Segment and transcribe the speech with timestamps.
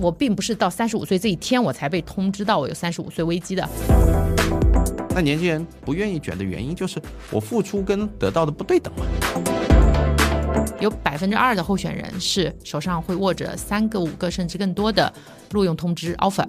[0.00, 3.68] 我并不是到三十五岁这一天我才被通知到我有三十五岁危机的。
[5.10, 7.00] 那年轻人不愿意卷的原因就是
[7.30, 9.04] 我付出跟得到的不对等嘛。
[10.80, 15.12] 有百分之二的候选人是手上会握着三个、五个甚至更多的
[15.50, 16.46] 录用通知 offer。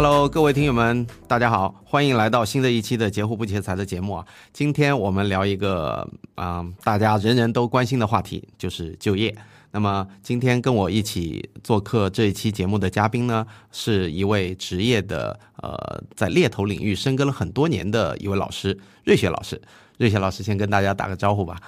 [0.00, 4.24] Hello，各位听友们，大家好，欢迎来到新的一期的“截胡不截财”的节目啊。
[4.52, 9.36] 今天我们聊一个啊、大家人人都关心的话题，就是就业。
[9.72, 19.60] 那么今天跟我一起做客这一期节目的嘉宾呢，是一位职业的呃，在猎头领域深耕了很多年的一位老师，瑞雪老师。
[19.96, 21.60] 瑞雪老师先跟大家打个招呼吧。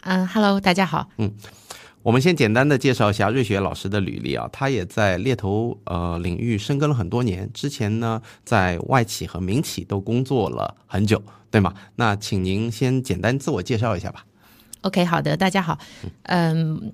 [0.00, 1.08] 嗯，Hello，大家好。
[2.02, 11.74] 我们先简单的介绍一下瑞雪老师的履历啊，他也在猎头呃领域深耕了很多年，之前呢在外企和民企都工作了很久，对吗？
[11.96, 14.24] 那请您先简单自我介绍一下吧。
[14.80, 15.78] OK，好的，大家好。
[16.22, 16.90] 嗯，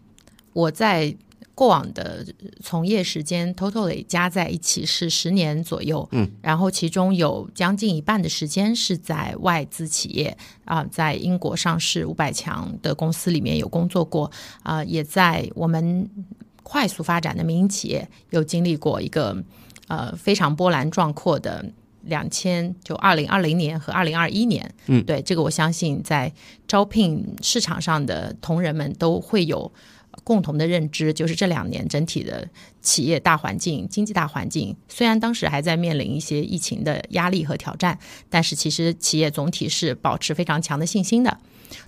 [0.52, 1.14] 我在
[1.56, 2.24] 过往的
[2.62, 6.06] 从业时间 totally 加在一起是十年左右。
[6.12, 14.30] 嗯，然后其中有将近一半的时间是在外资企业啊、在英国上市五百强的公司里面有工作过
[14.62, 16.08] 啊、也在我们
[16.62, 19.42] 快速发展的民营企业有经历过一个
[19.88, 21.64] 呃非常波澜壮阔的。
[22.08, 26.32] 两千就二零二零年和二零二一年，嗯对这个我相信在
[26.68, 29.68] 招聘市场上的同仁们都会有
[30.25, 32.48] 共同的认知，就是这两年整体的
[32.81, 41.39] 企业大环境、经济大环境，虽然当时还在面临一些疫情的压力和挑战，但是其实企业总体是保持非常强的信心的。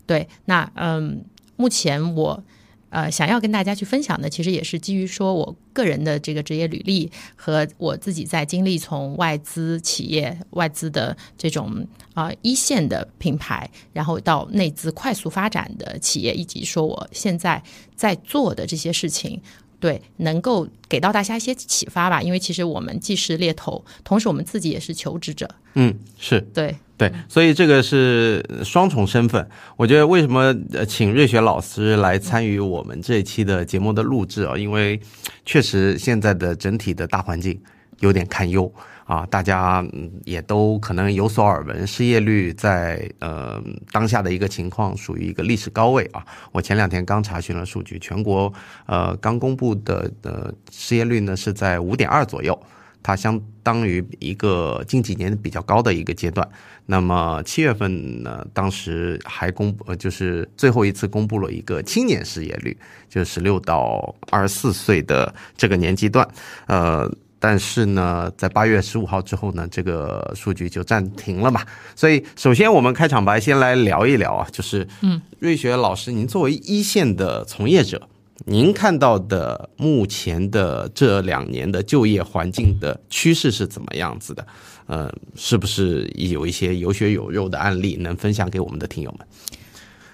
[0.06, 1.24] 对，那嗯，
[1.56, 2.44] 目前我。
[2.90, 17.62] 呃，想要跟大家去分享的，其实也是基于说我个人的这个职业履历和我自己在经历从外资企业、外资的这种啊、呃一线的品牌，然后到内资快速发展的企业，以及说我现在
[17.94, 19.40] 在做的这些事情，
[19.80, 22.20] 对，能够给到大家一些启发吧。
[22.20, 29.48] 因为其实我们既是猎头，同时我们自己也是求职者，嗯，是对，对，所以这个是双重身份。
[29.76, 34.56] 我觉得为什么呃请瑞雪老师来参与我们这一期的节目的录制啊？
[34.56, 35.00] 因为
[35.46, 37.60] 确实现在的整体的大环境
[38.00, 38.72] 有点堪忧
[39.08, 39.82] 啊，大家
[40.24, 43.58] 也都可能有所耳闻，失业率在呃
[43.90, 46.22] 当下的一个情况属于一个历史高位啊。
[46.52, 48.52] 我前两天刚查询了数据，全国
[48.84, 52.56] 呃刚公布的呃失业率呢是在五点二左右。
[53.02, 56.46] 它相当于一个近几年比较高的一个阶段。
[56.84, 62.76] 那么七月份呢，当时还公布，就是最后一次公布了一个青年失业率，
[63.08, 66.28] 就是十六到二十四岁的这个年纪段，
[66.66, 67.10] 呃。
[67.40, 71.64] 但是呢，在八月十五号之后呢，这个数据就暂停了嘛。
[71.94, 78.08] 所以，首先我们开场白先来聊一聊啊，就是，嗯，瑞雪老师，您作为一线的从业者，
[78.46, 84.46] 您看到的目前的这两年的就业环境的趋势是怎么样子的？
[84.86, 89.26] 呃，是不是有一些有血有肉的案例能分享给我们的听友们？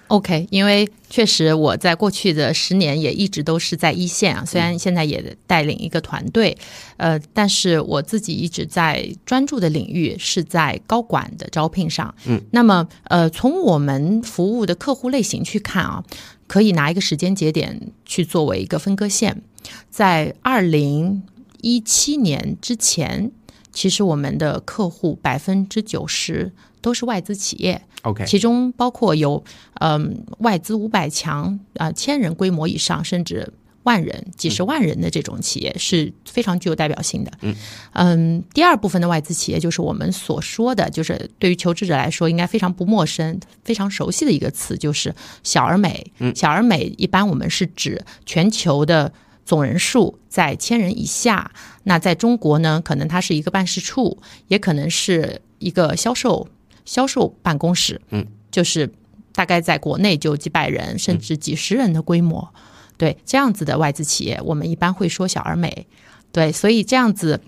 [0.07, 6.55] OK，因为确实我在过去的十年也一直都是在一线啊，虽然现在也带领一个团队，
[6.97, 12.13] 呃，但是我自己一直在专注的领域是在高管的招聘上。
[12.27, 16.03] 嗯，那么呃，从我们服务的客户类型去看啊，
[16.45, 19.41] 可以拿一个时间节点去作为一个分割线，
[19.89, 21.23] 在二零
[21.61, 23.31] 一七年之前，
[23.73, 26.51] 其实我们的客户百分之九十
[26.85, 27.81] 都是外资企业。
[28.03, 29.43] OK，其中包括有
[29.81, 33.51] 嗯外资五百强啊千人规模以上，甚至
[33.81, 37.31] 万人、几十万人的这种企业是非常具有代表性的。
[37.41, 37.55] 嗯
[37.93, 46.11] 嗯第二部分的外资企业就是我们所说的，就是对于求职者来说应该非常不陌生、非常熟悉的一个词，就是小而美。
[46.19, 49.11] 嗯小而美一般我们是指全球的。
[49.47, 51.51] 总人数在千人以下，
[51.83, 56.47] 那在中国呢，可能它是一个办事处，也可能是一个销售
[56.85, 58.89] 销售办公室，嗯，就是
[59.33, 62.53] 大概在国内就几百人甚至几十人的规模，
[62.97, 65.87] 对这样子的外资企业，我们一般会说小而美，
[66.31, 67.41] 对，所以这样子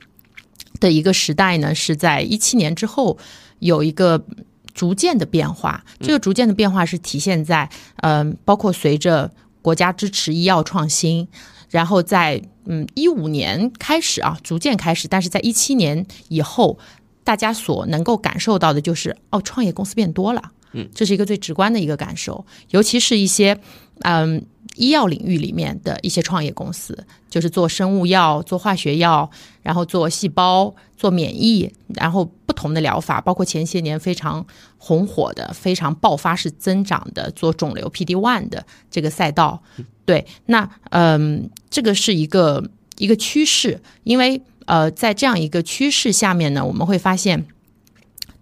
[0.80, 3.18] 的一个时代呢，是在一七年之后
[3.60, 4.26] 有一个
[4.74, 9.32] 逐渐的变化，这个逐渐的变化是体现在，嗯、包括随着
[9.62, 11.28] 国家支持医药创新。
[11.70, 16.80] 然后在嗯一五年开始啊，逐渐开始，但是在一七年以后，
[17.28, 20.42] 大家所能够感受到的就是哦，创业公司变多了，
[20.72, 23.60] 嗯，这是一个最直观的一个感受，尤其是一些
[24.04, 24.46] 嗯
[24.78, 29.30] 医药领域里面的一些创业公司，就是做生物药、做化学药，
[29.62, 34.46] 然后做细胞、做免疫，然后不同的疗法，包括前些年非常
[34.78, 39.62] 红火的、非常爆发式增长的做肿瘤 PD one 的这个赛道。
[40.06, 42.64] 对，那嗯，这个是一个
[42.98, 47.48] 一个趋势，因为呃，在这样一个趋势下面呢，我们会发现。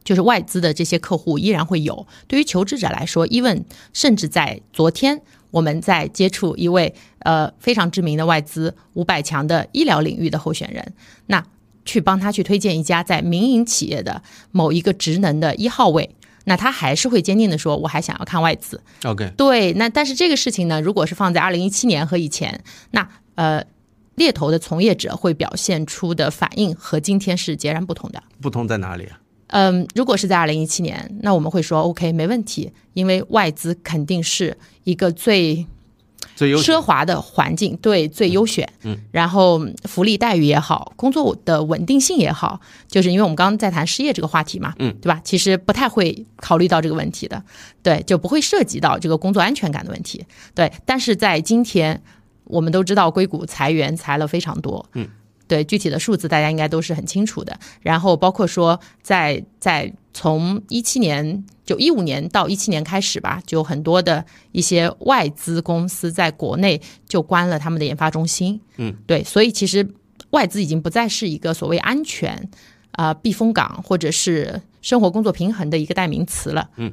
[0.03, 2.05] 就是外资的这些客户依然会有。
[2.27, 5.19] 对于求职者来说，even 甚至在昨天，
[5.49, 10.93] 我们在接触一位呃非常知名的外资五百强的医疗领域的候选人，
[11.25, 11.43] 那
[11.85, 18.79] 去帮他去推荐一家在民营企业的某一个职能的一号位，那他还是会坚定的说，我还想要看外资。
[19.05, 23.63] OK，对，那但是这个事情呢，如果是放在二零一七年和以前，那呃
[24.15, 28.21] 猎头的从业者会表现出的反应和今天是截然不同的。
[28.41, 29.19] 不同在哪里啊？
[29.47, 35.65] 嗯，如果是在二零一七年，那我们会说 OK 没问题，因为外资肯定是一个最
[36.35, 38.67] 最优奢华的环境，对，最优选。
[38.83, 45.21] 嗯，然后福利待遇也好，工作的稳定性也好，就是因为我们刚刚在谈失业这个话题嘛，嗯，对吧？
[45.23, 47.41] 其实不太会考虑到这个问题的，
[47.83, 50.25] 对，就不会涉及到这个工作安全感的问题，
[50.55, 50.71] 对。
[50.85, 52.01] 但是在今天，
[52.45, 55.07] 我们都知道硅谷裁员裁了非常多，嗯。
[55.47, 57.55] 对具体的数字，大家应该都是很清楚的。
[57.81, 68.59] 然后包括说在，在从一七年就一五年到一七年开始吧，就很多的一些外资公司在国内就关了他们的研发中心。
[68.77, 69.87] 嗯，对，所以其实
[70.31, 72.49] 外资已经不再是一个所谓安全
[72.93, 76.71] 啊、避风港或者是生活工作平衡的一个代名词了。
[76.77, 76.91] 嗯，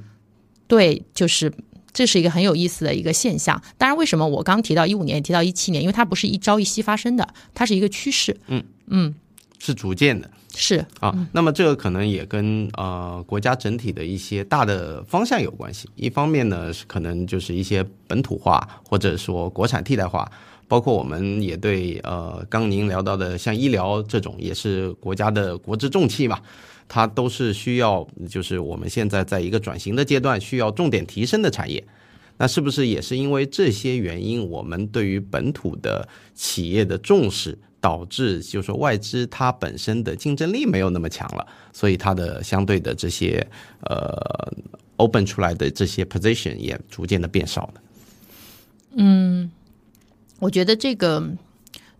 [0.66, 1.50] 对，就是。
[1.92, 3.60] 这是一个很有意思的一个现象。
[3.76, 5.82] 当然，为什么我刚提到一五年，也提到一七年？
[5.82, 8.36] 因为它不是一朝一夕发生的，它是一个趋势。
[8.48, 9.14] 嗯嗯，
[9.58, 11.14] 是逐渐的是啊。
[11.32, 15.88] 那么这个可能也跟呃国家整体的一些大的方向有关系。
[15.96, 20.30] 一方面呢，是可能就是一些本土化或者说国产替代化，
[20.68, 26.40] 包括我们也对呃刚您聊到的像医疗这种，也是国家的国之重器嘛。
[26.94, 31.82] 它都是需要，就是我们现在在一个转型的阶段，需要重点提升的产业。
[32.36, 43.46] 那是不是也是因为这些原因，我们对于本土的企业的重视，导致就是说外资它本身的竞争力没有那么强了，所以它的相对的这些
[43.84, 44.52] 呃
[44.96, 47.80] open 出来的这些 position 也逐渐的变少了。
[50.40, 51.26] 我觉得这个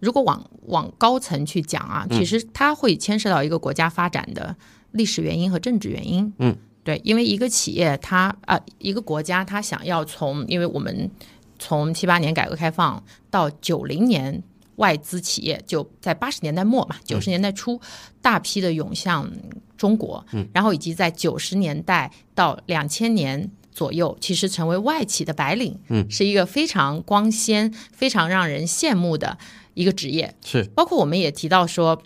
[0.00, 4.54] 如果往往高层去讲啊，其实它会牵涉到一个国家发展的
[4.92, 6.32] 历史原因和政治原因。
[6.38, 11.10] 嗯，对，因为一个企业它啊、一个国家它想要从，因为我们
[11.58, 14.42] 从七八年改革开放到九零年。
[14.76, 17.78] 外资企业就在八十年代末嘛，九十年代初
[18.22, 19.30] 大批的涌向
[19.76, 29.36] 中国，嗯，然后以及在九十年代到两千年左右，其实成为外企的白领，嗯，是一个非常光鲜、非常让人羡慕的
[29.74, 30.34] 一个职业。
[30.42, 32.02] 是包括我们也提到说，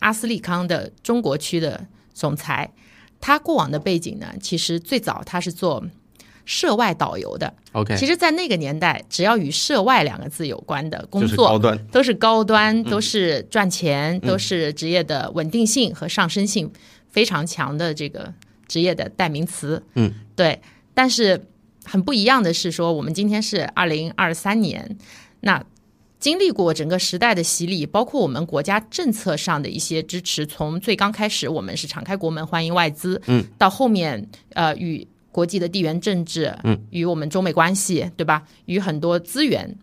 [0.00, 1.86] 阿斯利康的中国区的
[2.16, 2.72] 总裁，
[3.20, 5.84] 他过往的背景呢，其实最早他是做
[6.46, 7.52] 涉外导游的。
[7.72, 16.72] OK，其实，在那个年代，只要与涉外两个字有关的工就是作，高端，都是高端，都是赚钱，都是职业的稳定性和上升性
[17.10, 18.32] 非常强的这个
[18.66, 19.82] 职业的代名词。
[19.94, 20.60] 嗯，对。
[20.94, 21.46] 但是
[21.84, 24.96] 很不一样的是说，我们今天是二零二三年，
[25.40, 25.62] 那
[26.18, 38.42] 经历过整个时代的洗礼，包括我们国家政策上的一些支持，从最刚开始我们是敞开国门欢迎外资，嗯，到后面呃与国际的地缘政治，嗯，与我们中美关系，对吧？
[38.64, 39.76] 与很多资源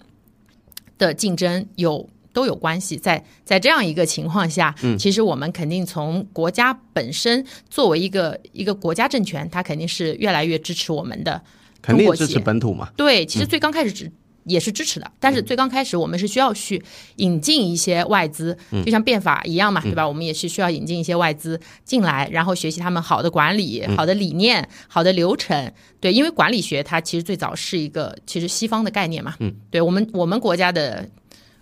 [0.97, 2.97] 的竞争有都有关系。
[2.97, 11.39] 在在这样一个情况下，嗯其实我们肯定从国家本身作为一个一个国家政权，它肯定是越来越支持我们的。
[11.83, 12.89] 肯定支持本土嘛。
[12.95, 14.11] 对，其实最刚开始只。
[14.45, 16.83] 也是支持的，但是最刚开始我们是需要去
[17.17, 20.07] 引进一些外资，就像变法一样嘛，对吧？
[20.07, 25.71] 我们也是需要引进一些外资进来，然后学习他们好的管理、好的理念、好的流程。
[25.99, 29.35] 对，因为管理学它其实最早是一个其实西方的概念嘛。
[29.39, 31.07] 嗯，对我们我们国家的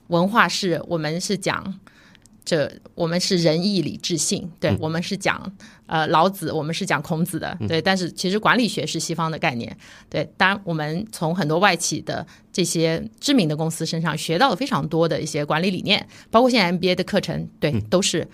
[0.07, 1.79] 文化是我们是讲
[2.43, 5.51] 这我们是仁义礼智信，对、我们是讲
[5.85, 7.81] 呃老子，我们是讲孔子的，对。
[7.81, 9.75] 但是其实管理学是西方的概念，
[10.09, 10.27] 对。
[10.37, 18.27] 当然，我们从很多外企的这些知名的公司身上学到了非常多的一些管理理念，包括现在 MBA 的课程，对，都是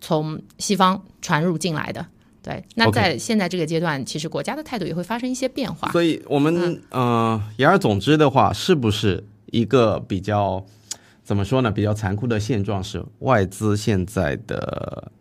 [0.00, 2.04] 从西方传入进来的。
[2.42, 5.90] 对，那在现在这个阶段，其实国家的态度也会发生一些变化。
[5.92, 10.64] 所以我们、呃，言而总之的话，是不是一个比较
[11.28, 11.70] 怎么说呢？
[11.70, 15.12] 比较残酷的现状是，外资现在的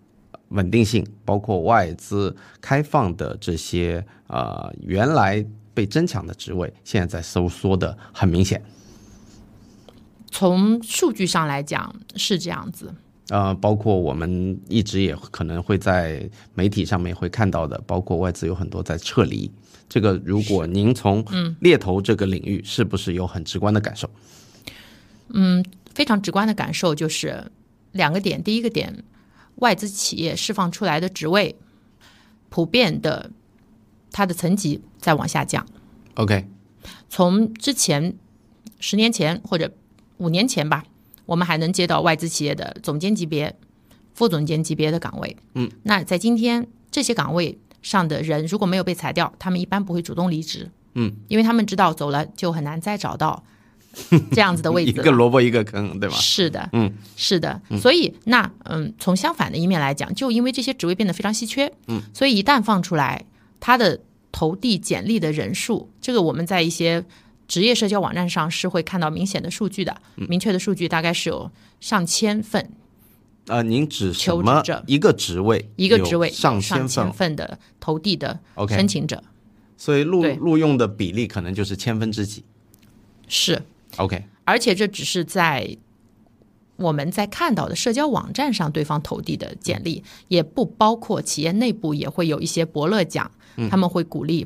[0.48, 8.64] 稳定性，包括外资开放的这些呃原来被争抢的职位，现在在收缩的很明显。
[10.32, 12.96] 从数据上来讲是这样子。
[13.28, 19.52] 呃，包括我们一直也可能会在媒体上面会看到的，包括外资有很多在撤离。
[19.90, 21.26] 这个，如果您从
[21.60, 24.10] 猎头这个领域，是不是有很直观的感受？
[25.34, 25.62] 嗯，
[25.98, 27.52] 非常直观的感受就是
[27.92, 28.44] 两个点。
[28.44, 29.04] 第一个点，
[29.56, 31.56] 外资企业释放出来的职位，
[32.50, 33.32] 普遍的
[34.12, 35.66] 它的层级在往下降。
[36.14, 36.46] OK，
[37.10, 38.16] 从之前
[38.80, 39.74] 十年前或者
[40.18, 40.84] 五年前吧，
[41.26, 43.58] 我们还能接到外资企业的总监级别、
[44.14, 45.36] 副总监级别的岗位。
[45.56, 50.70] 嗯，那在今天这些岗位上的人如果没有被裁掉，他们一般不会主动离职。
[50.94, 53.44] 嗯，因为他们知道走了就很难再找到
[54.32, 54.94] 这样子的位置一。
[54.94, 56.16] 个萝卜一个坑，对吧？
[56.16, 63.26] 是的，嗯，是的，所以那嗯，从相反的一面来讲，就因为这些职位变得非常稀缺，嗯，所以一旦放出来，
[63.60, 64.00] 他的
[64.32, 67.04] 投递简历的人数，这个我们在一些
[67.48, 70.28] 职业社交网站上是会看到明显的数据的，嗯。
[70.30, 71.50] 明确的数据大概是有
[71.80, 72.70] 上千份
[73.48, 74.62] 呃，您指什求么？
[74.86, 78.38] 一个职位，一个职位有上上千份份的投递的
[78.68, 79.24] 申请者，
[79.78, 82.44] 所以录录用的比例可能就是千分之几。
[83.30, 83.62] 是，
[83.98, 85.78] OK，而且这只是在
[86.76, 93.32] 我们在看到的社交网站上对方投递的简历，也不包括企业内部也会有一些伯乐奖，
[93.70, 94.46] 他们会鼓励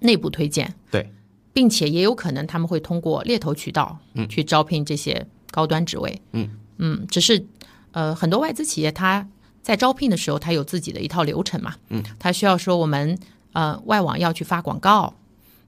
[0.00, 1.08] 内部推荐，对，
[1.52, 6.20] 并且也有可能他们会通过猎头渠道去招聘这些高端职位。
[6.32, 7.46] 嗯嗯，只是
[7.92, 9.28] 呃，很多外资企业它
[9.62, 11.76] 在招聘的时候，它有自己的一套流程嘛。
[11.90, 13.16] 嗯，它需要说我们
[13.52, 15.14] 呃外网要去发广告。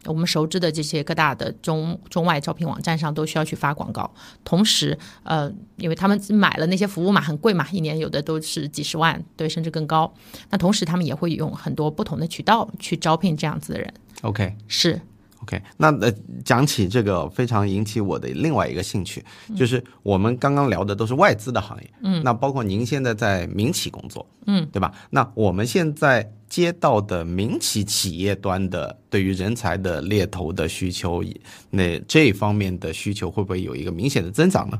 [0.07, 4.13] 我们熟知的这些各大的中中外招聘网站上都需要去发广告，
[4.45, 10.13] 同时，呃，因为他们买了那些服务嘛，很贵嘛，一年有的都是几十万，对，甚至更高。
[10.51, 13.95] 那同时，他们也会用很多不同的渠道去招聘这样子的人。
[14.23, 15.01] OK 是
[15.43, 16.13] ，OK，那呃，
[16.45, 19.25] 讲起这个非常引起我的另外一个兴趣，
[19.57, 24.93] 就是我们刚刚聊的都是外资的行业，嗯，那包括您现在在民企工作，嗯，对吧？
[25.11, 31.25] 那我们现在接到的民企企业端的对于人才的猎头的需求，
[31.71, 34.79] 那这方面的需求会不会有一个明显的增长呢？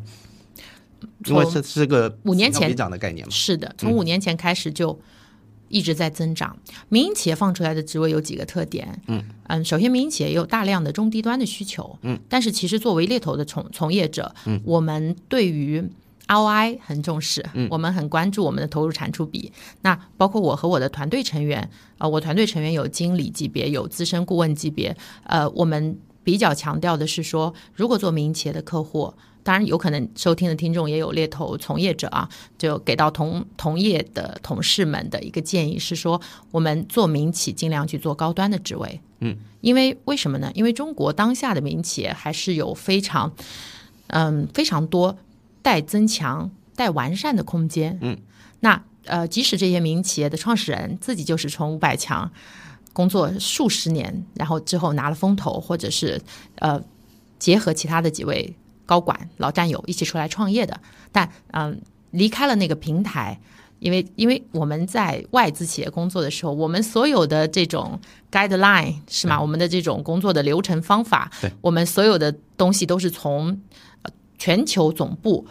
[1.25, 3.33] 因为这是个五年前增长的概念嘛。
[3.33, 5.01] 是的，从五年前开始就
[5.69, 6.55] 一直在增长。
[6.91, 15.83] 民营企业放出来的职位有几个特点，嗯嗯，首先民营企业也有大量的中低端的需求，嗯，但是其实作为猎头的从从业者，嗯，我们对于
[16.33, 19.53] ROI 很重视，我们很关注我们的投入产出比。
[19.83, 29.13] 那包括我和我的团队成员，呃，我团队成员有经理级别，有资深顾问级别，呃，我们比较强调的是说，如果做民营企业的客户。
[29.45, 36.21] 当然，有可能收听的听众也有猎头从业者啊，就给到同同业的同事们的一个建议是说，
[36.53, 39.01] 我们做民企尽量去做高端的职位。
[39.19, 40.49] 嗯，因为为什么呢？
[40.55, 43.33] 因为中国当下的民企业还是有非常
[44.07, 45.19] 嗯非常多
[45.63, 47.97] 待增强、待完善的空间。
[48.03, 48.19] 嗯，
[48.61, 52.31] 那呃，即使这些民营企业的创始人自己就是从五百强
[52.93, 56.21] 工作数十年，然后之后拿了风投，或者是
[56.57, 56.83] 呃
[57.39, 58.55] 结合其他的几位
[58.85, 63.41] 高管、老战友一起出来创业的，但嗯、离开了那个平台。
[63.81, 67.99] 因为，因为我们在外资企业工作的时候，我们所有的这种
[68.31, 69.41] guideline 是吗？
[69.41, 73.61] 我们的这种工作的流程方法对，我们所有的东西都是从
[73.92, 73.92] 呃
[74.43, 75.47] 全球总部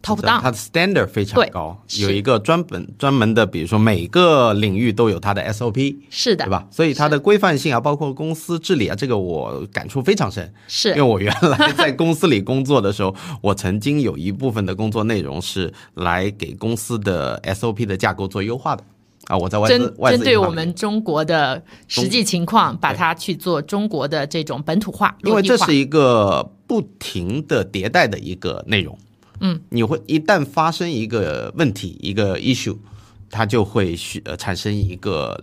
[0.00, 6.64] top down 它的 standard 非常高，有一个专本专门的，比如说每个领域都有它的 SOP，是的对，吧？
[6.70, 10.54] 所以它的规范性啊，包括公司治理啊，这个我感触非常深。
[10.68, 18.84] 是因为我原来在公司里工作的时候，我曾经有一部分的工作内容是来给公司的 SOP 的架构做优化的
[19.26, 19.36] 啊。
[19.36, 28.98] 我在外资针针对我们中国的实际情况，把它去做中国的这种本土化，因为这是一个不停的迭代的一个内容。
[29.40, 32.76] 嗯，你会一旦发生一个问题，一个 issue，
[33.30, 35.38] 它就会需呃产生一个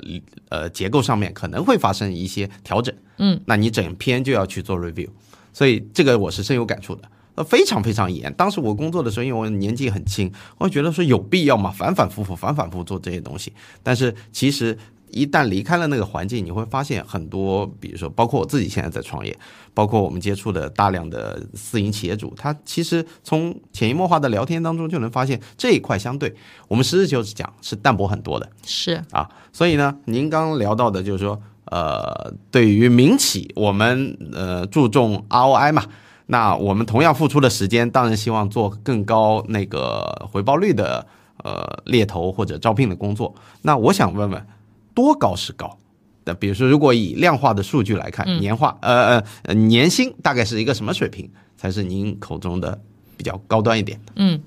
[0.49, 2.95] 呃结构上面可能会发生一些调整。
[3.17, 5.09] 嗯，那你整篇就要去做 review，
[5.53, 7.03] 所以这个我是深有感触的。
[7.35, 8.33] 呃，非常非常严。
[8.33, 11.71] 当时我工作的时候，因为我年纪很轻，我觉得说有必要嘛？
[11.71, 13.53] 反反复复，反反复复做这些东西。
[13.81, 14.77] 但是其实
[15.11, 19.37] 一旦离开了那个环境，你会发现很多，比如说，包括我自己现在在创业，
[19.73, 26.33] 包括我们接触的大量的私营企业主，他其实从潜移默化的聊天当中就能发现这一块相对
[26.67, 28.49] 我们实事求是讲是淡薄很多的。
[28.65, 35.85] 是啊，所以呢，您刚刚聊到的就是说，呃，对于民企，我们呃注重 ROI 嘛，
[36.27, 41.05] 那我们同样付出的时间，当然希望做更高那个回报率的
[41.43, 43.33] 呃猎头或者招聘的工作。
[43.61, 44.47] 那我想问问，
[44.93, 45.77] 多高是高？
[46.23, 52.79] 那比如说，如果以量化的数据来看，年化呃呃呃年薪大概是一个什么水平，才是您口中的
[53.17, 53.99] 比较高端一点。
[54.05, 54.13] 的？
[54.17, 54.39] 嗯，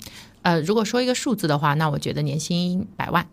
[0.42, 3.26] 呃，如果说一个数字的话，那我觉得年薪百万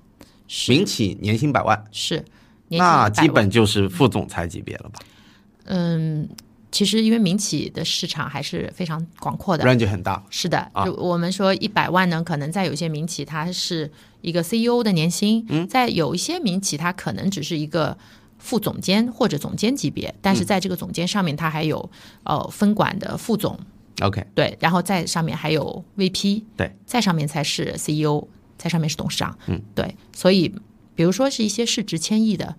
[0.67, 2.25] 民企年薪百万，是，
[2.67, 4.99] 那基本就是副总裁级别了吧？
[5.65, 6.27] 嗯，
[6.71, 13.89] 其实因为民企的市场还是非常广阔的，？range 很大，是的，我们说一百万呢，可能在有些民企它是
[14.21, 15.67] 一个 CEO 的年薪，嗯。
[15.67, 17.97] 在有一些民企它可能只是一个
[18.37, 20.35] 副总监或者总监级别，但嗯。
[20.35, 21.89] 是在这个总监上面，它还有
[22.23, 23.59] 呃分管的副总
[24.01, 30.53] ，OK，对，然后在上面还有 VP，对，在上面才是 CEO，在上面是董事长，嗯，对，所以
[30.95, 32.55] 比如说是一些市值千亿的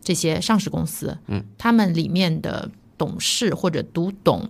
[0.00, 4.48] 这些上市公司，嗯，他们里面的董事或者独董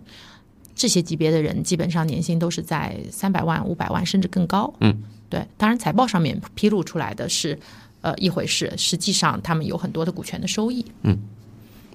[0.74, 7.58] 这些级别的人，基本上年薪都是在三百万、五百万甚至更高，嗯，对，当然财报上面披露出来的是
[8.02, 11.18] 呃一回事，实际上他们有很多的股权的收益，嗯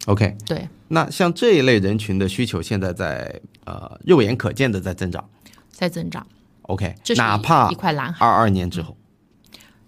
[0.08, 5.24] OK，对，那像这一类人群的需求，现在在呃肉眼可见的在增长。
[5.70, 6.26] 在增长
[6.64, 8.26] ，OK，这是哪怕一块蓝海。
[8.26, 8.98] 二二年之后，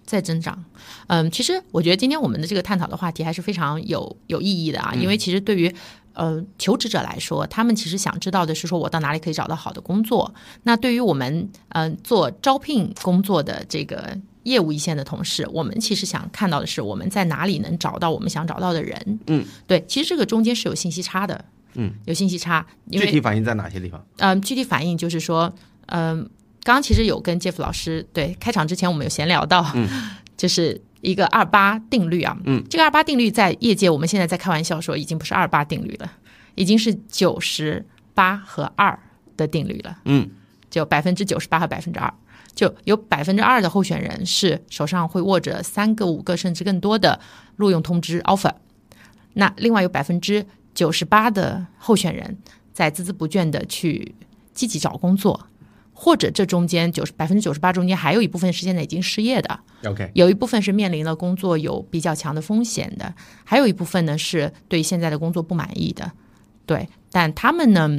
[0.05, 0.63] 在增长。
[1.07, 5.73] 嗯，其实我觉得今天我们的这个探讨的话题还是非常有有意义的啊，因为其实对于
[6.19, 10.33] 呃求职者来说，他们其实想知道的是说我到哪里可以找到好的工作。
[10.63, 19.19] 那对于我们呃做招聘工作的这个业务一线的同事，我们其实想看到的是我们在哪里能找到我们想找到的人。
[19.27, 21.45] 嗯，对，其实这个中间是有信息差的。
[21.75, 24.03] 嗯，有信息差，具体反映在哪些地方？
[24.17, 25.53] 嗯，具体反映就是说，
[25.85, 26.17] 嗯、
[26.63, 29.87] 刚刚其实有跟 Jeff 老师对开场之前我们有闲聊到，嗯，
[30.35, 36.11] 就是一个二八定律啊，嗯，这个二八定律在业界我们现在在开玩笑说已经不是二八定律了，
[36.55, 38.99] 已经是九十八和二
[39.37, 40.29] 的定律了，嗯，
[40.69, 42.13] 就百分之九十八和百分之二。
[42.55, 47.17] 就有百分之二的候选人是手上会握着三个、五个甚至更多的
[47.55, 48.51] 录用通知 offer，
[49.33, 52.37] 那另外有百分之九十八的候选人
[52.73, 54.13] 在孜孜不倦的去
[54.53, 55.47] 积极找工作，
[56.01, 63.13] 或者这中间九十百分之九十八中间还有一部分是现在已经失业的，OK，有一部分是面临了工作有比较强的风险的，
[63.43, 66.09] 还有一部分呢是对现在的工作不满意的，
[66.65, 67.89] 对，但他们呢，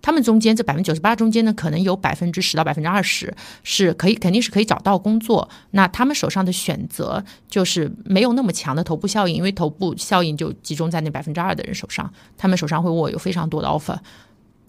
[0.00, 13.98] 他们中间这百分之九十八中间呢，可能有百分之十到百分之二十是可以肯定是可以找到工作，那他们手上的选择就是没有那么强的头部效应，因为头部效应就集中在那百分之二的人手上，他们手上会握有非常多的 offer，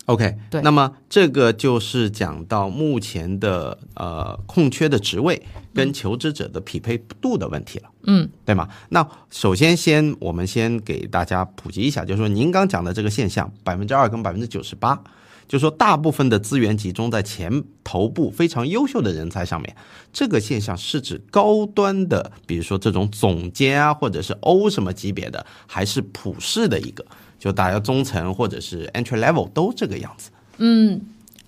[0.10, 5.40] OK，对那么这个就是讲到目前的呃空缺的职位
[5.72, 8.68] 跟求职者的匹配度的问题了，嗯，对吗？
[8.90, 15.00] 那首先先我们先给大家普及一下，就是说您刚讲的这个现象，百分之二跟百分之九十八，
[15.48, 19.76] 就是说大部分的资源集中在前头部非常优秀的人才上面，
[20.12, 27.06] 这个现象是指高端的，比如说这种总监啊，或者是 O 什么级别的，还是普世的一个？
[27.40, 30.30] 就大家中层或者是 entry level 都这个样子。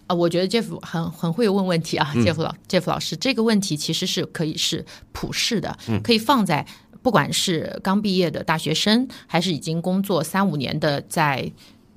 [0.08, 6.66] 啊，我觉得 Jeff 很很会问问题啊、j e f f 老 Jeff 老师这个问题其实是可以是普世的，可以放在
[7.02, 11.52] 不管是刚毕业的大学生，还是已经工作三五年的在。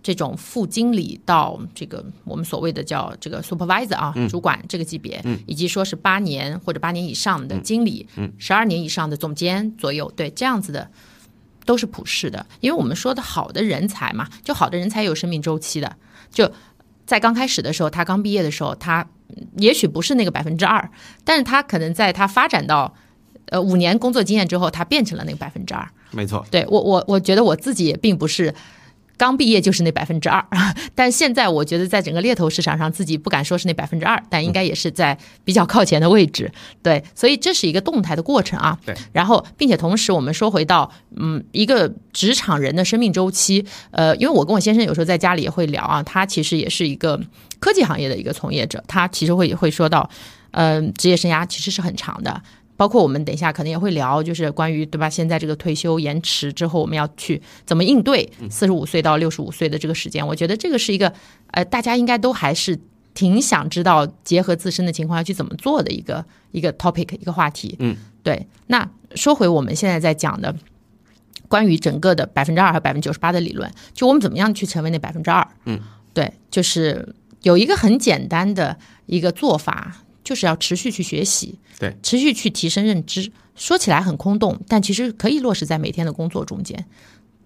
[0.06, 10.90] 这种副经理到这个我们所谓的叫这个 supervisor 啊，主管这个级别，以及说是八年或者八年以上的经理，十二年以上的总监左右，对这样子的
[11.64, 15.96] 都是普世的，因为我们说的好的人才嘛，就好的人才有生命周期的，
[16.30, 16.50] 就
[17.06, 20.90] 在刚开始的时候，他刚毕业的时候，他嗯也许不是那个百分之二，
[21.24, 22.94] 但是他可能在他发展到
[23.46, 25.88] 呃五年工作经验之后，他变成了那个百分之二。
[26.10, 28.54] 没错，对我我我觉得我自己也并不是。
[29.16, 30.44] 刚毕业就是那百分之二，
[30.94, 36.50] 但现在我觉得在整个猎头市场上，自己不敢说是那百分之二，但应该也是在比较靠前的位置。
[36.82, 38.78] 对，所以这是一个动态的过程啊。
[38.84, 47.20] 对，然后并且同时，我们说回到嗯一个职场人的生命周期，呃，因为我跟我先生有时候在家里也会聊啊，他其实也是一个
[47.60, 50.10] 科技行业的一个从业者，他其实会会说到，
[50.50, 52.42] 嗯、职业生涯其实是很长的。
[52.76, 55.08] 包括我们等一下可能也会聊，就是关于对吧？
[55.08, 60.26] 现在这个退休延迟之后，我们要去怎么应对四十五岁到六十五岁的这个时间？
[60.26, 61.12] 我觉得这个是一个
[61.52, 62.78] 呃，大家应该都还是
[63.14, 67.76] 挺想知道，结合自身的情况要去怎么做的一个一个 topic 一个话题。
[67.78, 68.46] 嗯，对。
[68.66, 70.52] 那说回我们现在在讲的
[71.46, 75.46] 关于整个的百分之二和百分之九十八的理论，就我们怎么样去成为那百分之二？
[75.66, 75.78] 嗯，
[76.12, 83.30] 对，就是有一个很简单的一个做法，就是要持续去学习，对，持续去提升认知。
[83.54, 86.84] 说起来很空洞，但其实可以落实在每天的工作中间。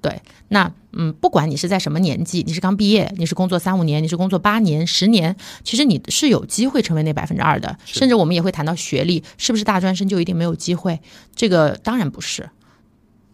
[0.01, 7.77] 对，那嗯，不管你是在什么年纪，你是刚毕业，你是工作三五年，你是工作八年、十年，其实你是有机会成为那百分之二的。
[7.85, 11.01] 甚至我们也会谈到学历，是不是大专生就一定没有机会？
[11.35, 12.49] 这个当然不是。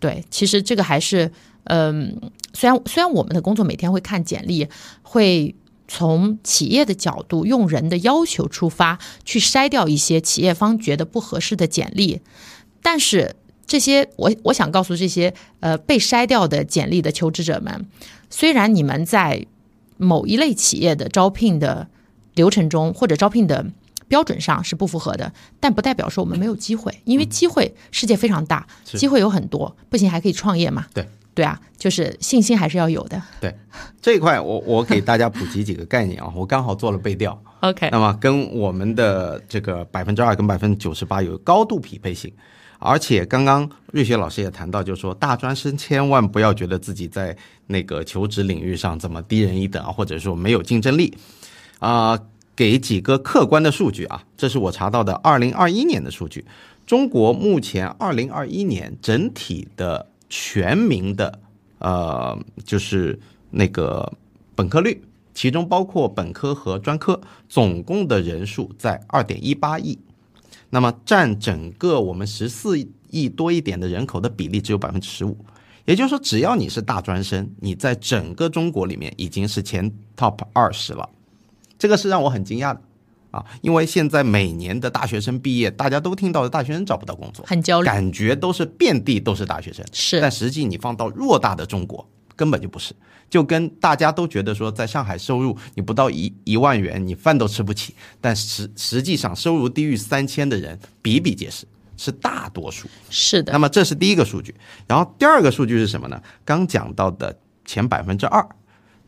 [0.00, 1.30] 对，其实这个还是，
[1.64, 2.18] 嗯、
[2.54, 4.66] 虽然虽然我们的工作每天会看简历，
[5.02, 5.54] 会
[5.86, 12.20] 从企业的角度，用人的要求出发，去筛掉一些企业方觉得不合适的简历，
[12.82, 17.86] 但是这些我我想告诉这些呃被筛掉的简历的求职者们，
[18.30, 19.46] 虽然你们在
[19.96, 21.88] 某一类企业的招聘的
[22.34, 23.64] 流程中或者招聘的
[24.08, 28.98] 标准上是不符合的，但不代表说我们没有机会，因为机会世界非常大，是。
[28.98, 30.86] 机会有很多，不行还可以创业嘛。
[30.92, 33.20] 对对啊，就是信心还是要有的。
[33.40, 33.54] 对
[34.00, 42.32] 这一块我我给大家普及几个概念啊，我刚好做了背调， OK，那么跟我们的这个百分之二跟百分之九十八有高度匹配性，
[42.78, 51.12] 而且刚刚瑞雪老师也谈到，就是说大专生千万不要觉得自己在那个求职领域上怎么低人一等啊，或者说没有竞争力。
[51.80, 52.18] 啊、
[52.56, 56.42] 给几个客观的数据啊，这是我查到的二零二一年的数据，
[56.86, 61.38] 中国目前二零二一年整体的全民的
[61.78, 63.16] 呃，就是
[63.52, 64.12] 那个
[64.56, 65.00] 本科率，
[65.32, 69.96] 其中包括本科和专科，总共的人数在二点一八亿，
[70.70, 72.76] 那么占整个我们十四
[73.10, 75.36] 亿多一点的人口的比例只有百分之十五。
[75.84, 81.08] 也就是说，只要你是大专生，你在整个中国里面已经是前 top 二十了，
[81.78, 82.80] 这个是让我很惊讶的。
[83.34, 83.44] 啊！
[83.62, 87.86] 因为现在每年的大学生毕业，大家都听到的大学生找不到工作，很焦虑。
[87.86, 92.94] 感觉都是遍地都是大学生，是但实际你放到偌大的中国，根本就不是。
[93.30, 101.66] 就跟大家都觉得说，在上海收入你不到一一万元，你饭都吃不起，但实实际上收入低于三千的人比比皆是，
[101.96, 102.86] 是大多数。
[103.10, 104.54] 是的那，么这是第一个数据，
[104.86, 106.22] 然后第二个数据是什么呢？
[106.44, 108.46] 刚讲到的前百分之二，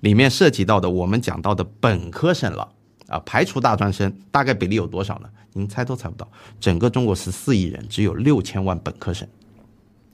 [0.00, 2.68] 里面涉及到的我们讲到的本科生了
[3.08, 5.28] 啊，排除大专生，大概比例有多少呢？
[5.52, 6.28] 您猜都猜不到，
[6.60, 9.26] 整个中国十四亿人只有六千万本科生，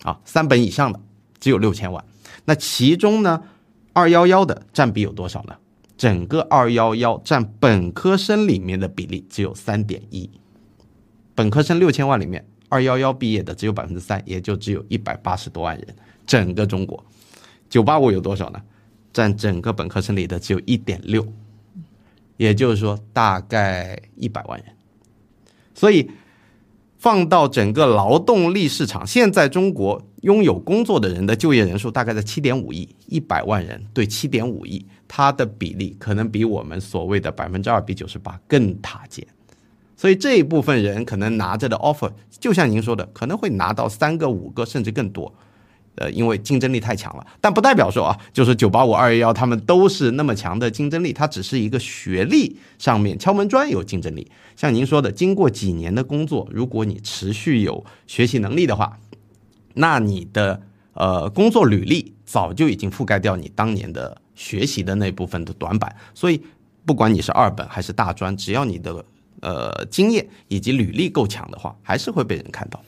[0.02, 1.00] 啊，三本以上的
[1.40, 2.05] 只有六千万。
[2.44, 3.42] 那其中呢，
[3.92, 5.57] 二幺幺的占比有多少呢？
[5.96, 10.28] 整个二幺幺占本科生里面的比例只有三点一，
[11.35, 15.87] 本科生六千万里面，二幺幺毕业的只有百分之三，也就只有一百八十多万人。
[16.26, 17.05] 整个中国，
[17.68, 18.61] 九八五有多少呢？
[19.12, 21.26] 占整个本科生里的只有一点六，
[22.37, 24.75] 也就是说大概一百万人。
[25.75, 26.11] 所以
[26.99, 39.27] 放到整个劳动力市场，现在中国拥有工作的人的就业人数大概在七点五亿，一百万人对七点五亿，它的比例可能比我们所谓的百分之二比九十八更塔尖。
[39.97, 45.33] 所以这一部分人可能拿着的 offer，就像您说的，可能会拿到三个、五个，甚至更多。
[45.96, 54.31] 呃，因为竞争力太强了，但不代表说啊，就是九八五、二幺幺他们都是那么强的竞争力，它只是一个学历上面敲门砖有竞争力。
[54.57, 58.98] 像您说的，经过几年的工作，如果你持续有学习能力的话，
[59.74, 60.62] 那你的
[60.94, 65.94] 呃工作履历早就已经覆盖掉你当年的学习的那部分的短板。
[66.14, 66.42] 所以，
[66.87, 69.05] 不管你是二本还是大专，只要你的
[69.40, 72.83] 呃经验以及履历够强的话，还是会被人看到。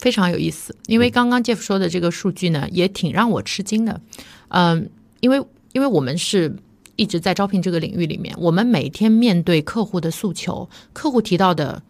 [0.00, 0.74] 非常有意思。
[0.86, 4.00] 因为刚刚 Jeff 说的这个数据呢，也挺让我吃惊的。
[4.48, 6.56] 嗯，因为因为我们是
[6.96, 11.82] 一直在招聘这个领域里面，我们每天面对客户的诉求，客户提到的，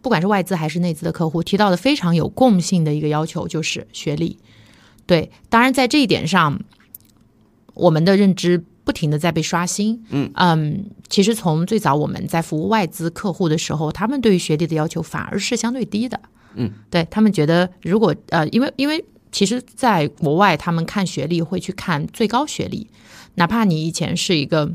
[0.00, 4.38] 不管是外资还是内资的客户提到的非常有共性的一个要求就是学历。
[5.04, 6.60] 对，当然在这一点上，
[7.74, 10.04] 我们的认知不停的在被刷新。
[10.10, 16.20] 嗯嗯，其实从最早我们在服务外资客户的时候，他们对于学历的要求反而是相对低的。
[16.56, 22.88] 嗯，对他们觉得，如果呃，因为因为其实在国外，他们看学历会去看最高学历，
[23.34, 24.72] 哪怕你以前是一个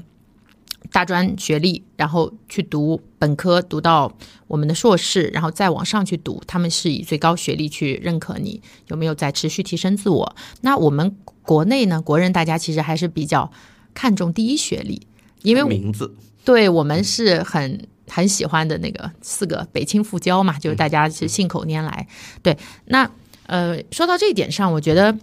[0.91, 4.11] 大专学历，然后去读本科，读到
[4.47, 10.35] 我们的硕士，然后再往上去读，他们是以最高学历去认可你有没有在持续提升自我。
[10.61, 13.51] 那我们国内呢，国人大家其实还是比较
[13.93, 15.07] 看重第一学历，
[15.43, 16.15] 因为名字。
[16.43, 22.05] 对我们是很很喜欢的那个四个北清复交嘛，就是大家是信口拈来。
[22.43, 23.09] 对，那
[23.47, 25.17] 呃，说到这一点上，我觉得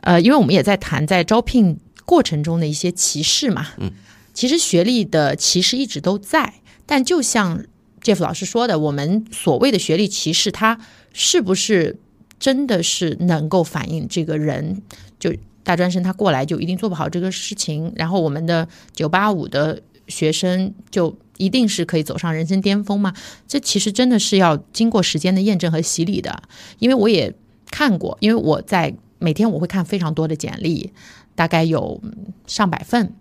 [0.00, 3.90] 呃，因为我们也在谈在招聘过程中的一些歧视嘛，嗯，
[4.34, 7.64] 其实学历的歧视一直都在，但就像
[8.02, 10.78] Jeff 老师说的，我们所谓的学历歧视，它
[11.12, 11.98] 是不是
[12.38, 14.82] 真的是能够反映这个人
[15.18, 23.14] 就大专生他过来就一定做不好这个事情，然后我们的九八五的学生就一定是可以走上人生巅峰吗？
[23.46, 26.42] 这其实真的是要经过时间的验证和洗礼的。
[26.78, 27.34] 因为我也
[27.70, 30.92] 看过，因为我在每天我会看非常多的简历，
[31.34, 32.02] 大概有
[32.46, 33.12] 上百份，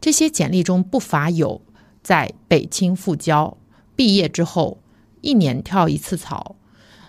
[0.00, 1.60] 这些简历中不乏有
[2.02, 3.56] 在北清复交
[3.96, 4.78] 毕业之后
[5.20, 6.56] 一年跳一次槽。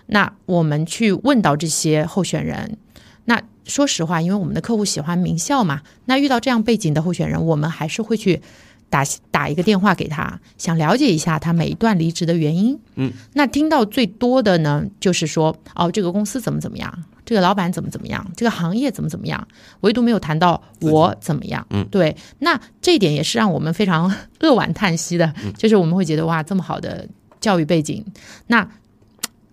[0.06, 2.78] 那我们去问到这些候选人，
[3.24, 8.40] 那说实话，因为我们的客户喜欢名校嘛，那遇到这样背景的候选人，我们还是会去
[8.88, 12.78] 打打一个电话给他，想了解一下他每一段离职的原因。
[12.94, 19.46] 嗯，那听到最多的呢，就是说哦，这个公司怎么怎么样，这个老板怎么怎么样，这个行业怎么怎么样，
[19.80, 21.66] 唯独没有谈到我怎么样。
[21.70, 27.08] 嗯，对，那这一点也是让我们非常 扼腕叹息的，就是我们会觉得哇，这么好的
[27.40, 28.04] 教育背景，
[28.46, 28.68] 那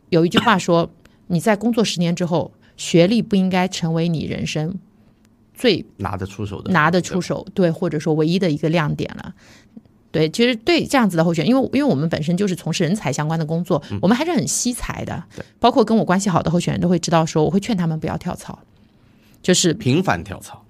[0.10, 0.90] 有一句话说，
[1.28, 2.52] 你在工作十年之后。
[2.76, 4.76] 学历不应该成为你人生
[5.64, 9.34] 最拿得出手的、拿得出手对，或者说唯一的一个亮点了。
[10.12, 15.24] 对，其实对这样子的候选，因为因为我们本身就是从事人才相关的工作，我们还是很惜才的。
[15.62, 18.60] 包括跟我关系好的候选人都会知道，说我会劝他们不要跳槽，
[19.42, 20.62] 就是频繁跳槽。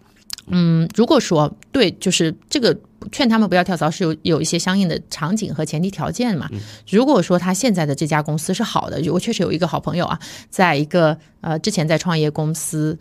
[0.45, 2.77] 嗯，如果说对，就是这个
[3.11, 6.49] 劝他们不要跳槽是有有一些相应的场景和前提条件嘛。
[6.89, 12.99] 如果说他现在的这家公司是好的，我确实有一个好朋友啊，在一个呃之前在创业公司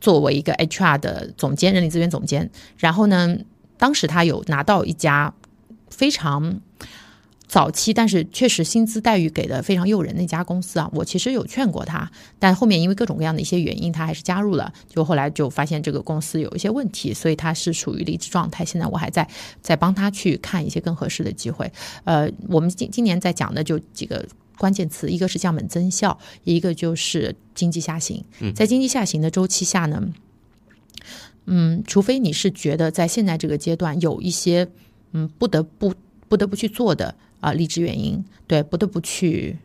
[0.00, 3.36] 作为一个 HR 的总监、人力资源总监，然后呢，
[3.76, 5.34] 当时他有拿到一家
[5.90, 6.60] 非常。
[7.52, 12.08] 早期，但是确实薪资待遇给的非常诱人的一家公司啊，我其实有劝过他，
[12.38, 14.72] 但后面因为各种各样的一些原因，他还是加入了。
[14.88, 18.64] 就后来就发现这个公司有一些问题，所以他是处于离职状态。
[18.64, 19.28] 现在我还在
[19.60, 21.68] 在帮他去看一些更合适的机会。
[22.04, 24.24] 呃，我们今今年在讲的就几个
[24.60, 28.22] 关键词，一个是降本增效，一个就是经济下行。
[28.54, 30.12] 在经济下行的周期下呢，
[31.46, 34.68] 嗯，除非你是觉得在现在这个阶段有一些
[35.12, 35.94] 嗯不得不
[36.28, 37.14] 不得不去做的。
[37.40, 39.56] 啊，离职原因对不得不去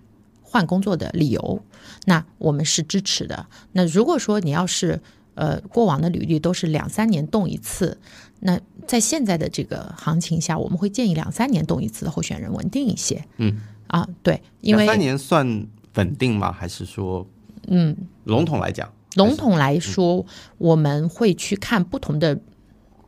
[0.42, 1.62] 换工作的理由，
[2.06, 3.48] 那我们是支持的。
[3.74, 5.02] 那如果说你要是
[5.34, 7.98] 呃过往的履历都是两三年动一次，
[8.40, 13.26] 那在现在的这个行情下，我们会建议两三年动一次的候选人稳定一些。
[13.40, 16.52] 嗯，啊，对，因为三年算稳定吗？
[16.52, 17.28] 还是说，
[17.68, 20.26] 嗯，笼统来讲，笼统来说，
[20.58, 22.40] 我们会去看不同的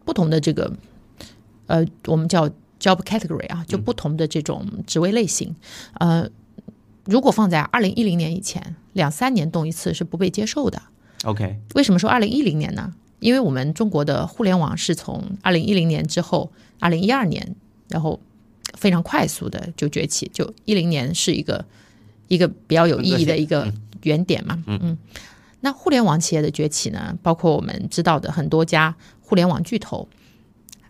[0.05, 0.73] 不同的这个
[1.67, 2.49] 呃，我们叫。
[2.79, 5.55] Job category 啊，就不同的这种职位类型，
[5.93, 6.29] 呃，
[7.05, 10.79] 如果放在二零一零年以前，两三年动一次是不被接受的。
[11.23, 12.93] OK，为什么说二零一零年呢？
[13.19, 17.55] 因为我们中国的互联网是从二零一零年之后，二零一二年，
[17.89, 18.19] 然后
[18.77, 21.65] 非常快速的就崛起，就一零年是一个
[22.29, 23.69] 一个比较有意义的一个
[24.03, 24.63] 原点嘛。
[24.67, 24.97] 嗯嗯，
[25.59, 30.07] 那互联网企业的崛起呢，包括我们知道的很多家互联网巨头，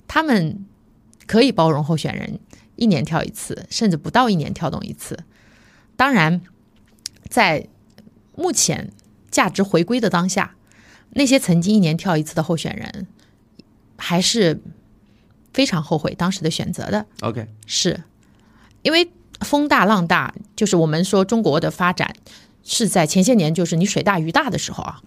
[0.08, 0.64] 他们。
[1.26, 2.40] 可以包容候选人
[2.78, 5.26] 一年跳一次，甚至不到一年跳动一次。
[5.98, 6.40] 当然，
[7.28, 7.68] 在
[8.34, 8.94] 目前
[9.30, 10.56] 价值回归的当下，
[11.10, 13.08] 那些曾经一年跳一次的候选人，
[13.98, 14.62] 还是
[15.58, 17.04] 非常后悔当时的选择的。
[17.22, 18.04] OK，是
[18.84, 19.10] 因为
[19.42, 22.16] 风大浪大，就是我们说中国的发展
[22.64, 25.02] 是在前些年，就是你水大鱼大的时候啊。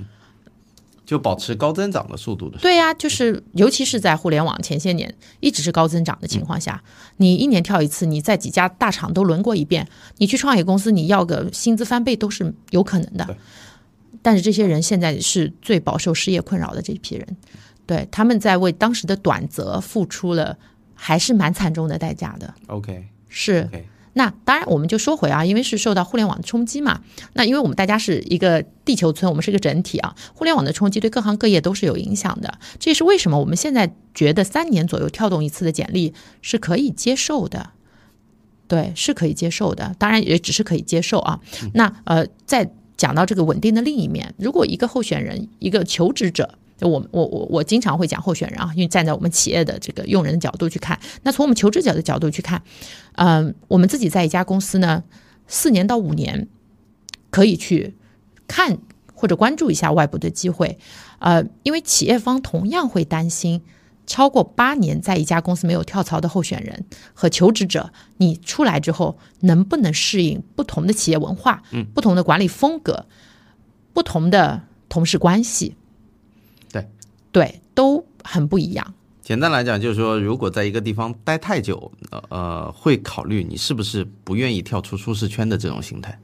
[1.06, 6.80] 就保持高增长的速度的，对呀，就是尤其是在互联网前些年一直是高增长的情况下，
[7.16, 13.36] 你一年跳一次，你在几家大厂都轮过一遍，你去创业公司，你要个薪资翻倍都是有可能的。
[14.22, 17.36] 但是这些人现在是最饱受失业困扰的这一批人，
[17.90, 20.56] 对，他们在为当时的短则付出了
[20.94, 22.54] 还是蛮惨重的代价的。
[22.68, 23.68] OK，是。
[24.12, 27.00] 那当然，我们就说回啊，因为是受到互联网的冲击嘛。
[27.32, 30.14] 那因为我们大家是一个地球村，我们是一个整体啊。
[30.32, 32.60] 互联网的冲击对各行各业都是有影响的。
[32.78, 37.70] 这也是为什么我们现在觉得三年左右跳动一次的简历是可以接受的。
[38.68, 39.96] 对，是可以接受的。
[39.98, 41.40] 当然，也只是可以接受啊。
[41.74, 46.54] 那呃，在讲到这个稳定的另一面，如果一个候选人，一个求职者。
[46.88, 52.62] 我我我我经常会讲候选人啊，因为站在我们企业的这个用人的角度去看，那从我们求职者的角度去看，
[53.16, 55.04] 嗯，我们自己在一家公司呢，
[55.46, 56.48] 四年到五年
[57.30, 57.94] 可以去
[58.48, 58.78] 看
[59.14, 60.78] 或者关注一下外部的机会，
[61.18, 63.62] 呃，因为企业方同样会担心
[64.06, 73.06] 超过八年在一家公司没有跳槽的候选人和求职者，你出来之后能不能适应不同的企业文化，嗯，不同的管理风格，
[73.92, 75.76] 不同的同事关系。
[77.32, 78.94] 对，都很不一样。
[79.22, 86.18] 简单来讲，就是说，如果在一个地方待太久，呃呃，会考虑你是不是不愿意跳出舒适圈的这种心态。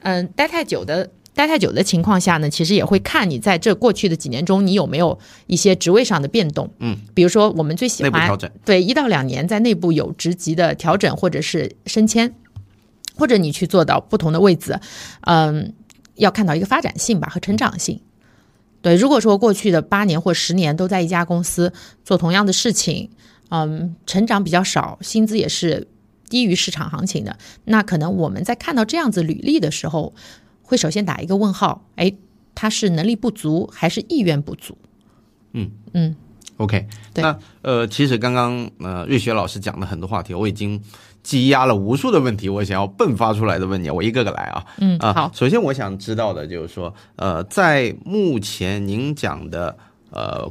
[0.00, 6.70] 嗯，待太久的，待太久的情况下呢，其实也会看你在这过去的几年中，你有没有一些职位上的变动。
[6.80, 12.34] 嗯，比如说我们最喜欢调整，对，一到两年在内部有职级的调整，或者是升迁，
[13.16, 14.78] 或者你去做到不同的位置，
[15.22, 15.72] 嗯，
[16.16, 18.02] 要看到一个发展性吧和成长性。
[18.82, 21.72] 对，如果说过去的八年或十年都在一家公司
[22.04, 23.10] 做同样的事情，
[23.50, 25.86] 嗯，成长比较少，薪资也是
[26.28, 30.14] 低于市场行情的，那可能我们在看到这样子履历的时候，
[30.62, 31.84] 会首先打一个问号。
[31.96, 32.12] 哎，
[32.54, 34.78] 他是能力不足还是意愿不足？
[35.52, 36.16] 嗯嗯。
[36.56, 40.78] OK，对那呃，其实刚刚呃瑞雪老师讲的很多话题，我已经
[41.22, 44.64] 积压了无数的问题，我想要迸发出来的问题，我一个个来啊。
[44.78, 49.76] 嗯，啊，好，首先我想知道的就是说，呃，在目前您讲的
[50.10, 50.50] 呃，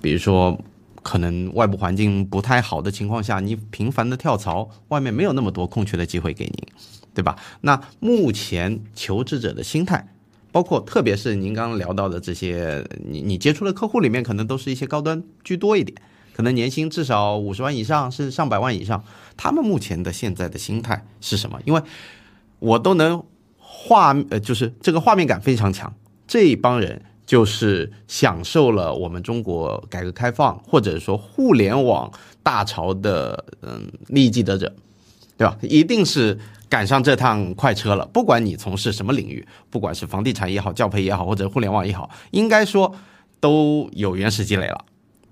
[0.00, 0.58] 比如说
[1.02, 6.54] 可能外部环境不太好的情况下，你频繁的跳槽，外面没有那么多空缺的机会给您，
[7.14, 7.36] 对吧？
[7.62, 10.08] 那目前求职者的心态。
[10.52, 15.96] 包括特别是您刚刚聊到的这些，你你接触的客户里面，可能都是一些高端居多一点，
[16.34, 19.02] 可能年薪至少五十万以上，甚至上百万以上。
[19.42, 21.58] 他们目前的现在的心态是什么？
[21.64, 21.82] 因为
[22.60, 23.24] 我都能
[23.58, 25.92] 画，呃，就是这个画面感非常强。
[26.28, 32.08] 这一帮人就是享受了我们中国改革开放或者说互联网
[32.40, 34.72] 大潮的嗯利益既得者，
[35.36, 35.58] 对吧？
[35.60, 36.38] 一定是。
[36.68, 42.94] 赶上这趟快车了，不管你从事什么领域，不管是房地产也好、教培也好，或者互联网也好，应该说
[43.40, 44.82] 都有原始积累了。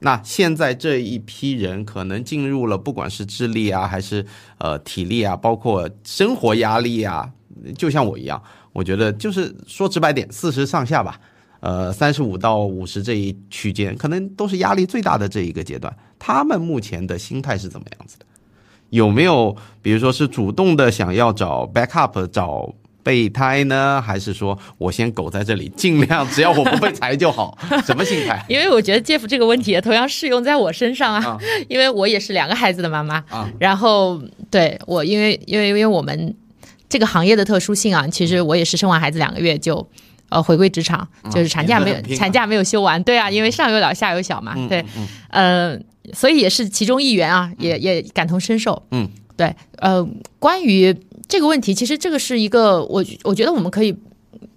[0.00, 4.24] 那现在这一批人可能进入了，不管是智力啊，还是
[4.58, 7.30] 呃体力啊，包括生活压力啊，
[7.76, 11.20] 就像我一样，我觉得就是说直白点，四十上下吧，
[11.60, 15.94] 呃，三十五到五十这一区间，可能都是压力最大的这一个阶段。
[16.18, 18.24] 他们目前的心态是怎么样子的？
[18.88, 27.56] 有没有，比如说是主动的想要找 backup 找备胎呢，还是说我先苟在这里，尽量只要我不被裁就好？
[27.84, 28.44] 什么心态？
[28.48, 31.38] 因为我觉得 Jeff 这个问题也同样适用在我身上啊，啊。
[31.68, 33.16] 因为我也是两个孩子的妈妈。
[33.28, 33.50] 啊。
[33.58, 36.34] 然后对我，因为因为因为我们
[36.88, 39.86] 这个行业的特殊性啊，其实我也是生完孩子两个月就。
[40.30, 44.84] 呃，回归职场就是产假没有产假没有休完，对啊，因为上有老下有小嘛，对，
[45.28, 45.76] 呃，
[46.12, 50.06] 所以也是其中一员啊，也也感同身受，嗯，对，呃，
[50.38, 50.96] 关于
[51.30, 53.96] 这个问题，其实这个是一个我我觉得我们可以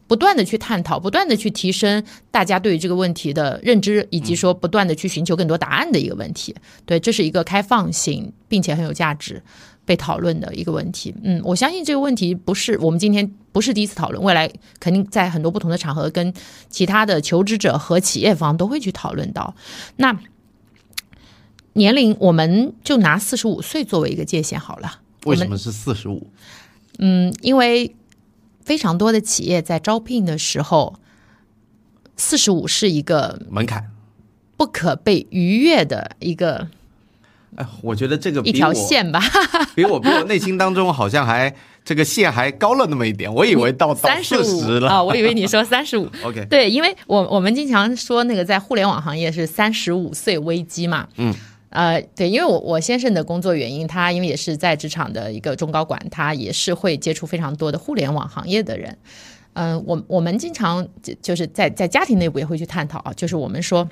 [0.07, 6.55] 不断的去探讨，不断的去提升大家对于这个问题的认知，以及说不断的去寻求更多答案的一个问题。
[6.85, 9.39] 对，这是一个开放性并且很有价值
[9.85, 11.13] 被讨论的一个问题。
[11.23, 16.33] 嗯，我相信这个问题不是我们今天不是第一次讨论，未来肯定在很多不同的场合跟
[16.69, 19.55] 其他的求职者和企业方都会去讨论到。
[19.97, 20.19] 那
[21.73, 25.01] 年龄，我们就拿四十五岁作为一个界限好了。
[25.25, 26.27] 为什么是四十五？
[26.99, 27.95] 嗯，因为
[28.63, 30.95] 非常多的企业在招聘的时候，
[32.15, 33.89] 四十五是一个门槛？
[34.55, 36.67] 不可被逾越的一个
[37.55, 39.21] 哎，我觉得这个一条线吧。
[39.75, 44.87] 比我比我内心当中好像还这个线还高了那么一点，我以为到到三十五了。
[44.87, 46.07] 五啊，我以为你说三十五。
[46.23, 51.07] OK，对，因为我我们经常说那个在互联网行业是三十五岁危机嘛。
[51.17, 51.33] 嗯。
[51.73, 58.97] 呃，对，因为我我先生的工作原因，他因为也是在职场的一个中高管，他也是会接触非常多的互联网行业的人。
[59.53, 63.87] 嗯、我我们经常就就是在在家庭内部也会去探讨啊，就是我们说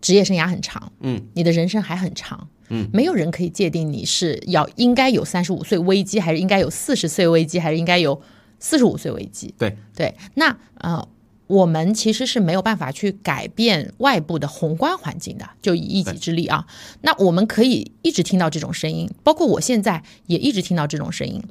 [0.00, 8.20] 职业生涯很长，嗯，你的人生还很长，嗯，没有人可以界定你是要应该有三十五岁危机，还是应该有四十岁危机，还是应该有
[8.58, 9.54] 四十五岁危机。
[9.58, 11.06] 对对，那呃，
[11.48, 16.66] 我们其实是没有办法去改变外部的宏观环境的，就以一己之力啊。
[17.00, 21.42] 那我们可以一直听到这种声音，包括我现在也一直听到这种声音。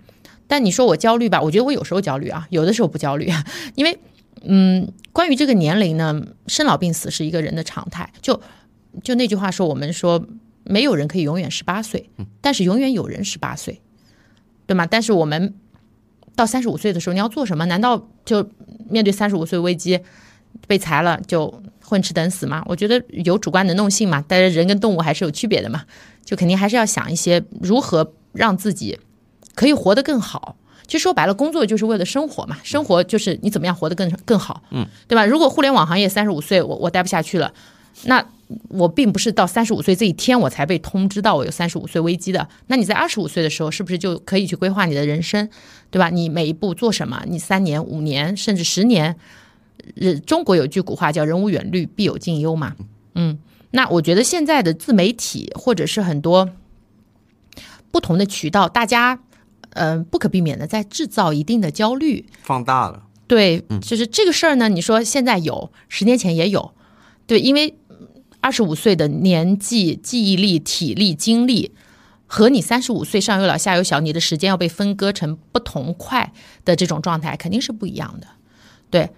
[0.48, 3.44] 但你说我焦虑吧，我觉得我有时候焦虑啊，有的时候不焦虑啊，
[3.76, 4.00] 因为
[4.44, 8.14] 嗯，关于这个年龄呢，生老病死是一个人的常态。
[8.22, 8.40] 就
[9.04, 10.26] 就那句话说，我们说
[10.64, 13.82] 没有人可以永远十八岁，但是永远有人十八岁，
[14.68, 14.86] 对吗？
[14.86, 15.56] 但是我们
[16.38, 17.66] 到三十五岁的时候，你要做什么？
[17.66, 18.48] 难道就
[18.90, 20.00] 面对三十五岁危机
[20.68, 22.64] 被裁了就混吃等死吗？
[22.68, 25.84] 我觉得有主观能动性嘛，但是人跟动物还是有区别的嘛，
[26.24, 28.98] 就肯定还是要想一些如何让自己
[29.56, 30.56] 可以活得更好。
[30.86, 35.26] 其实说白了，工作就是为了生活嘛，生活就是你怎么样活得更更好，嗯，对吧？
[35.26, 37.52] 如果互联网行业三十五岁我我待不下去了，
[38.04, 38.26] 那
[38.70, 42.48] 我并不是到三十五岁这一天我才被通知到我有三十五岁危机的。
[42.68, 45.50] 那你在二十五岁的时候，是不是就可以去规划你的人生，
[45.92, 46.10] 对吧？
[46.10, 47.24] 你每一步做什么？
[47.28, 49.18] 你三年、五年甚至十年，
[49.96, 52.76] 人中国有句古话叫“人无远虑，必有近忧”嘛。
[53.16, 53.40] 嗯，
[53.72, 56.50] 那我觉得现在的自媒体或者是很多
[57.92, 59.20] 不同的渠道，大家
[59.72, 62.26] 嗯、呃不可避免的在制造一定的焦虑。
[62.44, 63.04] 放大了。
[63.28, 66.72] 对，就是这个事儿呢，你说现在有，十年前也有，
[67.26, 67.76] 对，因为
[68.48, 71.74] 二十五岁的年纪、记忆力、体力、精力，
[72.28, 76.32] 和你三十五岁上有老下有小，你的时间要被分割成不同块
[76.64, 78.28] 的这种状态，肯定是不一样的。
[78.90, 79.10] 对，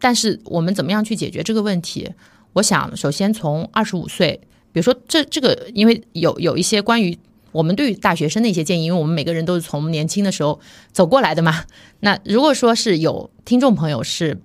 [0.00, 2.14] 但是我们怎么样去解决这个问题？
[2.54, 4.40] 我想首先从二十五岁，
[4.72, 7.16] 比如说这这个，因为有有一些关于
[7.52, 10.58] 我们对于大学生的一些建议，因为我们每个人都是从年轻的时候
[10.90, 11.62] 走过来的嘛。
[12.00, 14.40] 那如果说是有听众朋友是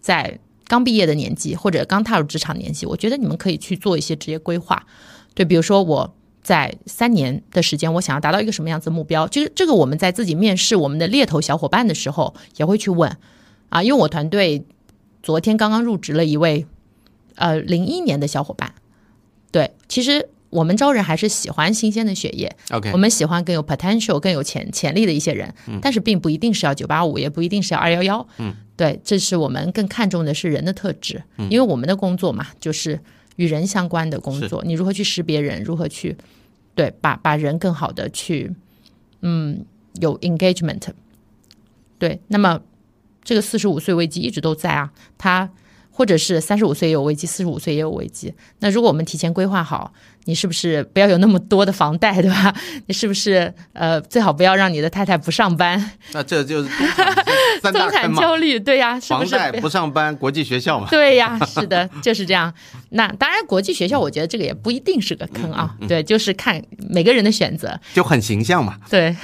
[0.00, 0.40] 在
[0.70, 4.86] 刚毕业的年纪或者刚踏入职场年纪，我觉得你们可以去做一些职业规划。
[5.34, 6.14] 对，比如说我
[6.44, 9.26] 在三年的时间，我想要达到一个什么样子的目标？
[9.26, 13.16] 就是这个我们在自己面试我们的猎头小伙伴的时候也会去问
[13.68, 14.64] 啊，因为我团队
[15.24, 16.64] 昨天刚刚入职了一位
[17.34, 18.72] 呃零一年的小伙伴。
[19.50, 22.56] 对，其实我们招人还是喜欢新鲜的血液。
[22.70, 25.52] OK，我们喜欢更有 potential、更有潜潜力的一些人，
[25.82, 28.24] 但是并不一定是要九八五，也不一定是要二幺幺。
[28.38, 32.98] 嗯，对，这是我们更看重的是人的特质，因为我们的工作嘛，就是
[33.36, 34.64] 与人相关的工作。
[34.64, 36.16] 你如何去识别人，如何去
[36.74, 38.50] 对把把人更好的去
[39.20, 39.62] 嗯
[40.00, 40.80] 有 engagement。
[41.98, 42.62] 对，那么
[43.22, 45.50] 这个四十五岁危机一直都在啊，他。
[46.00, 48.32] 或者是三十五岁也有危机，四十五岁也有危机。
[48.60, 49.92] 那如果我们提前规划好，
[50.24, 52.54] 你是不是不要有那么多的房贷，对吧？
[52.86, 55.90] 你是不是呃最好不要让你的太太不上班？
[56.14, 56.70] 那这就是
[57.60, 59.36] 中产 焦虑，对呀，是不是？
[59.36, 60.88] 房贷不上班，国际学校嘛。
[60.90, 62.50] 对呀，是的，就是这样。
[62.92, 65.76] 那当然，国际学校我觉得这个也不一定是个坑啊。
[65.86, 67.78] 对，就是看每个人的选择。
[67.92, 68.78] 就很形象嘛。
[68.88, 69.14] 对，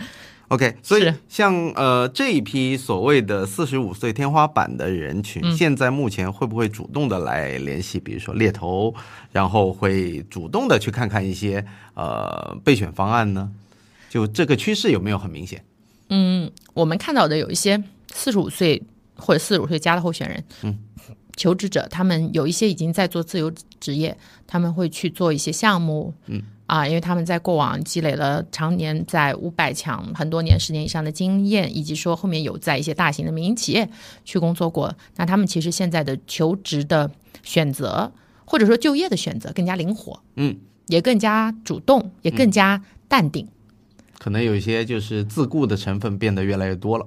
[0.48, 8.94] OK，所以像呃这一批所谓的四十五岁天花板的人群，嗯现在目前会不会主动的来联系，比如说猎头，
[9.32, 13.50] 然后会主动的去看看一些呃备选方案呢？
[14.08, 15.64] 就这个趋势有没有很明显？
[16.10, 17.82] 嗯我们看到的有一些
[18.12, 18.80] 四十五岁
[19.16, 20.78] 或者四十五岁加的候选人，嗯，
[21.34, 24.16] 求职者他们有一些已经在做自由职业，
[24.46, 26.40] 他们会去做一些项目，嗯。
[26.66, 33.88] 啊，因为他们在过往积累了常年在五百强很多年、十年以上的经验，以及说后面有在一些大型的民营企业
[34.24, 37.10] 去工作过，那他们其实现在的求职的
[37.42, 38.12] 选择，
[38.44, 40.58] 或者说就业的选择更加灵活，嗯，
[40.88, 43.46] 也更加主动，也更加淡定。
[44.18, 47.06] 可能有一些就是自雇的成分变得越来越多了。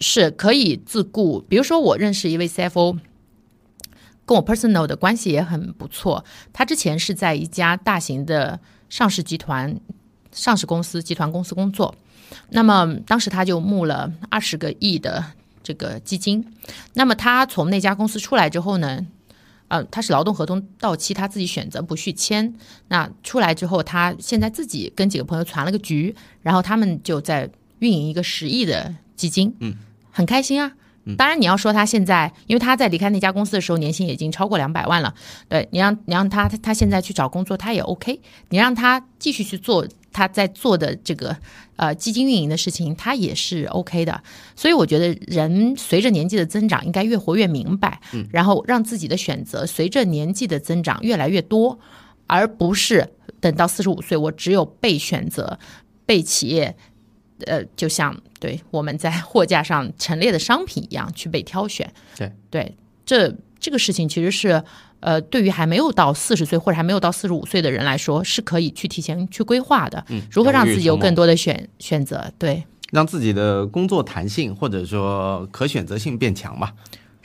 [0.00, 1.44] 是可以自雇。
[1.48, 2.98] 比如说，我认识一位 CFO，
[4.26, 6.24] 跟我 personal 的关系也很不错。
[6.52, 8.60] 他之前是在一家大型的
[8.94, 9.76] 上市集团、
[10.30, 11.92] 上市公司、集团公司工作。
[12.50, 15.32] 那么当时他就募了二十个亿的
[15.64, 16.46] 这个基金。
[16.92, 19.04] 那么他从那家公司出来之后呢，
[19.66, 22.54] 呃，他是劳动合同到期，他自己选择不续签。
[22.86, 29.74] 那出来之后，他现在自己跟几个朋友攒了个局，然后他们就在运营一个十亿的基金，嗯，
[30.12, 30.70] 很开心啊。
[31.18, 35.12] 当然，你要说他现在，因为他在离开那家公司的时候，年薪已经超过两百万了。
[35.48, 38.18] 对你让你让他他他现在去找工作，他也 OK。
[38.48, 41.36] 你让他继续去做他在做的这个
[41.76, 44.22] 呃基金运营的事情，他也是 OK 的。
[44.56, 48.00] 所以我觉得人随着年纪的增长，应该越活越明白，
[48.30, 51.78] 然后让自己的选择随着年纪的增长越来越多，
[52.26, 53.06] 而不是
[53.40, 55.58] 等到四十五岁，我只有被选择、
[56.06, 56.74] 被企业。
[57.46, 61.92] 呃，就像对我们在货架上陈列的商品一样去被挑选。
[62.16, 64.62] 对对，这这个事情其实是
[65.00, 70.04] 呃，对于还没有到四十岁或者还没有到四十五岁的人来说，是可以去提前去规划的。
[70.08, 72.32] 嗯如何让自己有更多的选选择？
[72.38, 76.72] 对，让自己的工作弹性或者说可选择性变强吧。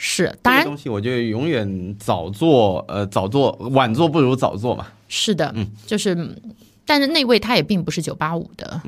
[0.01, 4.87] 是当然这个东西我觉得永远早做，呃，早做晚做不如早做嘛。
[5.09, 6.15] 是的，嗯就是，
[6.85, 8.81] 但是那位他也并不是九八五的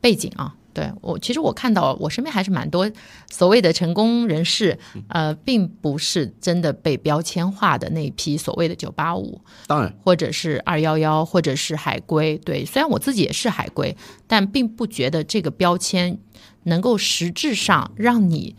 [0.00, 0.54] 背景啊。
[0.72, 2.88] 对我，其实我看到我身边还是蛮多
[3.28, 4.78] 所谓的成功人士，
[5.08, 12.38] 呃，并不是真的被标签化的那一批所谓的九八五，当然，或者是二幺幺，或者是海归。
[12.38, 13.96] 对，虽然我自己也是海归，
[14.28, 16.16] 但并不觉得这个标签
[16.62, 18.54] 能够实质上让你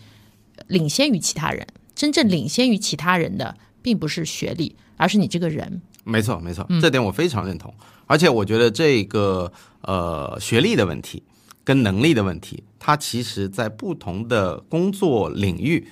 [0.67, 1.65] 领先于其他人。
[1.95, 5.81] 真正领先于其他人的，并不是学历，而是你这个人。
[6.03, 7.73] 没错，没错，这点我非常认同。
[8.05, 9.49] 而且我觉得这个
[9.83, 11.23] 呃学历的问题
[11.71, 15.87] 跟能力的问题，它其实在不同的工作领域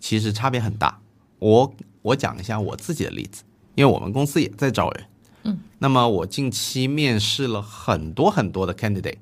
[0.00, 0.98] 其实差别很大。
[1.38, 1.72] 我
[2.02, 3.44] 我讲一下我自己的例子，
[3.76, 5.04] 因为我们公司也在招人。
[5.44, 9.18] 嗯，那么我近期面试了很多很多的 candidate，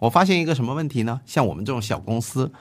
[0.00, 1.22] 我发现一个什么问题呢？
[1.24, 2.52] 像我们这种小公司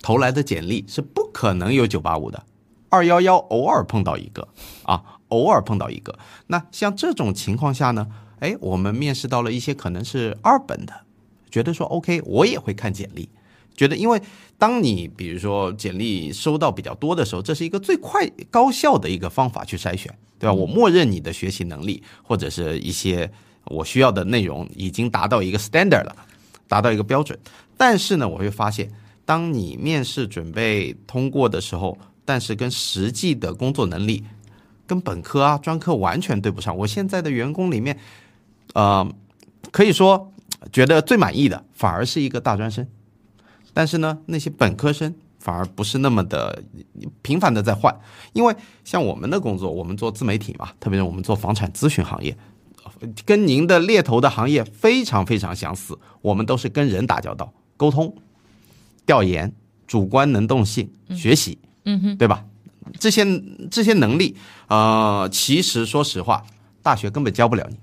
[0.00, 2.44] 投来的简历是不可能有九八五的，
[2.90, 4.46] 二幺幺偶尔碰到一个
[4.84, 6.16] 啊，偶尔碰到一个。
[6.46, 8.06] 那像这种情况下呢，
[8.38, 11.05] 哎，我们面试到了一些可能是二本的，
[11.50, 13.28] 觉得说 OK，我也会看简历，
[13.76, 14.20] 觉得因为
[14.58, 20.52] 当你比如说简历收到比较多的时候，这是一个最快高效的一个方法去筛选，对吧？
[20.52, 23.30] 我默认你的学习能力或者是一些
[23.66, 26.16] 我需要的内容已经达到一个 standard 了，
[26.68, 27.38] 达到一个标准。
[27.76, 28.90] 但是呢，我会发现，
[29.24, 34.24] 当你面试准备通过的时候，但是跟实际的工作能力
[34.86, 36.74] 跟本科啊、专科完全对不上。
[36.76, 37.98] 我现在的员工里面，
[38.72, 39.06] 呃，
[39.70, 40.32] 可以说
[40.72, 42.86] 觉得最满意的反而是一个大专生，
[43.72, 46.62] 但是呢，那些本科生反而不是那么的
[47.22, 47.94] 频繁的在换，
[48.32, 48.54] 因为
[48.84, 52.36] 像我们的工作，我们做自媒体嘛，特别是我们做房产咨询行业，
[53.24, 58.14] 跟您的猎头的行业非常非常相似，我们都是跟人打交道、沟通、
[59.04, 59.52] 调研、
[59.86, 62.44] 主观能动性、学习，嗯哼，对吧？
[63.00, 63.24] 这些
[63.70, 64.36] 这些能力，
[64.68, 66.44] 呃，其实说实话，
[66.82, 67.76] 大学根本教不了你。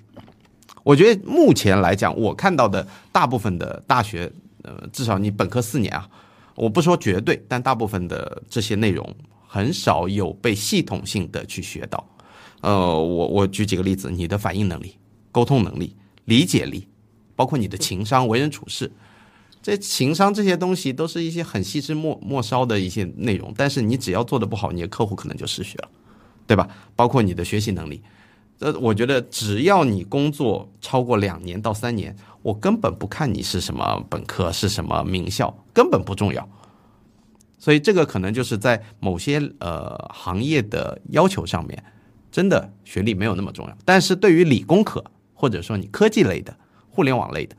[0.84, 4.32] 我觉得目前来讲，我看到的大部分的大学，
[4.64, 6.08] 呃，至少你本科四年啊，
[6.56, 9.16] 我不说绝对，但大部分的这些内容
[9.48, 12.06] 很少有被系统性的去学到。
[12.62, 14.98] 呃，我我举几个例子，你的反应能力、
[15.32, 16.88] 沟通能力、理解力，
[17.36, 18.92] 包括你的情商、为人处事，
[19.62, 25.90] 这情商这些东西都是一些很细枝末末梢的一些内容，但是你只要做的不好，你的客户可能就失学了，
[26.46, 26.68] 对吧？
[26.96, 28.02] 包括你的学习能力。
[28.64, 36.48] 呃，我觉得只要你工作超过两年到三年，我根本不看你是什么本科，是什么名校，根本不重要。
[37.60, 41.84] 所以这个可能就是在某些呃行业的要求上面，
[42.32, 43.78] 真的学历没有那么重要。
[43.84, 45.04] 但是对于理工科
[45.34, 46.56] 或者说你科技类的、
[46.90, 47.54] 互联网类的、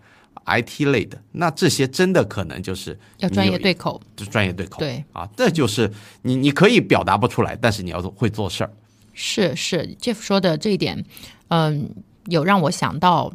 [0.46, 4.00] IT 类的，那这些真的可能就是要专业对口。
[4.16, 4.78] 就专业对口。
[4.78, 5.92] 对啊，这就是
[6.22, 8.70] 你你可以表达不出来，但是你要会做事儿。
[9.14, 11.04] 是是，Jeff 说的这一点，
[11.48, 11.88] 嗯，
[12.26, 13.32] 有让我想到，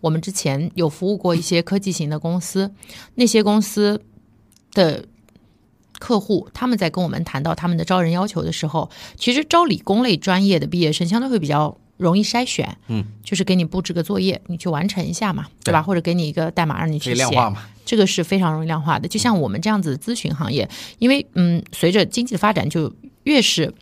[0.00, 2.70] 我们之前有服务过一些科技型的公司，
[3.14, 4.02] 那些公司
[4.72, 5.04] 的
[5.98, 15.82] 客户，他们在跟我们谈到他们的招人要求的时候，其实招理工类专业的毕业生相对会比较容易筛选，嗯，就是给你布置个作业，你去完成一下嘛，对吧？
[15.82, 17.68] 或者给你一个代码让你去写，量化嘛？
[17.84, 19.06] 这个是非常容易量化的。
[19.06, 20.68] 就像我们这样子咨询行业，
[20.98, 22.92] 因为嗯，随着经济的发展，就
[23.24, 23.72] 越是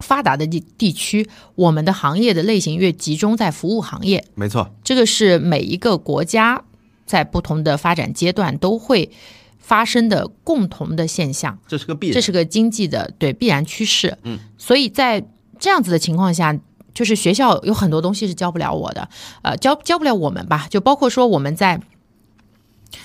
[0.00, 4.24] 发达的地地区，我们的行业的类型越集中在服务行业。
[4.34, 6.64] 没错，这个是每一个国家
[7.06, 9.10] 在不同的发展阶段都会
[9.58, 11.58] 发生的共同的现象。
[11.68, 12.14] 这是个必然。
[12.14, 14.18] 这是个经济的对必然趋势。
[14.24, 15.24] 嗯，所以在
[15.58, 16.58] 这样子的情况下，
[16.92, 19.08] 就是学校有很多东西是教不了我的，
[19.42, 21.80] 呃，教教不了我们吧，就包括说我们在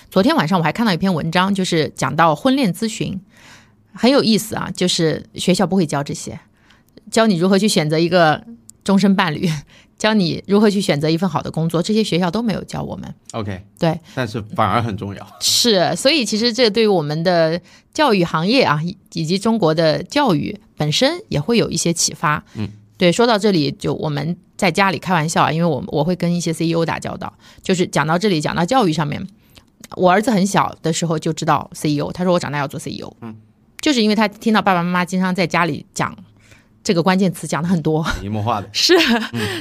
[0.09, 3.19] 昨天晚上我还看到一篇文章，就是讲到婚恋咨询，
[3.93, 6.39] 很有意思啊，就是学校不会教这些，
[7.15, 8.43] 教你如何去选择一个
[8.83, 9.49] 终身伴侣，
[9.97, 13.15] 教你如何去选择一份好的工作，这些学校都没有教我们。
[13.31, 15.25] OK，对，但是反而很重要。
[15.39, 17.61] 是，所以其实这对于我们的
[17.93, 22.43] 教育行业啊，以以及中国的教育本身也会有一些启发。
[22.55, 29.25] 嗯，对，说到这里，就我们在家里开玩笑啊，因为我我会跟一些 CEO 打交道，就是讲到这里，讲到教育上面，
[29.95, 33.09] 我儿子很小的时候就知道 CEO，他说我长大要做 CEO。
[33.21, 33.33] 嗯，
[33.79, 36.13] 就是因为他听到爸爸妈妈经常在家里讲
[36.85, 38.93] 这个关键词讲的很多，潜移默化的， 是，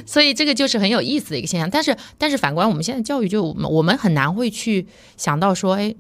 [0.04, 1.68] 所以这个就是很有意思的一个现象。
[1.70, 5.94] 但是，但是反观我们现在教育就，我们我们很难会去想到说，哎，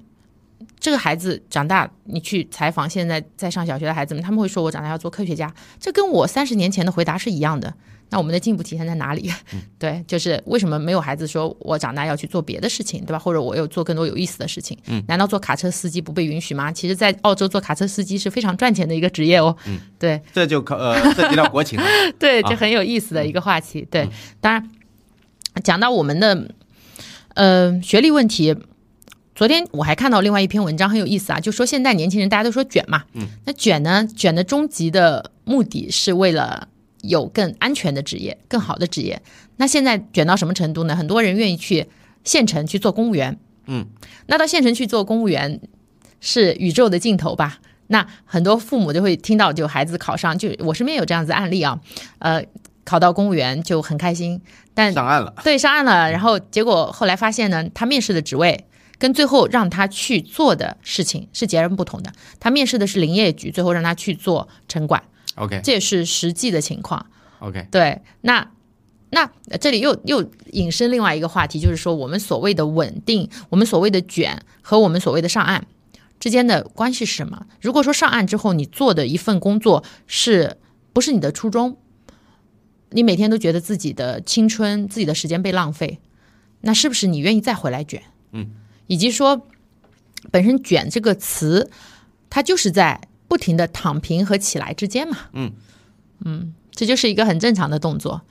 [0.78, 5.50] 这个孩子长大，你去采访现在在上小学的孩子们，他们会说我长大要做科学家，
[5.80, 7.72] 这跟我三十年前的回答是一样的。
[8.10, 9.30] 那我们的进步体现在哪里？
[9.78, 13.18] 对，就是为什么没有孩子说我长大要去做别的事情，对吧？
[13.18, 14.78] 或者我有做更多有意思的事情？
[14.86, 16.70] 嗯，难道做卡车司机不被允许吗？
[16.70, 19.56] 其实，在澳洲做卡车司机是非常赚钱的一个职业哦。
[19.66, 21.84] 嗯， 对，这就可呃涉及到国情了。
[22.18, 23.86] 对，啊这很有意思的一个话题。
[23.90, 24.08] 对，
[24.40, 24.70] 当然
[25.62, 26.48] 讲到我们的
[27.34, 28.54] 呃学历问题，
[29.34, 36.68] 昨天我还看到另外一篇文章很有意思啊，就说现在年轻人大家都说卷嘛，嗯，那卷呢，卷的终极的目的是为了
[37.08, 39.22] 有更安全的职业、更好的职业。
[39.56, 40.96] 那现在卷到什么程度呢？
[40.96, 41.86] 很多人愿意去
[42.24, 43.86] 县城去做公务员，嗯，
[44.26, 45.60] 那到县城去做公务员
[46.20, 47.58] 是宇宙的尽头吧？
[47.88, 51.78] 那很多父母就会听到，就孩子考上，就我身边有这样子案例啊，
[52.18, 52.42] 呃，
[52.82, 54.40] 考到公务员就很开心，
[54.72, 58.64] 但上岸了，对上岸了，然后结果后来发现呢，他面试的职位
[58.98, 62.10] 跟最后让他去做的事情是截然不同的。
[62.40, 65.02] 他面试的是林业局，最后让他去做城管，
[65.36, 67.06] OK 这也是实际的情况。
[67.40, 68.50] OK，对，那
[69.10, 75.66] 那呃这里又又引申另外一个话题，就是说我们所谓的稳定，我们所谓的卷和我们所谓的上岸
[76.18, 77.46] 之间的关系是什么？
[77.60, 80.56] 如果说上岸之后你做的一份工作是
[80.92, 81.76] 不是你的初衷，
[82.90, 86.00] 你每天都觉得自己的青春、自己的时间被浪费，
[86.62, 88.02] 那是不是你愿意再回来卷？
[88.32, 88.52] 嗯，
[88.86, 89.46] 以及说
[90.30, 91.70] 本身“卷”这个词，
[92.30, 93.00] 它就是在
[93.34, 95.16] 不停的躺平和起来之间嘛。
[95.32, 95.50] 嗯
[96.24, 98.22] 嗯，这就是一个很正常的动作。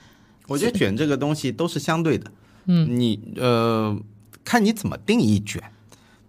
[0.47, 2.31] 我觉得卷这个东西都是相对的。
[2.67, 3.99] 嗯，你呃，
[4.45, 5.61] 看你怎么定义卷。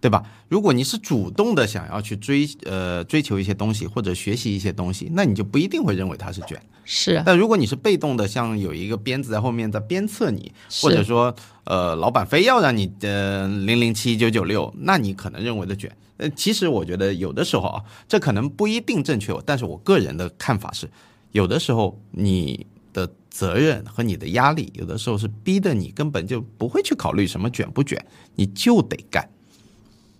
[0.00, 0.22] 对吧？
[0.48, 6.60] 如果你是主动的想要去追呃追求一些东西或者学习一些东西，那你就不一定会认为它是卷。
[6.84, 10.52] 是但如果你是被动的，像有一个鞭子在后面在鞭策你，
[10.82, 15.90] 或者说呃老板非要让你呃零零七九九六，那你可能认为的卷。
[16.16, 20.88] 呃，其实我觉得有的时候啊，这可能不一定正确，但是我个人的看法是，
[21.32, 28.04] 有的时候你的责任和你的压力，有的时候是逼得你根本就不会去考虑什么卷不卷，
[28.36, 29.28] 你就得干。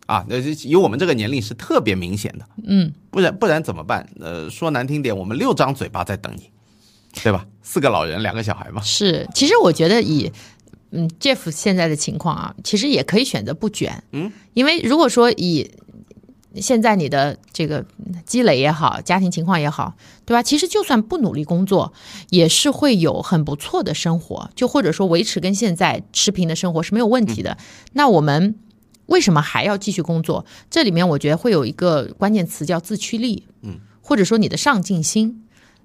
[0.06, 4.06] 啊，那以我们这个年龄是特别明显的，嗯，不然不然怎么办？
[4.20, 6.50] 呃，说难听点，我们六张嘴巴在等你，
[7.22, 7.46] 对吧？
[7.62, 8.82] 四个老人，两个小孩嘛。
[8.82, 9.26] 是。
[9.34, 10.30] 其实我觉得以
[10.90, 15.70] 嗯 Jeff 现在的情况啊，其实也可以选择不卷，嗯，因为如果说以
[16.60, 17.84] 现在你的这个
[18.24, 19.94] 积累也好，家庭情况也好，
[20.24, 20.42] 对吧？
[20.42, 21.92] 其实就算不努力工作，
[22.30, 27.58] 也是会有很不错的生活，就或者说维持跟现在持平的生活是没有问题的。
[27.92, 28.54] 那我们
[29.06, 30.46] 为什么还要继续工作？
[30.70, 35.44] 这里面我觉得会有一个关键词叫自驱力，嗯，或者说你的上进心，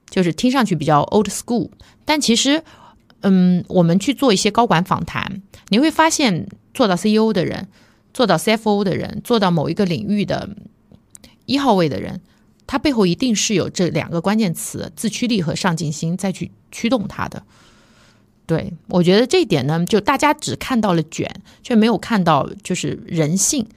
[0.09, 1.70] 就是听上去比较 old school，
[2.05, 2.63] 但其实，
[3.22, 7.67] 嗯，我们去做一些高管访谈，你会发现做到 CEO 的人，
[8.14, 10.49] 做到 CFO 的人，做到某一个领域的
[11.45, 12.22] 一号位的人，
[12.68, 17.43] 他背后一定是有这两个关键词：自驱力和上进心，再去驱动他的。
[18.45, 23.68] 对我觉得这一点呢，就大家只看到了卷，却没有看到就是人性。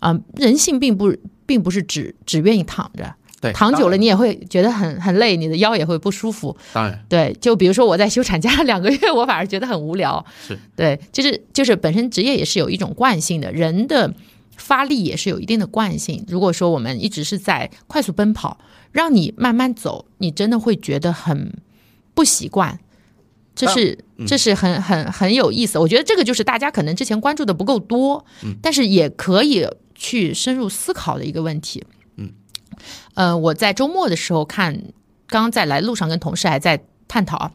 [0.00, 1.12] 啊、人性并不
[1.44, 6.56] 并不是只只愿意躺着，对，躺久了你也会觉得很很累，你的腰也会不舒服。
[6.72, 10.24] 当然对，就比如说我在休产假两个月，我反而觉得很无聊。
[10.46, 14.12] 是对，就是就是本身职业也是有一种惯性的，人的
[14.56, 16.24] 发力也是有一定的惯性。
[16.28, 18.58] 如果说我们一直是在快速奔跑，
[18.90, 21.52] 让你慢慢走，你真的会觉得很
[22.14, 22.80] 不习惯。
[23.54, 28.24] 这是这是很很很有意思，我觉得这个就是大家可能之前关注的不够多，
[28.62, 31.84] 但是也可以去深入思考的一个问题。
[33.14, 34.74] 嗯，呃，我在周末的时候看，
[35.26, 37.52] 刚刚在来路上跟同事还在探讨啊，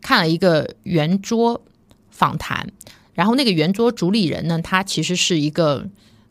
[0.00, 1.62] 看了一个圆桌
[2.10, 2.70] 访谈，
[3.14, 5.86] 然后那个圆桌主理人呢，他其实是一个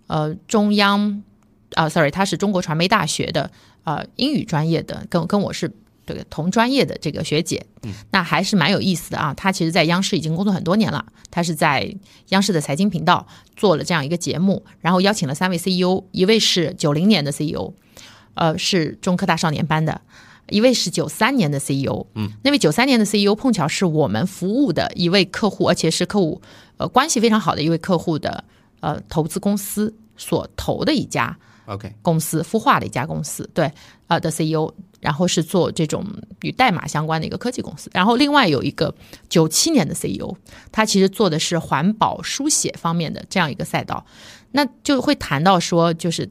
[0.08, 1.24] 呃中央
[1.74, 3.52] 啊、s o r r y 他是中国传媒大学的
[3.84, 5.72] 呃英语专业的，跟跟我是
[6.06, 7.66] 这个同专业的这个学姐，
[8.12, 9.34] 那还是蛮有意思的啊。
[9.34, 11.96] 她其实，在央视已经工作很多年了，她是在
[12.30, 13.26] 央视的财经频道
[13.56, 17.74] 做了这样一个节目，然后邀请了三位 CEO，一位是九零年的 CEO，
[18.36, 20.00] 呃，是中科大少年班的。
[20.50, 26.40] 一位是九三年的 CEO，嗯，那位九三年的 CEO 碰巧是我们服务的一位客户，而且是客户
[26.78, 28.44] 呃关系非常好的一位客户的
[28.80, 33.72] 呃投资公司所投的一家 OK，公司，孵化的一家公司，对，
[34.06, 36.06] 呃的 CEO，然后是做这种
[36.42, 37.90] 与代码相关的一个科技公司。
[37.92, 38.94] 然后另外有一个
[39.28, 40.32] 九七年的 CEO，
[40.72, 44.06] 他其实做的是环保书写方面的这样一个赛道，
[44.52, 46.30] 那就会谈到说，就是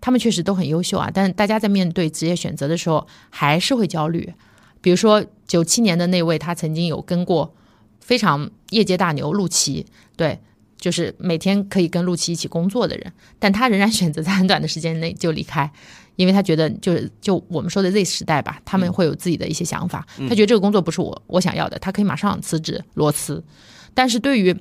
[0.00, 4.32] 他们确实都很优秀啊，但是大家在面对职业选择的时候还是会焦虑。
[4.80, 7.54] 比如说九七年的那位，他曾经有跟过
[8.00, 9.86] 非常业界大牛陆琪，
[10.16, 10.38] 对。
[10.78, 15.70] 就是每天可以跟陆琪一起工作的人，但他仍然选择在很短的时间内就离开，
[16.16, 23.44] 因为他觉得就是就我们说的 Z 时代吧，他们会有自己的一些想法，他觉得这个工作不是我我想要的，他可以马上辞职裸辞。
[23.92, 24.56] 但是对于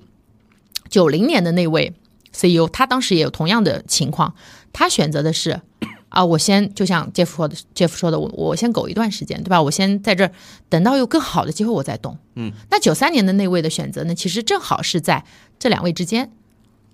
[0.90, 1.94] 九零年的那位
[2.42, 4.34] CEO，他当时也有同样的情况，
[4.72, 5.60] 他选择的是
[6.10, 9.62] 啊，我先就像 Jeff 说的，Jeff 说的，我我先苟一段时间，对吧？
[9.62, 10.32] 我先在这儿
[10.70, 12.18] 等到有更好的机会我再动。
[12.36, 15.24] 嗯，那九三年的那位的选择呢，其实正好是在
[15.60, 16.32] 这两位之间，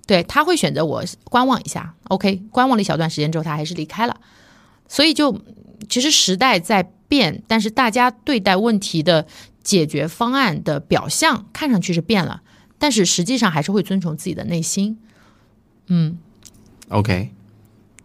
[0.05, 4.19] 对他会选择我观望一下，OK，观望了一小段时间之后，他还是离开了。
[4.87, 5.39] 所以就
[5.87, 9.25] 其实时代在变，但是大家对待问题的
[9.63, 12.41] 解决方案的表象看上去是变了，
[12.77, 14.99] 但是实际上还是会遵从自己的内心。
[15.87, 16.17] 嗯
[16.89, 17.29] ，OK，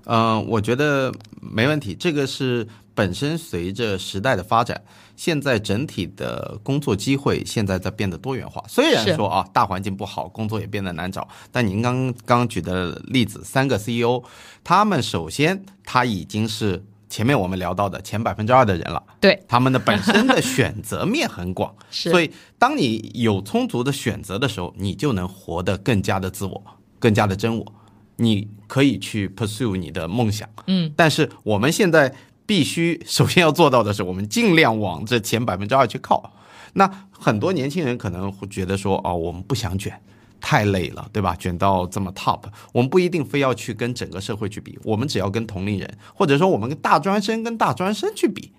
[0.05, 1.95] 呃，我觉得没问题。
[1.95, 4.83] 这个是本身随着时代的发展，
[5.17, 8.63] 现在整体的工作机会现在在变得多元化。
[8.69, 14.23] 虽然说啊，大环境不好，工作也变得难找，但您刚刚刚举的例子，三个 CEO，
[14.63, 19.03] 他们首先他已经是前面我们聊到的前百分之二的人了。
[19.21, 26.63] 对，他们的本身的选择面很广， 是所以当你有充足的选择的时候，你就能活得更加的自我，
[27.01, 27.75] 更加的真我。
[28.17, 36.31] 你可以去 pursue 你的梦想，嗯，但是我们现在必须首先要做到的是，我们尽量往这前百分之二去靠。
[36.75, 39.99] 那很多年轻人可能会觉得说，哦，我们不想卷，
[40.39, 41.35] 太累了，对吧？
[41.35, 42.43] 卷到这么 top，
[42.75, 48.53] 我们不一定非要去跟整个社会去比，我们只要跟同龄人，或者说我们跟大专生跟大专生去比，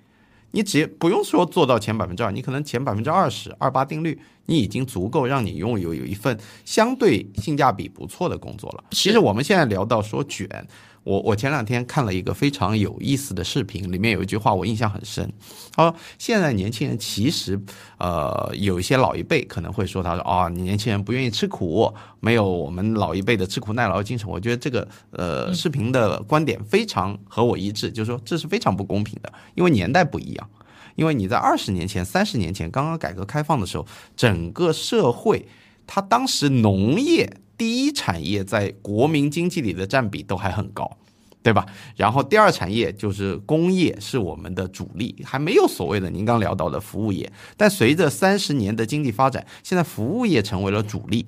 [0.51, 8.83] 你只不用说做到前百分之二，你可能前百分之二十二八定律，你已经足够让你拥有有一份相对性价比不错的工作了。
[8.91, 10.67] 其实我们现在聊到说卷。
[11.03, 15.31] 我我前两天看了一个非常有意思的视频，里面有一句话我印象很深。
[15.75, 17.59] 他说：“现在年轻人其实，
[17.97, 30.49] 呃，有一些老一辈可能会说，他说啊，你年轻人不愿意吃苦，没有我们老一辈的吃苦耐劳的精神。”我觉得这个呃视频的观点非常和我一致，就是说这是非常不公平的，因为年代不一样。
[30.95, 35.47] 因为你在二十年前、三十年前刚刚改革开放的时候，整个社会
[35.87, 37.40] 它当时农业。
[37.61, 40.97] 第一产业在国民经济里的占比都还很高，
[41.43, 41.63] 对吧？
[41.95, 47.31] 然后第二产业就是工业，是我们的主力，还没有所谓的您刚聊到的服务业。
[47.55, 51.23] 但随着三十年的经济发展，现在服务业成为了主力，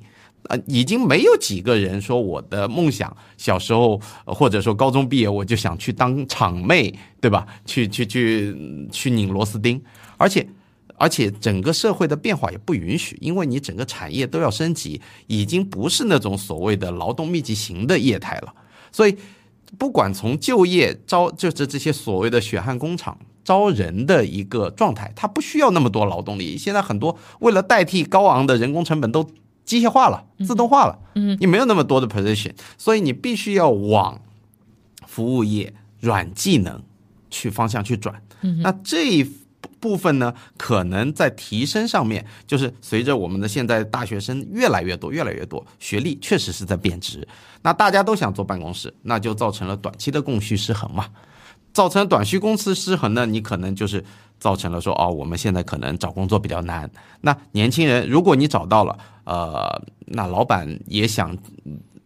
[0.47, 7.45] 呃，已经没有几个人说我的梦想小时候或者说高中毕业我就想去当厂妹，对吧？
[7.63, 9.79] 去去去去拧螺丝钉，
[10.17, 10.43] 而且。
[10.95, 18.53] 而且整个社会的变化也不允许，因为你整个产业都要升级，已经不是那种所谓的劳动密集型的业态了。
[18.91, 19.17] 所以，
[19.77, 26.57] 不管从就业招，就是这些所谓的血汗工厂招人的一个状态，它不需要那么多劳动力。
[26.57, 29.27] 现在很多为了代替高昂的人工成本，都
[29.65, 30.99] 机械化了、自动化了。
[31.15, 34.21] 嗯，你没有那么多的 position，所以你必须要往
[35.07, 36.81] 服务业、软技能
[37.29, 38.21] 去方向去转。
[38.41, 39.29] 嗯，那这一。
[39.83, 47.27] 部分呢，可能在提升上面，就是随着我们的现在大学生越来越多，越来越多，学历确实是在贬值。
[47.61, 51.07] 那大家都想坐办公室，那就造成了短期的供需失衡嘛。
[51.73, 54.01] 造成短需公司失衡呢，你可能就是
[54.39, 56.89] 造成了说，哦，我们现在可能找工作比较难。
[57.19, 61.37] 那年轻人，如果你找到了，呃，那老板也想，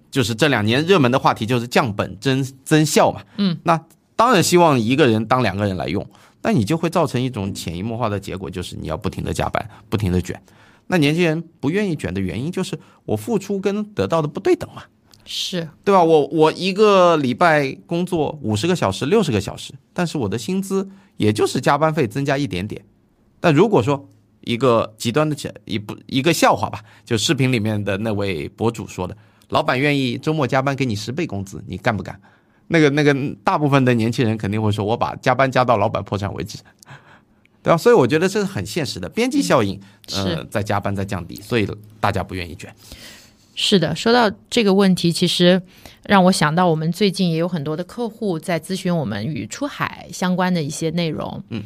[0.10, 3.22] 就是这两年热门的话题就是降本增增效嘛。
[3.38, 3.80] 嗯，那
[4.16, 6.04] 当然希望一个人当两个人来用。
[6.42, 10.42] 那你就会造成一种潜移默化的结果，就是你要不停的加班，不停的卷。
[10.88, 14.84] 那年轻人不愿意卷的原因，就是我付出跟得到的不对等嘛，
[15.26, 16.02] 是对吧？
[16.02, 22.82] 我我一个礼拜工作五十个小时、六十个小时，但是我的薪资也就是加班费增加一点点。
[23.42, 24.08] 但如果说
[24.42, 25.36] 一个极端的
[25.66, 29.18] 一不一个笑话吧，就视频里面的那位博主说的，
[29.50, 32.18] 老板愿意周末加班给你十倍工资，你干不干？
[32.68, 36.58] 那个那个，大部分的年轻人肯定会说：“我把加班加到老板破产为止，
[37.64, 39.80] 对吧？”所以我觉得这是很现实的边际效应，
[40.14, 41.68] 呃，在加班在降低，所以
[42.00, 42.74] 大家不愿意卷。
[43.56, 45.62] 是的，说到这个问题，其实
[46.04, 51.42] 让我想到，我们最近也有很多的客户在咨询我们与出海相关的一些内容。
[51.50, 51.64] 嗯，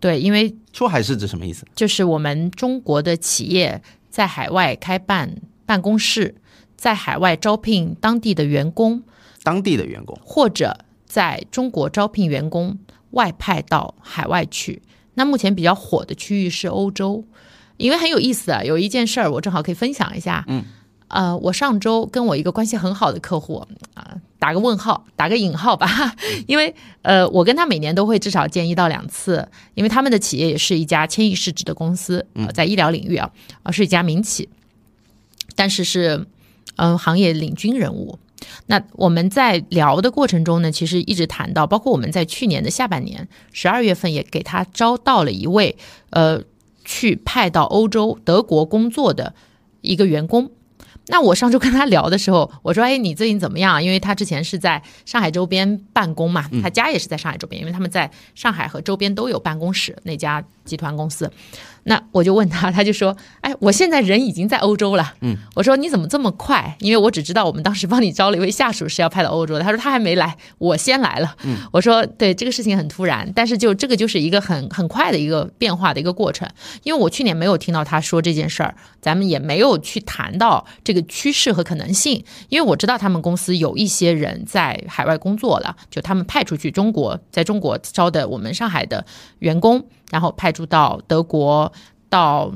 [0.00, 1.66] 对，因为出海是指什么意思？
[1.74, 5.34] 就是我们中国的企业在海外开办
[5.66, 6.36] 办公室，
[6.76, 9.02] 在海外招聘当地的员工。
[9.44, 10.76] 当地的员工，或者
[11.06, 12.76] 在中国招聘员工
[13.10, 14.82] 外派到海外去。
[15.14, 17.24] 那目前比较火的区域是欧洲，
[17.76, 18.64] 因为很有意思啊。
[18.64, 20.44] 有一件事儿，我正好可以分享一下。
[20.48, 20.64] 嗯，
[21.06, 23.64] 呃，我上周跟我一个关系很好的客户
[23.94, 26.16] 啊，打个问号，打个引号吧，
[26.48, 33.30] 因为呃，我跟他每年都会至少见一到两次，因为他们的企业也是一家千亿市值的公司，在医疗领域啊，
[33.62, 34.48] 啊，是一家民企，
[35.54, 36.26] 但是是
[36.74, 38.18] 嗯，行业领军人物。
[38.66, 45.76] 那我们在聊的过程中呢，其实一直谈到，包括我们在去年的下半年十二月份也给他招到了一位，
[46.10, 46.42] 呃，
[46.84, 49.34] 去派到欧洲德国工作的
[49.80, 50.50] 一个员工。
[51.08, 61.30] 那我上周跟他聊的时候，我说：“哎，你最近怎么样？”因为他之前是在上海周边办公嘛，他家也是在上海周边，因为他们在上海和周边都有办公室那家集团公司。
[61.84, 69.60] 那我就问他， 他就说：“哎，我现在人已经在欧洲了。”嗯，我说：“你怎么这么快？”因为我只知道我们当时帮你招了一位下属是要派到欧洲的。
[69.60, 71.36] 他说他还没来，我先来了。
[71.44, 76.48] 嗯，我说：“对，这个事情很突然，但是就这个就是一个很很快的一个变化的一个过程。
[76.82, 82.24] 因为我去年没有听到他说这件事儿，咱们也没有去谈到这个趋势和可能性。
[82.48, 89.04] 因为我知道他们公司有一些人在海外工作了，就他们派出去中国，在中国招的我们上海的
[89.40, 89.84] 员工。
[90.14, 91.72] 然后派驻到德国、
[92.08, 92.54] 到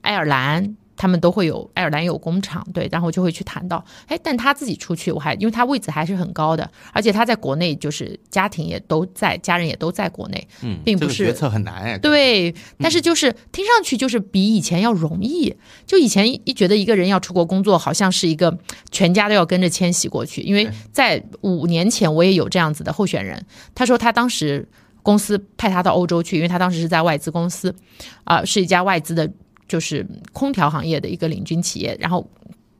[0.00, 15.52] 爱尔兰，他们都会有爱尔兰有工厂，对，然后就会去谈到，哎，但他自己出去，我还因为他位置还是很高的，而且他在国内就是家庭也都在，家人也都在国内，嗯，并不是决策很难哎，对，但是就是听上去就是比以前要容易，
[15.84, 18.56] 就以前一觉得一个人要出国工作，好像是一个
[18.92, 23.44] 全家都要跟着迁徙过去，因为在五年前我也有这样子的候选人，
[23.74, 24.68] 他说他当时。
[25.02, 27.74] 公司派他到欧洲去，因为他当时是在外资公司，
[28.24, 29.30] 啊，是一家外资的，
[29.68, 31.96] 就是空调行业的一个领军企业。
[32.00, 32.28] 然后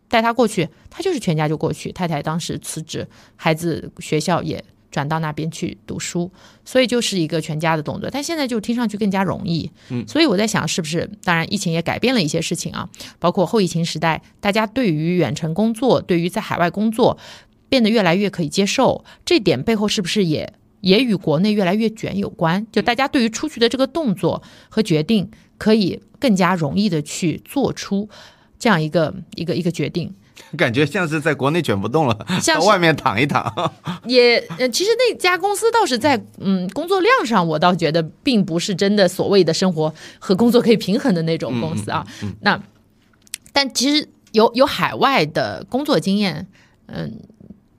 [0.09, 3.07] 带他过去，他就是全家就过去，太太当时辞职，
[3.37, 6.31] 孩子学校也转到那边去读书，
[6.65, 8.11] 所以就是一个全家的动作。
[8.11, 11.09] 但现在就听上去更加容易，嗯，所以我在想，是不是？
[11.23, 12.89] 当然，疫情也改变了一些事情啊，
[13.21, 17.17] 包括后疫情时代，大家对于远程工作，对于在海外工作，
[17.69, 19.05] 变得越来越可以接受。
[19.25, 22.67] 这点背后是不是也也与国内越来越卷有关？
[22.73, 28.09] 就大家对于出去的这个动作和决定，可以更加容易的去做出
[28.59, 30.15] 这样一个一个一个决定。
[30.57, 33.73] 感觉像是在国内卷不动了，像到外面躺一躺。
[34.07, 42.07] 也呃，其实那家公司倒是在嗯工作量上，我倒觉得并不是真的所谓的生活和工作可以平衡的那种公司啊。
[42.41, 42.59] 那
[43.53, 46.47] 但其实有有海外的工作经验，
[46.87, 47.21] 嗯，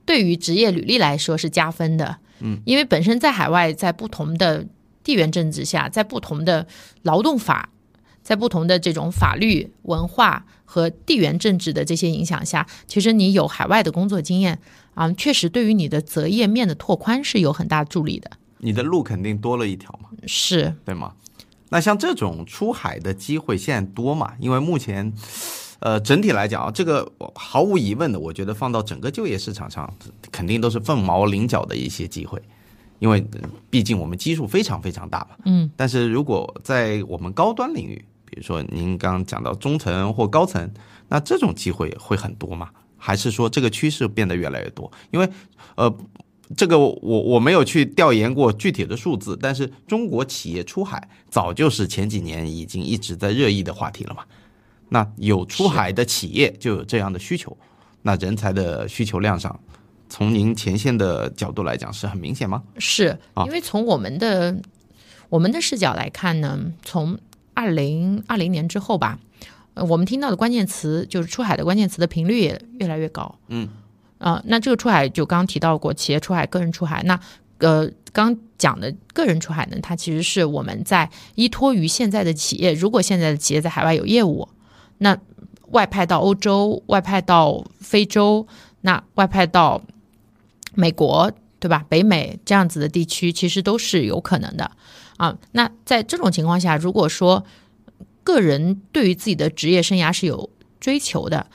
[0.06, 2.18] 对于职业履历来说是加分的。
[2.42, 4.66] 嗯，因为本身在海外，在不同的
[5.02, 6.66] 地缘政治下，在不同的
[7.02, 7.70] 劳动法。
[8.24, 14.60] 在不同的这种法律、文化和地缘政治的这些影响下，其实你有海外的工作经验
[14.94, 18.30] 啊，确实对于你的择业面的拓宽是有很大助力的。
[18.58, 21.14] 你的路肯定多了一条嘛，是对吗？
[21.70, 24.34] 那像这种出海的机会现在多嘛？
[24.38, 25.12] 因为目前，
[25.82, 29.92] 呃，整体来讲啊，这个毫无疑问的，我觉得放到整个就业市场上，
[30.30, 32.40] 肯定都是凤毛麟角的一些机会，
[33.00, 33.26] 因为
[33.68, 35.30] 毕竟我们基数非常非常大嘛。
[35.44, 40.70] 嗯，但是如果在我们高端领域，比如说您刚刚讲到中层或高层，
[41.08, 42.70] 那这种机会会很多吗？
[42.96, 44.88] 还是说这个趋势变得越来越多？
[45.10, 45.28] 因为，
[45.74, 45.92] 呃，
[46.56, 54.22] 这个我我没有去调研过具体的数字，但是中国企业出海早就是前几年已经一直在热议的话题了嘛。
[54.92, 57.56] 那有出海的企业就有这样的需求，
[58.02, 59.58] 那人才的需求量上，
[60.10, 62.62] 从您前线的角度来讲是很明显吗？
[62.76, 64.54] 是因为从我们的
[65.30, 67.18] 我们的视角来看呢，从
[67.54, 69.18] 二零二零年之后吧，
[69.72, 73.38] 呃，我们听到的关键词就是出海的关键词的频率也越来越高。
[73.48, 73.70] 嗯，
[74.18, 77.02] 啊，那这个出海就刚提到过，企业出海、个人出海。
[77.04, 77.18] 那
[77.58, 84.46] 呃，刚讲的个人出海呢，它其实是我们在依托于现在的企业，如果现在的企业在海外有业务，
[85.02, 85.18] 那
[85.72, 88.46] 外派到欧洲、外派到非洲、
[88.82, 89.82] 那外派到
[90.74, 91.84] 美国，对吧？
[91.88, 94.70] 北美这样子的地区，其实都是有可能的。
[95.16, 97.44] 啊，那在这种情况下，如果说
[98.22, 100.48] 个人对于自己的职业生涯是有
[100.78, 101.46] 追求的，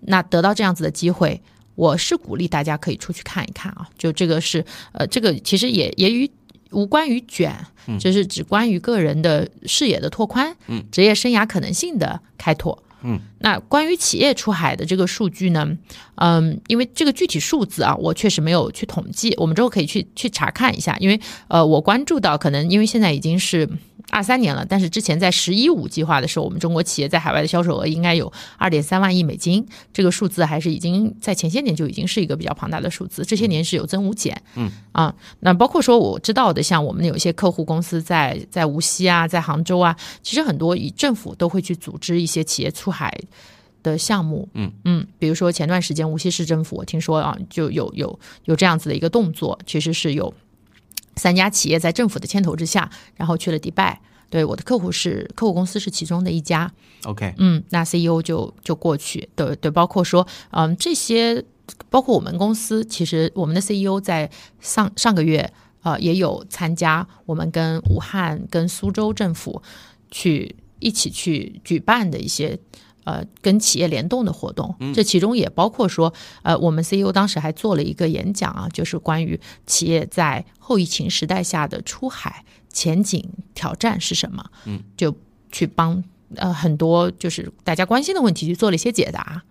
[0.00, 1.40] 那得到这样子的机会，
[1.74, 3.88] 我是鼓励大家可以出去看一看啊。
[3.96, 6.30] 就这个是，呃，这个其实也也与
[6.72, 7.54] 无关于卷，
[8.00, 12.82] 这是只关于个人的视野的拓宽，嗯，职业生涯可能性的开拓。
[13.04, 15.76] 嗯，那关于企业出海的这个数据呢？
[16.16, 20.96] 嗯，因为这个具体数字啊，我确实没有去统计，我们之后可以去去查看一下。
[21.00, 23.68] 因为呃，我关注到可能因为现在已经是。
[24.10, 34.42] 二三年了，但是之前在“十一五”计划的时候，我们中国企业在海外的销售额应该有二点三万亿美金，这个数字还是已经在前些年就已经是一个比较庞大的数字，这些年是有增无减。
[34.56, 43.16] 嗯啊，那包括说我知道的，像我们有一些客户公司在在无锡啊，在杭州啊，其实很多以政府都会去组织一些企业出海
[43.82, 44.48] 的项目。
[44.54, 50.32] 嗯嗯，比如说前段时间无锡市政府，我听说啊，就有有有这样子的一个动作，其实是有。
[51.16, 54.00] 三家企业在政府的牵头之下，然后去了迪拜。
[54.30, 56.72] 对，我的客户是客户公司是其中的一家。
[57.04, 59.28] OK，嗯，那 CEO 就就过去。
[59.36, 61.44] 对对，包括说，嗯，这些
[61.90, 65.52] 包括我们公司，其实我们的 CEO 在上上个月
[65.82, 69.62] 呃也有参加我们跟武汉、跟苏州政府
[70.10, 72.58] 去一起去举办的一些。
[73.04, 85.12] 呃，跟企业联动的活动，这其中也包括说，呃，我们 CEO 当时还做了一个演讲啊，就是关于企业在后疫情时代下的出海前景挑战是什么，嗯，就
[85.50, 86.02] 去帮
[86.36, 89.42] 呃很多就是大家关心的问题去做了一些解答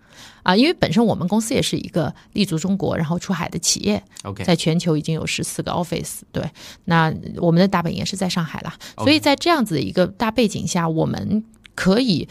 [0.42, 6.42] 啊，因为本身我们公司也是一个立足中国然后出海的企业，OK，在全球已经有十四个 office，对，
[6.86, 11.44] 那我们的大本营是在上海了，所以在这样子的一个大背景下，我们
[11.74, 12.26] 可以。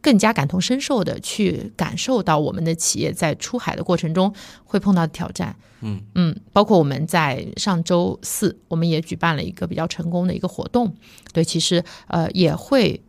[0.00, 10.94] 更加感同身受的去感受到我们的企业在出海的过程中会碰到的挑战，嗯嗯，包括我们在上周四，我们也举办了一个比较成功的一个活动，
[11.32, 13.00] 对，其实呃也会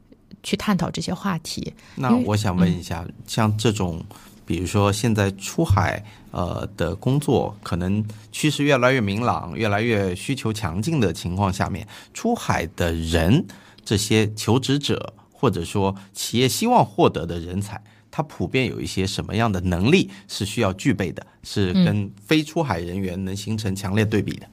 [0.41, 1.73] 去探讨这些话题。
[1.95, 4.01] 那我想问一下，像这种，
[4.45, 13.45] 比如说现在出海呃的工作，可能趋势越来越明朗，越来越需求强劲的情况下面，出海的人
[13.84, 15.13] 这些求职者。
[15.38, 21.25] 或者说，企业希望获得的人才，他普遍有一些什么样的能力是需要具备的？
[21.43, 24.47] 是跟非出海人员能形成强烈对比的。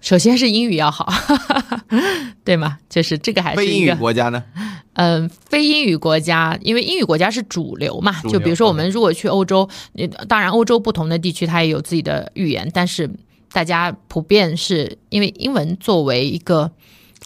[0.00, 1.10] 首先是英语要好，
[2.44, 2.78] 对吗？
[2.88, 4.42] 就是这个还是非英语国家呢？
[4.94, 8.20] 嗯， 非英语国家，因为英语国家是主流嘛。
[8.22, 9.68] 就比如说，我们如果去欧洲，
[10.28, 13.08] 当然欧洲不同的地区它也有自己的语言，但是
[13.52, 16.72] 大家普遍是因为英文作为一个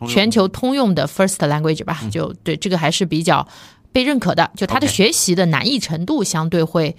[0.09, 3.47] 全球通用的 first language 吧，嗯就对这个还是比较
[3.93, 6.97] 被认可的，就它的学习的难易程度相对会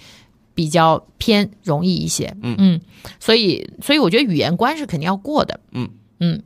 [0.56, 2.36] 比较偏容易一些。
[2.42, 2.82] 嗯嗯
[3.20, 5.60] 所以所以我觉得语言关是肯定要过的。
[5.72, 5.90] 嗯
[6.20, 6.42] 嗯。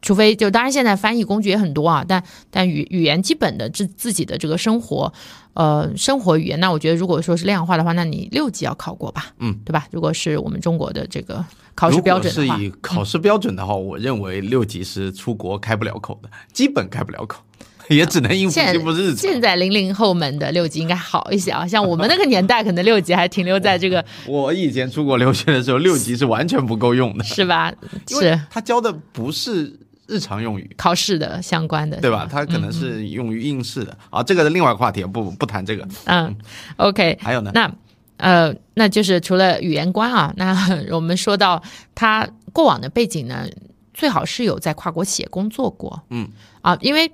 [0.00, 2.22] 除非就当然现在翻译工具也很多啊，但
[2.52, 5.12] 但语语言基本的自自己的这个生活，
[5.54, 9.88] 呃，生活语言，那我觉得如果说是量化的话，那你六级要考过吧，嗯，对吧？
[9.90, 11.44] 如果是我们中国的这个
[11.78, 17.40] 考试标准是以考试标准的话，我认为六级是出国开不了口的，基本开不了口，
[17.88, 19.16] 也只能应付现应付日子。
[19.16, 27.72] 现在零零后们的六级应该好一些啊，像我们那个年代，可能六级还停留在这个 我以前出国留学的时候，六级是完全不够用的，是吧？
[28.08, 30.68] 是他教的不是日常用语。
[30.76, 32.28] 考试的相关的，对吧？
[32.28, 35.86] 他可能是用于应试的、啊，这个是另外一个话题，不不谈这个。
[36.06, 36.34] 嗯
[36.76, 37.72] ，OK，还有呢，那
[38.18, 40.54] 呃，那就是除了语言观啊， 那
[40.94, 41.60] 我们说到
[41.94, 43.46] 他过往的背景呢，
[43.94, 46.28] 最好是有在跨国企业工作过，嗯
[46.60, 47.10] 啊，因为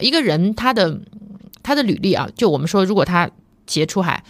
[0.00, 1.00] 一个人他的
[1.62, 3.30] 他的履历啊，就我们说，如果他
[3.66, 4.22] 企业出海，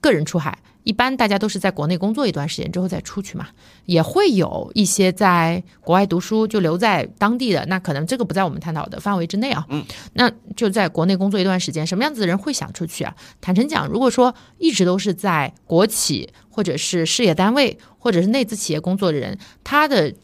[0.00, 0.58] 个人出海。
[0.84, 3.48] 一般大家都是在国内工作一段时间之后再出去嘛，
[3.86, 9.66] 也会有一些在国外读书就留在当地的，那可能这个不在我们探讨的范围之内啊。
[9.70, 9.82] 嗯，
[10.12, 13.16] 那就在国内工作一段时间，什么样子的人会想出去啊？
[13.40, 20.14] 坦诚讲，如果说一直都是在国企或者是事业单位或者是内资企业工作的人，他的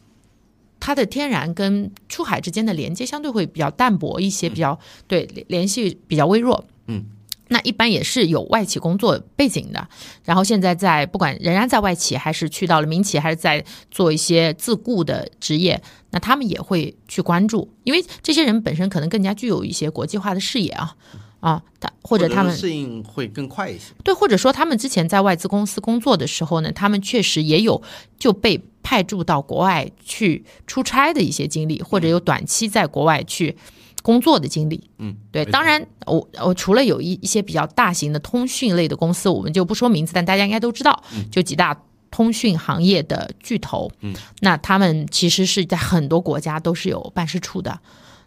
[0.79, 6.63] 他的天然跟出海之间的连接相对会比较淡薄一些，比较对联联系比较微弱。
[6.85, 7.05] 嗯。
[7.51, 9.87] 那一般也是有外企工作背景的，
[10.23, 15.81] 然后现在在不管仍然在外企，还是去到了民企，还是在做一些自雇的职业，
[16.11, 20.95] 那他们也会去关注，因为这些人本身可能更加具有一些国际化的视野啊
[21.41, 23.93] 啊，他或者他们适应会更快一些。
[24.01, 27.81] 对，或者说他们之前在外资公司工作的时候呢，他们确实也有
[28.17, 33.57] 就被派驻到国外去出差的一些经历，或者有短期在国外去
[34.01, 34.89] 工作的经历。
[34.97, 47.79] 嗯，对，当然，我我除了有一一些比较大型的通讯类的公司，我们就不说名字，但大家应该都知道，就几大通讯行业的巨头，嗯，那他们其实是在很多国家都是有办事处的。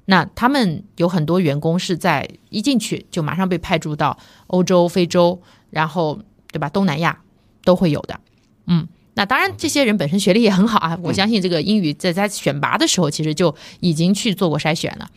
[0.06, 4.18] 那他们有很多员工是在一进去就马上被派驻到
[4.48, 6.20] 欧洲、非洲，然后
[6.52, 7.20] 对吧，东南亚
[7.64, 8.20] 都会有的。
[8.66, 15.08] 嗯，那当然，这些人本身学历也很好啊，我相信这个英语在在选拔的时候其实就已经去做过筛选了。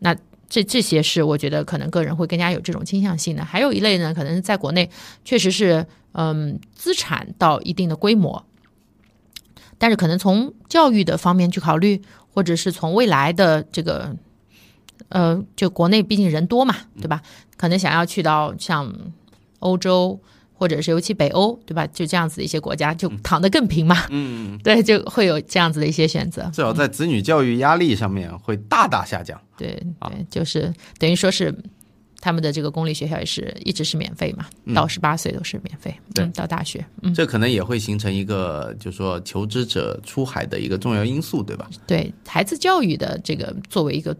[0.00, 0.16] 那
[0.48, 3.44] 这这些是我觉得可能个人会更加有这种倾向性的。
[3.44, 4.90] 还有一类呢，可能在国内
[5.24, 8.44] 确实是嗯资产到一定的规模，
[9.76, 14.16] 但是可能从教育的方面去考虑，或者是从未来的这个
[15.08, 17.22] 呃，就国内毕竟人多嘛，对吧？
[17.56, 18.92] 可能想要去到像
[19.58, 20.20] 欧洲。
[20.58, 21.86] 或者是尤其北欧，对吧？
[21.86, 24.06] 就这样子的一些国家，就躺得更平嘛。
[24.10, 26.42] 嗯， 对，就会有这样子的一些选择。
[26.52, 29.40] 至少在子女教育压力上面会大大下降。
[29.56, 31.54] 对啊对，就是等于说是
[32.20, 41.70] 他们的这个公立学校也是一直是免费嘛，嗯到十八岁都是免费，对嗯，到大学，嗯，这可能也会形成一个，就是说求职者出海的一个重要因素，对吧？
[41.86, 44.16] 对孩子教育的这个作为一个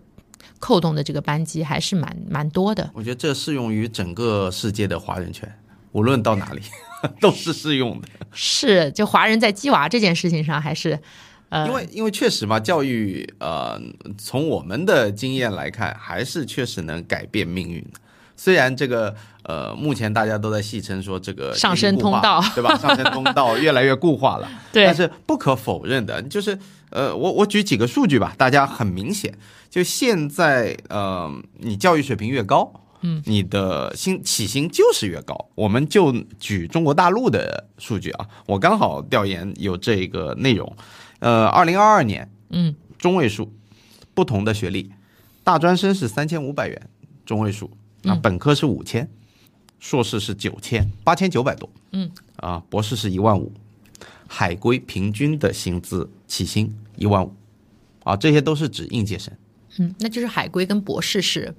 [0.61, 2.89] 扣动的这个班级还是蛮蛮多的。
[2.95, 5.53] 我觉得这适用于整个世界的华人圈，
[5.93, 6.61] 无论到哪里
[7.21, 8.09] 都是适用的。
[8.33, 10.99] 是，就华人在鸡娃这件事情上还是，
[11.49, 13.81] 呃，因为因为确实嘛，教育呃，
[14.19, 18.01] 从我们的经验来看，还是确实能改变命运的。
[18.37, 19.13] 虽然这个
[19.43, 22.77] 呃，目前大家都在戏称说这个上升通道对吧？
[22.79, 24.49] 上升通道越来越固化了。
[24.73, 26.57] 对但是不可否认的，就是
[26.91, 29.35] 呃，我我举几个数据吧，大家很明显，
[29.69, 31.29] 就现在呃，
[31.59, 35.51] 你教育水平越高，嗯，你的薪起薪就是越高。
[35.55, 40.77] 我们就举中国大陆的数据啊，我刚好调研有这个内容，
[41.21, 43.53] 呃，二零二二年，嗯，中位数，
[44.15, 44.91] 不同的学历，
[45.45, 46.91] 大专生是三千五百元，
[47.25, 47.71] 中位数，
[48.03, 49.09] 那，本科是五千，
[49.79, 53.53] 硕士是九千，八千九百多，嗯，啊，博士是一万五，
[54.27, 57.33] 海归平均的薪资起薪一万五，
[58.03, 59.33] 啊，这些都是指应届生。
[59.79, 61.55] 嗯，那就是海归跟博士是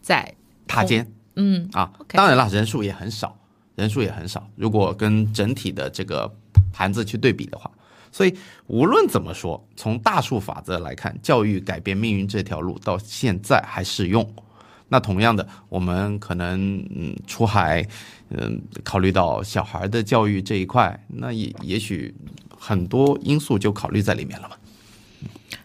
[0.00, 0.34] 在
[0.68, 3.36] 踏尖，嗯啊当然了，人数也很少，
[3.74, 4.48] 人数也很少。
[4.54, 6.32] 如果跟整体的这个
[6.72, 7.68] 盘子去对比的话，
[8.12, 8.32] 所以
[8.68, 14.24] 无论怎么说，从大数法则来看，教育改变命运这条路到现在还适用。
[14.90, 17.86] 那同样的，我们可能嗯出海，
[18.30, 22.14] 嗯考虑到小孩的教育这一块，那也也许
[22.56, 24.56] 很多因素就考虑在里面了嘛。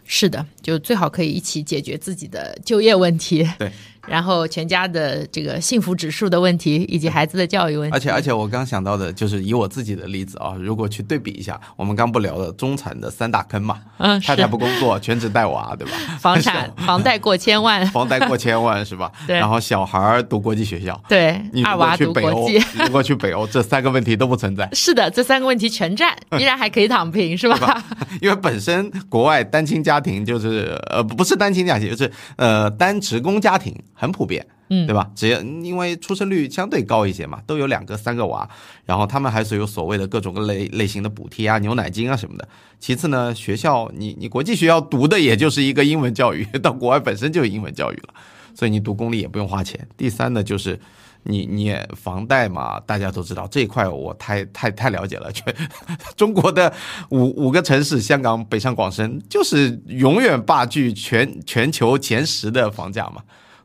[0.04, 3.48] 是的，就最好可以一起解决自己的就业问题。
[3.58, 3.72] 对，
[4.06, 7.94] 然后全家的这个幸福指数的问题，以及孩子的教育问题。
[7.94, 15.92] 而且而且，我刚想到的就是以我自己的例子啊，如果去对比一下，我们刚不聊的中产的三大坑嘛，嗯，太太不工作，全职带娃，对吧？
[16.20, 19.10] 房产 房贷过千万， 房贷过千万是吧？
[19.26, 19.36] 对。
[19.36, 24.68] 然后小孩读国际学校，对，二娃读国际，如果去北欧，这三个问题都不存在。
[24.72, 27.82] 是的，这三个问题全占，依然还可以躺平，是吧？
[28.20, 34.46] 因为本身国外单亲家庭就是呃不是单亲家庭，就是呃单职工家庭很普遍。
[34.70, 35.10] 嗯，对吧？
[35.14, 38.48] 只要因为出生率相对高一些嘛，都有两个、三个娃，
[38.86, 42.48] 然后他们还是有所谓的各种各类类型的补贴啊、牛奶金啊什么的。
[42.80, 48.14] 其次呢，学校你你国际学校读的也就是一个英文教育， 到国外本身就是英文教育了，
[48.54, 49.86] 所以你读公立也不用花钱。
[49.98, 50.80] 第三呢，就是
[51.24, 55.54] 你你房贷嘛，大家都知道这一块我太太太了解了，全
[56.16, 56.72] 中国的
[57.10, 63.22] 五五个城市，香港、北上广深，就是永远霸据全全球前十的房价嘛。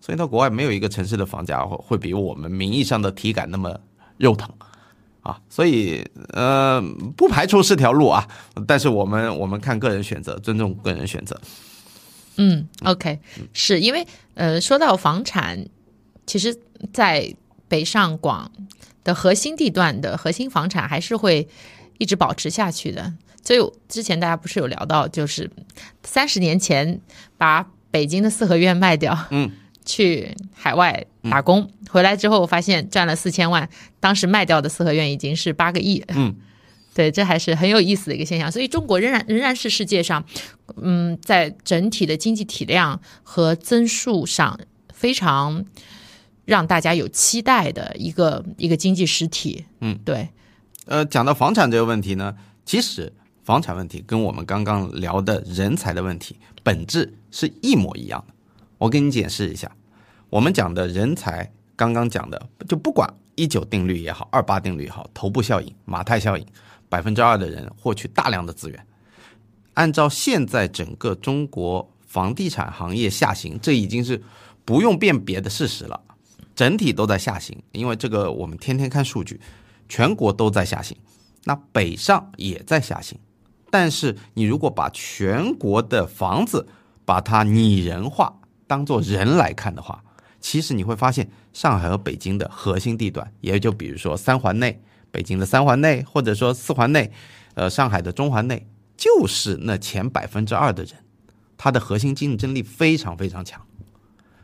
[0.10, 3.80] 所以到国外没有一个城市的房价会会比我们名义上的体感那么
[4.18, 4.51] 肉疼，
[5.22, 6.82] 啊，所以呃
[7.16, 8.28] 不排除是条路啊，
[8.66, 11.39] 但是我们我们看个人选择，尊重个人选择。
[12.38, 13.20] 嗯，OK，
[13.53, 15.68] 是因为呃说到房产，
[16.26, 16.57] 其实，
[16.91, 17.32] 在
[17.68, 18.51] 北上广
[19.03, 21.47] 的核心地段的核心房产还是会
[21.99, 23.14] 一直保持下去的。
[23.43, 25.51] 所以之前大家不是有聊到，就是
[26.03, 26.99] 三十年前
[27.38, 29.51] 把北京的四合院卖掉，嗯。
[29.86, 33.67] 去海外打工，回来之后发现赚了四千万，
[33.99, 36.03] 当时卖掉的四合院已经是八个亿。
[36.09, 36.36] 嗯，
[36.93, 38.51] 对，这还是很有意思的一个现象。
[38.51, 40.23] 所以中国仍然仍然是世界上，
[40.82, 44.59] 嗯，在整体的经济体量和增速上
[44.93, 45.65] 非常
[46.45, 49.65] 让大家有期待的一个一个经济实体。
[49.82, 50.30] 嗯，对。
[50.86, 53.13] 呃，讲到房产这个问题呢，其实
[53.43, 58.34] 房产问题跟我们刚刚聊的人才的问题本质是一模一样的。
[58.80, 59.71] 我给你解释一下。
[60.32, 66.45] 我们讲的人才，刚刚讲的，就不管一九定律也好，二八定律也好，头部效应、马太效应，
[66.89, 68.88] 百分之二的人获取大量的资源。
[69.75, 74.21] 按照现在整个中国房地产行业下行，这已经是
[74.65, 75.99] 不用辨别的事实了，
[76.55, 77.61] 整体都在下行。
[77.71, 79.39] 因为这个我们天天看数据，
[79.88, 80.97] 全国都在下行，
[81.43, 83.17] 那北上也在下行。
[83.71, 86.67] 但是你如果把全国的房子
[87.05, 88.38] 把它拟人化，
[88.70, 90.03] 当做人来看的话，
[90.39, 97.11] 其实你会发现，上海和北京的核心地段，也就比如说三环内，北京的三环内，或者说四环内，
[97.55, 100.93] 呃，上海的中环内，就是那前百分之二的人，
[101.57, 103.59] 它的核心竞争力非常非常强，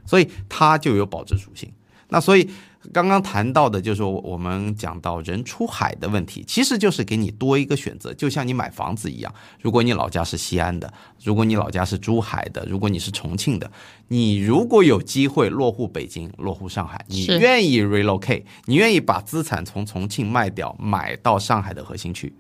[0.07, 1.71] 所以它就有保值属性。
[2.09, 2.49] 那所以。
[2.93, 9.33] 刚刚谈到的就是我们讲到人出海的问题，其实就是给你多一个选择，就像你买房子一样。
[9.61, 10.91] 如果你老家是西安的，
[11.23, 13.71] 如果你老家是珠海的，如果你是重庆的，
[14.07, 22.33] 你如果有机会落户北京、落户上海，你愿意 relocate，你愿意把资产从重庆卖掉，买到上海的核心区，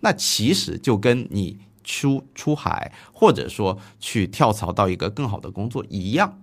[0.00, 6.40] 那其实就跟你出出海，或者说去跳槽到一个更好的工作一样。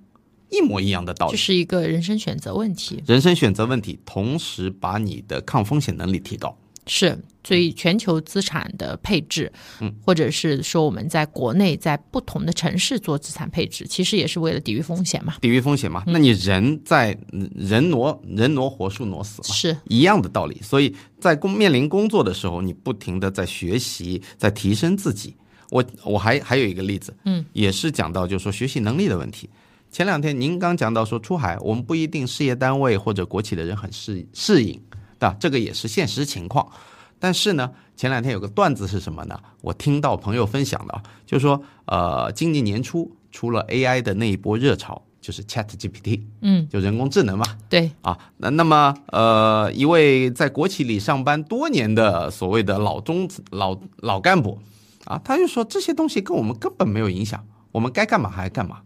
[0.49, 3.03] 一模一样的道理，这是一个人生选择问题。
[3.05, 6.57] 人生选择问题，同时把你的抗风险能力提高。
[6.89, 15.35] 是，所以全球资产的配置，嗯，或者是说我们在国内在不同的城市做资产配置，其实也是为了抵御风险嘛。
[15.41, 16.01] 抵御风险嘛？
[16.07, 17.17] 那你人在
[17.53, 20.61] 人挪人挪活，树挪死嘛，是一样的道理。
[20.61, 25.35] 所以在工面临工作的时候，你不停的在学习，在提升自己。
[25.69, 29.49] 我我还还有一个例子，嗯，也是讲到就是说学习能力的问题。
[29.97, 34.79] 前两天您刚讲到说出海，我们不一定事业单位或者国企的人很适适应，
[35.17, 35.35] 对吧？
[35.39, 36.71] 这个也是现实情况。
[37.17, 39.39] 但是呢，前两天有个段子是什么呢？
[39.59, 47.57] 我听到朋友分享的，就是说，呃，今年年初出了 AI 的那一波热潮，就是 Chat GPT，嗯，就人工智能嘛。
[47.67, 54.59] 对啊，那那么呃，一位在国企里上班多年的所谓的老中老老干部
[55.05, 58.81] 啊，他就说这些东西跟我们根本没有影响，我们该干嘛还干嘛。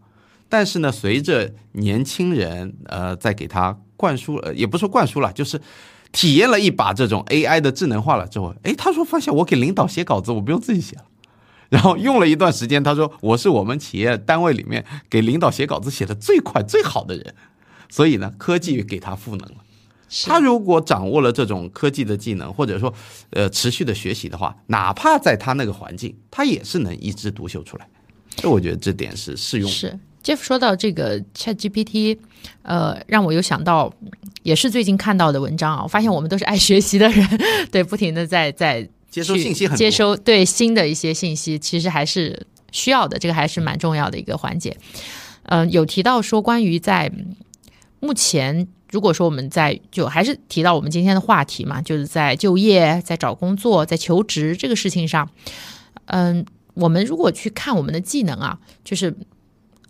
[0.52, 5.58] 但是呢，随着年轻人呃在给他灌输，呃也不说灌输了，就是
[6.12, 11.04] 体验了一把这种 AI 的智能化了之后，哎，他说发现我给领导写稿子，我不用自己写了。
[11.70, 17.34] 然后用了一段时间，他说我是我们企业单位里面给领导写稿子写的最快最好的人。
[17.88, 19.56] 所以呢，科技给他赋能了。
[20.26, 22.92] 他如果掌握了这种科技的技能，或者说
[23.30, 27.88] 呃持续的学习的话，哪怕在他那个环境，他也是能一枝独秀出来。
[28.36, 29.70] 这我觉得这点是适用。
[29.70, 29.98] 是。
[30.22, 32.18] Jeff 说到这个 Chat GPT，
[32.62, 33.92] 呃，让我又想到，
[34.42, 35.82] 也是最近看到的文章啊。
[35.82, 37.28] 我发现我们都是爱学习的人，
[37.72, 44.76] 对，不停的在在接收信息，接收对新的一些信息，其实还是需要的，这个还是蛮重要的一个环节。
[45.44, 47.34] 嗯、有提到说关于在嗯
[47.98, 55.28] 目前，如果说我们在就还是提到我们今天的话题嘛，就是在就业、在找工作、在求职这个事情上，
[56.06, 56.44] 嗯，
[56.74, 59.14] 我们如果去看我们的技能啊，就是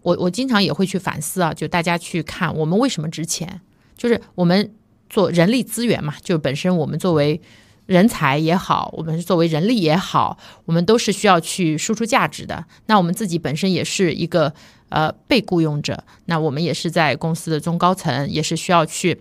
[0.03, 3.61] 我我经常也会去反思啊，就大家去看我们为什么值钱，
[3.97, 4.73] 就是我们
[5.09, 7.41] 做人力资源嘛，就本身我们作为
[7.87, 12.65] 人才也好，我们作为人力也好，我们都是需要去输出价值的。
[12.87, 14.53] 那我们自己本身也是一个
[14.89, 19.21] 呃被雇佣者，那我们也是在公司的中高层，也是需要去。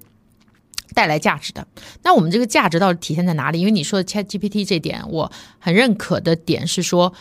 [0.94, 1.66] 带来价值的，
[2.04, 3.62] 那我们这个价值到底体现在哪里？
[3.62, 7.14] 因为你说的 Chat GPT 这点，我很认可的点是说，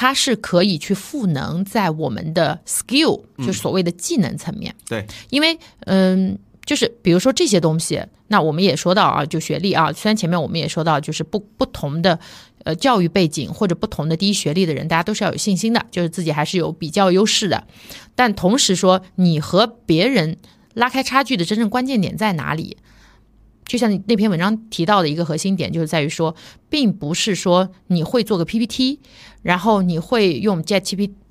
[0.00, 4.72] 它是可以去赋能在我们的 skill，就是所谓的技能层面。
[4.88, 12.16] 对，因为嗯，就是比如说这些东西，那我们也说到啊，就学历啊，虽然前面我们也说到，就是不不同的
[12.62, 17.66] 呃教育背景或者不同的低学历的人，大家都是要有信心的，就是自己还是有比较优势的。
[18.14, 20.36] 但同时说，你和别人
[20.74, 22.76] 拉开差距的真正关键点在哪里？
[23.68, 26.34] 就像那篇文章提到的一个核心点，就是在于说，
[26.68, 28.98] 并不是说你会做个 PPT，
[29.42, 30.80] 然后你会用 Chat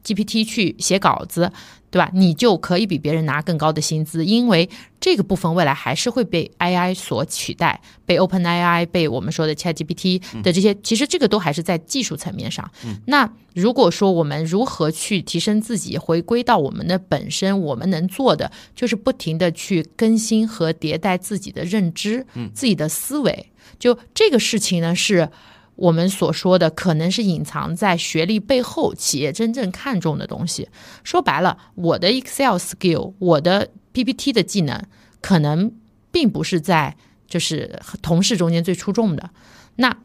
[0.03, 1.51] GPT 去写稿子，
[1.89, 2.09] 对吧？
[2.13, 4.69] 你就可以比别人拿更高的薪资，因为
[4.99, 12.69] 这个部分未来还是会被 AI 所取代，被 OpenAI、被我们说的 ChatGPT 的这些，其实这个都还是在技术层面上。
[13.05, 23.51] 那如果说我们如何去提升自己，回归到我们的本身，我们能做的就是不停的去更新和迭代自己的认知，自己的思维。
[23.79, 25.29] 就这个事情呢，是
[25.77, 30.67] 我们所说的，可能是隐藏在学历背后，企业真正看重的东西。
[31.03, 34.83] 说白了，我的 Excel skill，我的 PPT 的技能，
[35.21, 35.71] 可能
[36.11, 36.97] 并不是在
[37.27, 39.29] 就是同事中间最出众的。
[39.75, 39.95] 那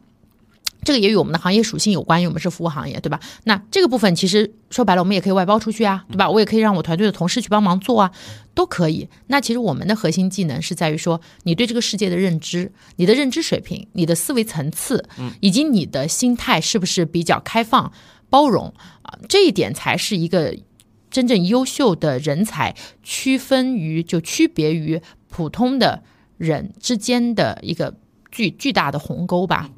[0.85, 3.21] 这个也与我们的行业属性有关，因为我们是服务行业，对吧？
[3.45, 6.29] 那这个部分其实说白了，我们也可以外包出去啊，对吧？
[6.29, 8.11] 我也可以让我团队的同事去帮忙做啊，
[8.55, 9.09] 都可以。
[9.29, 15.05] 那其实我们的核心技能是在于说，你对这个世界的认知、你的认知水平、你的思维层次，
[15.41, 17.93] 以及你的心态是不是比较开放、
[18.29, 19.19] 包容啊？
[19.29, 20.57] 这一点才是一个
[21.11, 26.03] 真正优秀的人才区分于就区别于普通的
[26.39, 27.95] 人之间的一个
[28.33, 29.71] 巨巨大的鸿沟吧。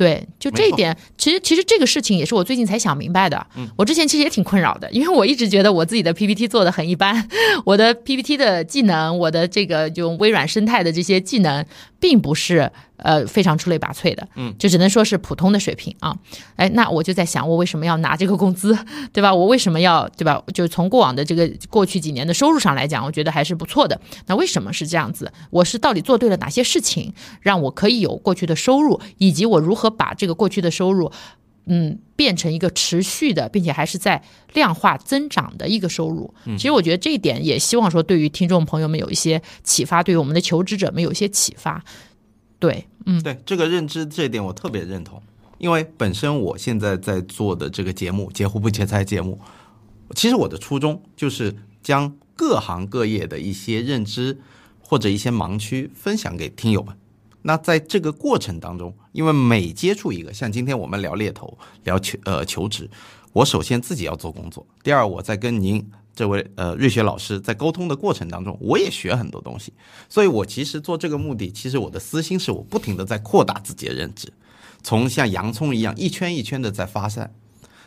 [0.00, 3.46] 对，就这一点，其实其实这个事情也是我最近才想明白的。
[3.76, 7.28] 我之前其实也挺困扰的，因为我一直觉得我自己的 PPT 做的很一般，
[7.66, 11.62] 我的 PPT 的技能，我的这个就微软生态的这些技能，
[12.00, 16.16] 并不是呃非常出类拔萃的，嗯，就只能说是普通的水平啊。
[16.56, 18.76] 哎，那我就在想，我为什么要拿这个工资，
[19.12, 19.32] 对吧？
[19.32, 20.42] 我为什么要，对吧？
[20.54, 24.00] 就从过往的这个过去几年的收入上来讲，我觉得还是不错的。
[24.26, 25.30] 那为什么是这样子？
[25.50, 27.12] 我是到底做对了哪些事情，
[27.42, 31.12] 让我可以有过去的收入，以及我如何把这个过去的收入，
[31.66, 34.22] 嗯，变成一个持续的，并且还是在
[34.54, 36.32] 量化增长的一个收入。
[36.44, 41.84] 其实我觉得这一点也希望说，对于听众朋友们有一些启发，对于我们的求职者们有一些启发。
[42.58, 45.22] 对，嗯，对这个认知这一点我特别认同，
[45.58, 49.38] 因为本身我现在在做的这个节目《截胡不截财》节目，
[50.14, 54.38] 其实我的初衷就是将各行各业的一些认知
[54.80, 56.96] 或者一些盲区分享给听友们。
[57.42, 62.88] 那在这个过程当中，因为每接触一个，像今天我们聊猎头、聊求呃求职，
[63.32, 69.72] 我首先自己要做工作，第二我在跟您这位呃瑞雪老师在沟通的过程当中，我也学很多东西，
[70.08, 74.32] 所以我其实做这个目的，其实我的私心是我不停的在扩大自己的认知，
[74.82, 77.32] 从像洋葱一样一圈一圈的在发散。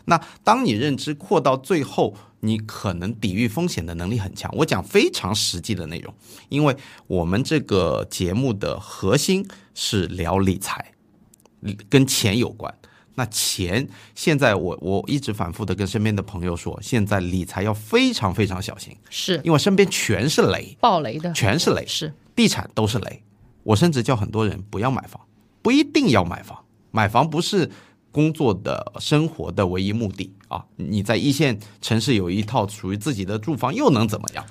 [0.05, 4.53] 那当你认知扩到最后，你可能抵御风险的能力很强。
[4.57, 6.13] 我讲非常实际的内容，
[6.49, 6.75] 因为
[7.07, 10.93] 我们这个节目的核心是聊理财，
[11.89, 12.73] 跟钱有关。
[13.15, 23.23] 那钱现在我我一直反复的跟身边的朋友说，现在理财要非常非常小心，是因为身边全是雷，爆雷的，全是雷，是地产都是雷。
[23.63, 25.21] 我甚至叫很多人不要买房，
[25.61, 27.71] 不一定要买房，买房不是
[28.14, 30.64] 工作的生活的唯一目的啊！
[30.76, 34.45] 你在一线城市有一套属于自己的住房又能怎么样？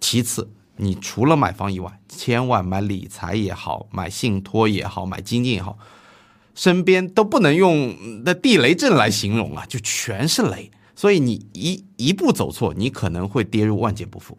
[0.00, 5.78] 其次，你除了买房以外，千万买理财也好，买信托也好，买基金也好，
[6.56, 10.70] 身边都不能用的地雷阵来形容啊，就全是雷。
[10.96, 14.36] 所以你一一步走错，你可能会跌入万劫不复。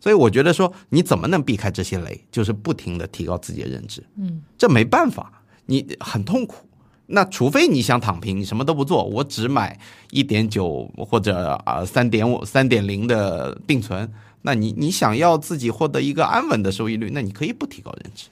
[0.00, 4.04] 所以我觉得说，你怎么能避开这些雷，就是不停的提高自己的认知。
[4.16, 6.66] 嗯，这没办法，你很痛苦。
[7.14, 9.78] 那除非你想躺平，你什么都不做，我只买
[10.10, 14.10] 一点九或者啊三点五、三点零的定存，
[14.40, 18.28] 那你你想要自己获得一个安稳的收益率，那你可以不提高认知。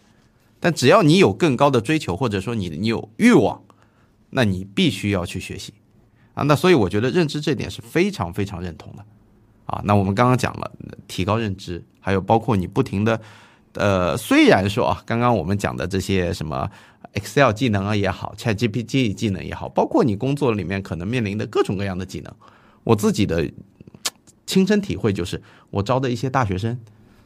[0.59, 3.61] 但只要你有更高的追求，或者说你你有欲望，
[4.31, 5.74] 那你必须要去学习
[6.32, 6.43] 啊。
[6.44, 9.05] 那所以我觉得认知这点是非常非常认同的
[9.66, 9.82] 啊。
[9.85, 10.70] 那我们刚刚讲了
[11.07, 13.20] 提高认知，还有包括你不停的，
[13.74, 16.68] 呃，虽然说啊，刚刚我们讲的这些什么
[17.14, 22.34] Excel 技能啊也好，ChatGPT 技能也好，包括你工作里面可能面临的各种各样的技能，
[22.84, 23.48] 我自己的
[24.47, 25.40] 亲身体会就是，
[25.70, 26.76] 我招的一些大学生，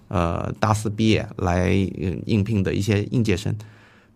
[0.08, 1.70] 呃，大四毕业来
[2.26, 3.56] 应聘的一些应届生。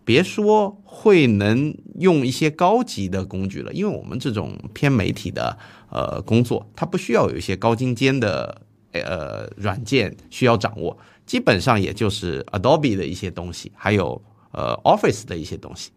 [0.05, 5.55] 别说会能用一些高级的工具了，因为我们这种偏媒体的
[5.91, 8.61] 呃工作，它不需要有一些高精尖的
[8.91, 10.97] 呃软件需要掌握，
[11.29, 14.19] 基本上也就是 Adobe 的一些东西，还有
[14.51, 15.91] 呃 Office 的一些东西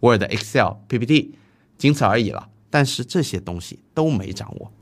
[0.00, 1.34] ，Word、Excel、PPT，
[1.76, 2.48] 仅此而已了。
[2.70, 4.72] 但是这些东西都没掌握，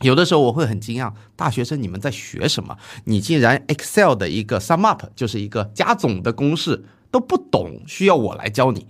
[0.00, 2.78] 有的时候我会很惊讶，大学生你们在学什么？
[3.04, 6.86] 你竟然 Excel 的一个 Sum Up 就是一个加总的公式。
[7.08, 8.88] 都不懂，需要我来教你，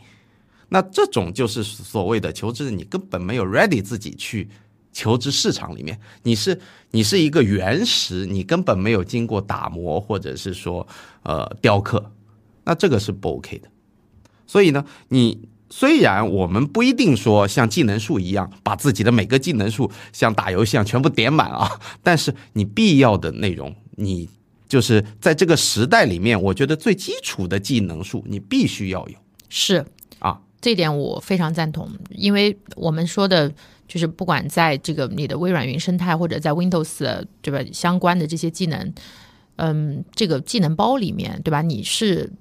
[0.70, 4.48] 那这种就是所谓的求职，你根本没有 ready 自己去
[4.96, 6.58] 求职市场里面，你是
[6.92, 10.86] 你是一个原石，你根本没有经过打磨或者是说
[11.22, 12.10] 呃雕刻，
[12.64, 13.68] 那这个是不 OK 的。
[14.46, 24.30] 所以呢，你虽然我们不一定说像技能树一样把自己的每个技能树像打游戏一样全部点满啊，但是你必要的内容你。
[24.68, 29.14] 就是在这个时代里面，我觉得最基础的技能树你必须要有。
[29.48, 29.86] 是
[30.18, 33.54] 啊，这点我非常赞同，因为我们说的
[33.86, 38.92] 就是不管在这个你的微软云生态，或者在 Windows 对吧相关的这些技能，
[39.56, 42.32] 嗯，这个技能包里面对吧，你是。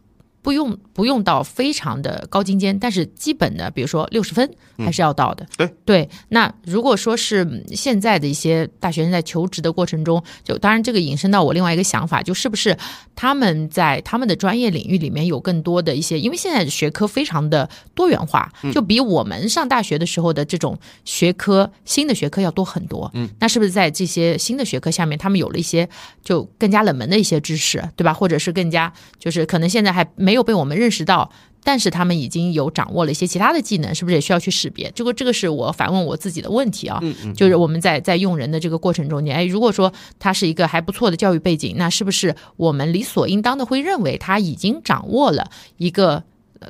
[0.46, 4.48] 不用不用到非常的高精尖，但是基本的，比如说六十分
[4.78, 5.44] 还是要到的。
[5.58, 12.78] 对对，那如果说是现在的一些大学生在求职的过程中，就当然这个引申到我另外一个想法，就是不是
[13.16, 23.10] 他们在他们的专业领域里面有更多的一些，因为现在的学科非常的多元化，就比我们上大学的时候的这种学科新的学科要多很多。
[23.16, 25.90] 嗯，那是不是在这些新的学科下面，他们有了一些
[26.24, 28.14] 就更加冷门的一些知识，对吧？
[28.14, 30.35] 或者是更加就是可能现在还没。
[30.36, 31.32] 没有被我们认识到，
[31.64, 34.92] 但是他们已经有掌握了一些其他的技能，是不是也需要去识别？
[34.94, 37.02] 这个这个是我反问我自己的问题啊。
[37.34, 46.26] 就是我们在在用人的这个过程中间，哎，如果说他是一个还不错的教育背景，那是不是我们理所应当的会认为他已经掌握了一个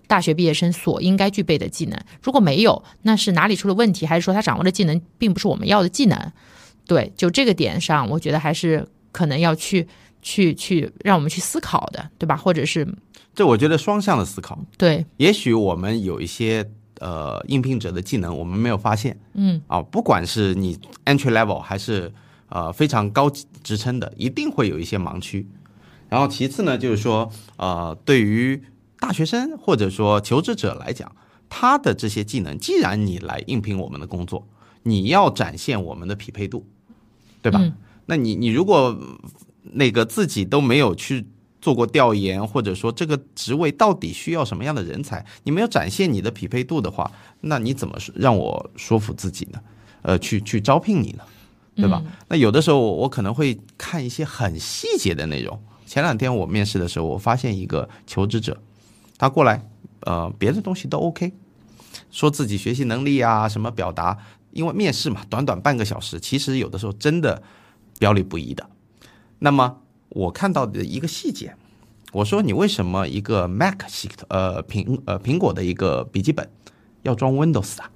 [0.06, 2.00] 大学毕业生所应该具备的技能？
[2.22, 4.06] 如果没有，那是哪里出了问题？
[4.06, 6.32] 还是说他掌握的技能并不是我们要的技能？
[6.86, 9.88] 对，就这个点上，我觉得还是可能要去
[10.22, 12.38] 去去让我们去思考的，对吧？
[12.38, 12.88] 或者是。
[13.36, 16.72] 这我觉得双向的思考，对，也许我们有一些
[17.02, 22.14] 呃应聘者的技能我们没有发现，嗯，啊，不管是你 entry level 还是
[22.48, 23.30] 呃非常高
[23.62, 25.46] 职称的，一定会有一些盲区。
[26.08, 28.64] 然后其次呢，就是说呃对于
[29.02, 31.14] 大学生或者说求职者来讲，
[31.50, 34.48] 他的这些技能，既然你来应聘我们的工作，
[34.84, 36.66] 你要展现我们的匹配度，
[37.42, 37.74] 对吧？
[38.06, 38.98] 那你你如果
[39.74, 41.28] 那个自己都没有去。
[41.66, 45.26] 做过调研，或者说这个职位到底需要什么样的人才？
[45.46, 47.12] 你没有展现你的匹配度的话，
[47.42, 49.60] 那你怎么让我说服自己呢？
[50.04, 51.24] 呃，去去招聘你呢，
[51.76, 52.04] 对吧？
[52.28, 55.60] 那有的时候我可能会看一些很细节的内容。
[55.88, 58.56] 前两天我面试的时候，我发现一个求职者，
[59.18, 59.68] 他过来，
[60.02, 61.34] 呃，别的东西都 OK，
[62.12, 64.16] 说自己学习能力啊，什么表达，
[64.52, 67.42] 因为面试嘛，短短半个小时，其实有的时候真的
[67.98, 68.70] 表里不一的。
[69.40, 69.78] 那么。
[70.16, 71.54] 我看到的一个细节，
[72.14, 76.50] 我说你为什么一个 Mac 系统，呃苹呃苹果的一个笔记本
[77.04, 77.92] 要装 Windows 啊？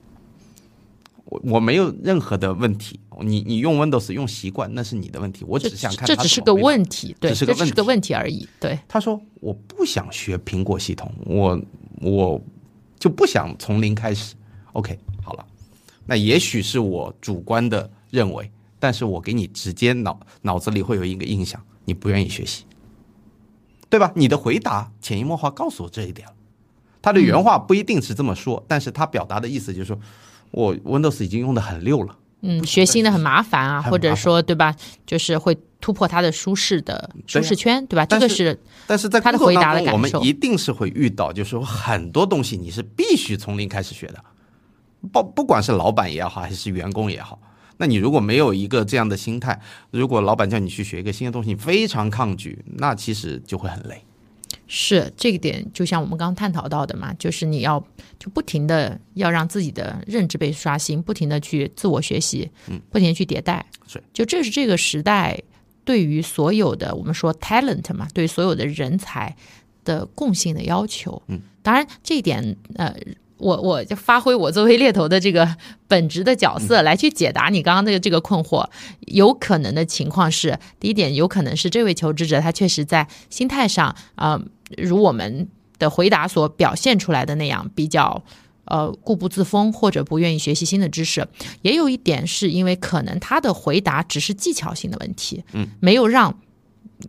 [1.23, 8.45] 我我没有任何的问题，你你用 Windows 用习惯那是你的问题，我只想看这只是个问题，对，这只是个问题而已。
[8.59, 11.57] 对，他说我不想学苹果系统，我
[12.01, 12.41] 我
[12.99, 14.35] 就不想从零开始。
[14.73, 15.45] OK，好了，
[16.05, 21.63] 那也许是我主观的认为，但是我给你直接脑脑子里会有一个印象。
[21.89, 22.65] 你不愿意学习，
[23.89, 24.11] 对吧？
[24.15, 26.33] 你的回答潜移默化告诉我这一点了。
[27.01, 29.99] 他的原话不一定是这么说，但是他表达的意思就是说，
[30.51, 32.15] 我 Windows 已经用的很溜了。
[32.41, 34.75] 嗯，学新的很麻烦啊，或者说对吧？
[35.07, 38.05] 就是会突破他的舒适的舒适圈，对吧？
[38.05, 44.23] 这个是，但是在他的回答的感受，我们一定是会遇到，就是说很多东西你是必须从零开始学的，
[45.11, 47.39] 不不管是老板也好，还是员工也好。
[47.81, 49.57] 那你如果没有一个这样的心态，
[49.89, 54.03] 如果老板叫你去学一个新的东西，你非常抗拒，那其实就会很累。
[54.67, 57.81] 是这个点，就像我们刚刚探讨到的嘛，就是你要
[58.19, 63.65] 就不停的要让自己的认知被刷新，不停的去自我学习，嗯，不停的去迭代。
[63.87, 65.41] 是，就这是这个时代
[65.85, 69.33] 对于所有的我们说 talent 嘛，对所有的人才
[69.85, 71.21] 的共性的要求。
[71.27, 72.93] 嗯，当然这一点呃。
[73.39, 75.55] 我我就发挥我作为猎头的这个
[75.87, 78.65] 本职的角色来去解答你刚刚的这个困惑。
[79.07, 84.39] 有可能的情况是，第一点，有可能是这位求职者他确实在心态上啊、
[84.77, 85.47] 如我们
[85.79, 88.21] 的回答所表现出来的那样，比较
[88.65, 91.27] 呃固步自封或者不愿意学习新的知识。
[91.61, 96.39] 也有一点是因为可能他的回答只是技巧性的问题，嗯，没有让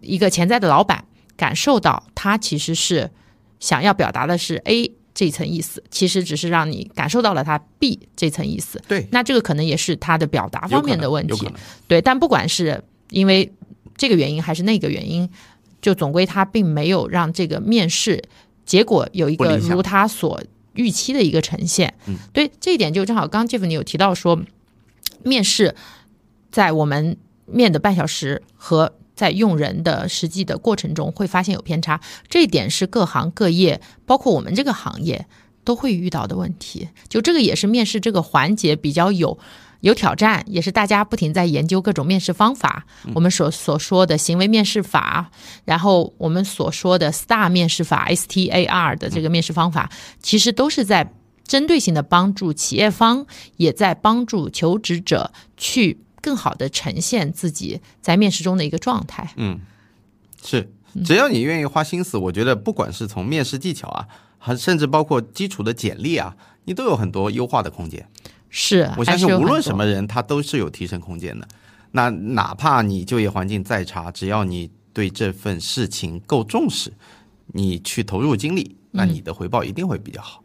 [0.01, 1.05] 一个潜在的老板
[1.36, 3.11] 感受到他其实是
[3.59, 8.81] 想要表达的是 A 这一层意思，其实只是让你感受到了他 B 这层意思。
[8.89, 11.47] 对，那这个可能也是他的表达方面的问题。
[11.87, 13.53] 对，但不管是因为
[13.99, 15.29] 这个原因还是那个原因，
[15.83, 18.25] 就总归他并没有让这个面试
[18.65, 20.43] 结果有一个如他所
[20.73, 21.93] 预期的一个呈现。
[22.07, 24.41] 嗯，对这一点就正好，刚刚 Jeff 你有提到说，
[25.23, 25.75] 面试
[26.51, 35.27] 在我们面的半小时和在用人的实际的过程中会发现有偏差，这一点是各行各业，包括我们这个行业
[35.63, 36.89] 都会遇到的问题。
[37.07, 39.39] 就这个也是面试这个环节比较有
[39.81, 42.87] 有挑战，也是大家不停在研究各种面试方法。
[43.15, 45.31] 我们所所说的行为面试法，
[45.67, 49.91] 然后我们所说的 STAR 面试法 （S T A R） 的这个面试方法，
[50.23, 51.13] 其实都是在
[51.47, 53.27] 针对性的帮助企业方，
[53.59, 59.33] 也在帮助求职者去更好的呈现自己在面试中的一个状态。
[59.37, 59.61] 嗯
[60.43, 60.73] 是，
[61.05, 66.35] 只要你愿意花心思，我觉得不管是从面试技巧啊，还甚至包括基础的简历啊，
[66.65, 68.09] 你都有很多优化的空间。
[68.49, 71.47] 是，我相信无论什么人，他都是有提升空间的。
[71.93, 76.93] 那哪怕你就业环境再差，只要你对这份事情够重视，
[77.49, 80.43] 你去投入精力，那你的回报一定会比较好，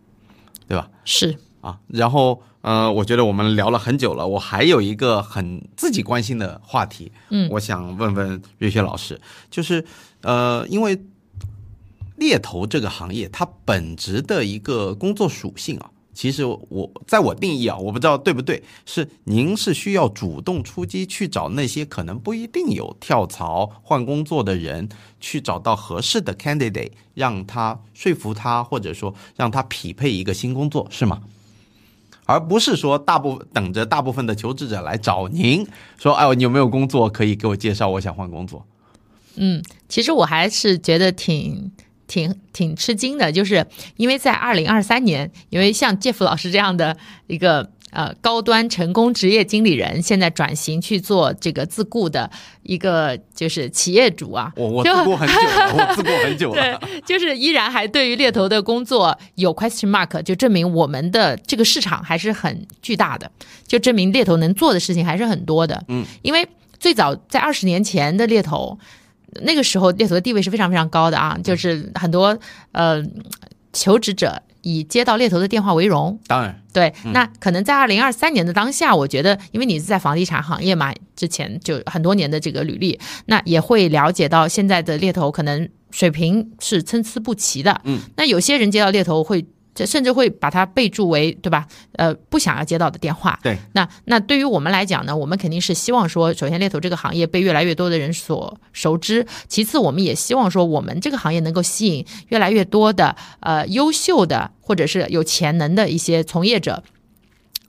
[0.67, 0.89] 对吧？
[1.03, 9.21] 是啊，然后呃，我觉得我们聊了很久了，我还有一个很自己关心的话题，嗯我想问问瑞雪老师，
[9.51, 9.85] 就是
[10.21, 10.99] 呃，因为
[12.15, 24.89] 猎头这个行业，它本职的一个工作属性啊，其实我在我定义啊，我不知道对不对，是您是需要主动出击去找那些可能不一定有跳槽换工作的人，
[25.19, 31.21] 去找到合适的 candidate，让他说服他，或者说让他匹配一个新工作，是吗？
[32.25, 35.65] 而不是说大部等着大部分的求职者来找您，
[35.97, 37.87] 说哎，你有没有工作可以给我介绍？
[37.87, 38.65] 我想换工作。
[39.35, 41.71] 嗯其实我还是觉得挺。
[42.07, 43.65] 挺挺吃惊的，就是
[43.97, 46.95] 因为在二零二三年，因为像 Jeff 老师这样的
[47.25, 52.29] 一个呃高端成功职业经理人，现在转型去做这个自雇的
[52.63, 56.77] 一个就是企业主啊，我我自雇很久了，我自雇很久了。
[56.79, 63.31] 对，就是依然还对于猎头的工作有 question mark，就证明我们的这个市场还是很巨大的，
[63.65, 65.83] 就证明猎头能做的事情还是很多的。
[65.87, 66.47] 嗯，因为
[66.77, 68.77] 最早在二十年前的猎头，
[69.41, 72.37] 那个时候猎头的地位是非常非常高的啊，就是很多
[72.73, 73.01] 呃
[73.75, 76.17] 求职者以接到猎头的电话为荣。
[76.25, 87.81] 当然，对，那可能在二零二三年的当下，我觉得，因为你是在房地产行业嘛，之前就很多年的这个履历，那也会了解到现在的猎头可能水平是参差不齐的。
[87.83, 89.45] 嗯，那有些人接到猎头会。
[89.75, 91.67] 这甚至会把它备注为对吧？
[91.91, 93.37] 呃，不想要接到的电话。
[93.43, 106.81] 对，那那对于我们来讲呢，我们肯定是希望说，首先猎头这个行业被越来越多的人所熟知，其次我们也希望说，我们这个行业能够吸引越来越多的呃优秀的或者是有潜能的一些从业者。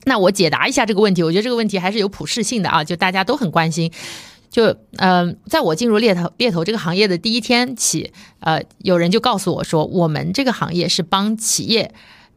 [0.05, 3.91] 那我解答一下这个问题，我觉得这个问题还是有普适性的啊，就大家都很关心。
[4.49, 11.93] 就呃，在我进入猎头猎头这个行业的第一天起，呃，有人就告诉我说，我们这个行业是帮企业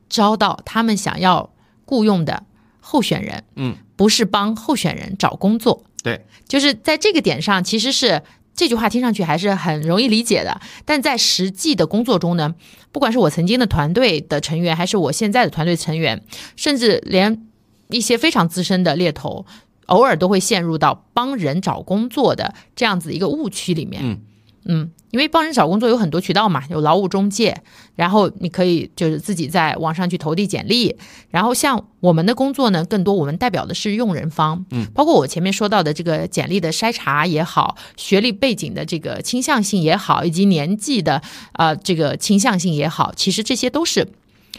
[0.08, 1.50] 招到他们想要
[1.84, 2.42] 雇佣的
[2.80, 5.84] 候选人，嗯，不是帮候选人找工作。
[6.02, 8.22] 对，就是在这个点上，其实是
[8.54, 12.54] 这句话听上去还是很容易理解的，但在实际的工作中呢，
[12.90, 16.22] 不管是我曾经的团队的成员，还是我现在的团队成员，
[16.56, 17.46] 甚至连
[17.88, 19.46] 一些非常资深的猎头，
[19.90, 24.02] 偶尔都会陷入到帮人找工作的这样子一个误区里面。
[24.02, 24.18] 嗯
[24.66, 27.62] 嗯，因为帮人找工作有很多渠道嘛，有劳务中介，
[27.96, 30.94] 然后你可以就是自己在网上去投递简历，
[31.30, 41.22] 然后像我们的工作呢，更多我们代表的是用人方，嗯，包括我前面说到的这个简历的筛查也好，学历背景的这个倾向性也好，以及年纪的
[41.54, 44.06] 呃这个倾向性也好，其实这些都是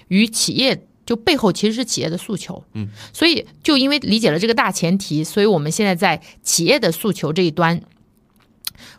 [0.08, 0.88] 与企业。
[1.06, 7.82] 就背后其实是企业的诉求，嗯，所以就因为理解了这个大前提，所以我们现在在企业的诉求这一端，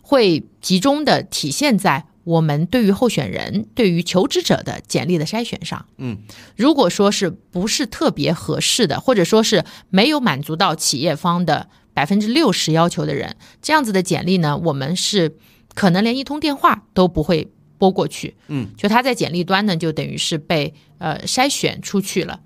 [0.00, 5.86] 会集中的体现在我们对于候选人、对于求职者的简历的筛选上。
[5.98, 6.18] 嗯，
[6.56, 15.36] 如果说是不是特别合适的，或者说是没有满足到企业方的百分之六十要求的人，这样子的简历呢，我们是
[15.74, 17.50] 可能连一通电话都不会
[17.82, 22.38] 拨过去，嗯，就他在简历端呢，就等于是被呃筛选出去了。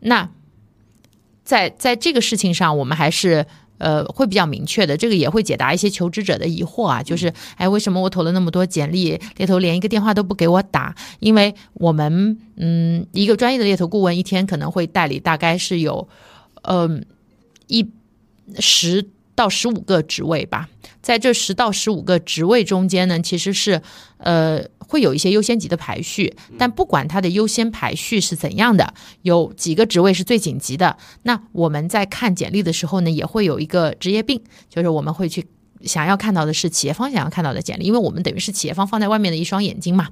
[0.00, 0.30] 那
[1.44, 3.44] 在在这个事情上，我们还是
[3.76, 10.96] 呃会比较明确的，这个也会解答一些求职者的疑惑啊，就是哎，为什么我投了那么多简历，猎头连一个电话都不给我打？
[11.18, 16.08] 因为我们嗯，一个专业的猎头顾问一天可能会代理大概是有
[16.62, 17.04] 嗯、
[17.66, 17.86] 一
[18.58, 19.06] 十
[19.40, 20.68] 到十五个职位吧，
[21.00, 23.80] 在这十到十五个职位中间呢，其实是
[24.18, 28.92] 呃会有一些优先级的排序，但不管它的优先排序是怎样的，
[29.22, 35.46] 有几个职位是最紧急的，那我们在看简历的时候呢，也会有一个职业病，就是我们会去
[35.84, 40.10] 想要看到的是企业方想要看到的简历，因为我们等于是企业方放在外面的一双眼睛嘛。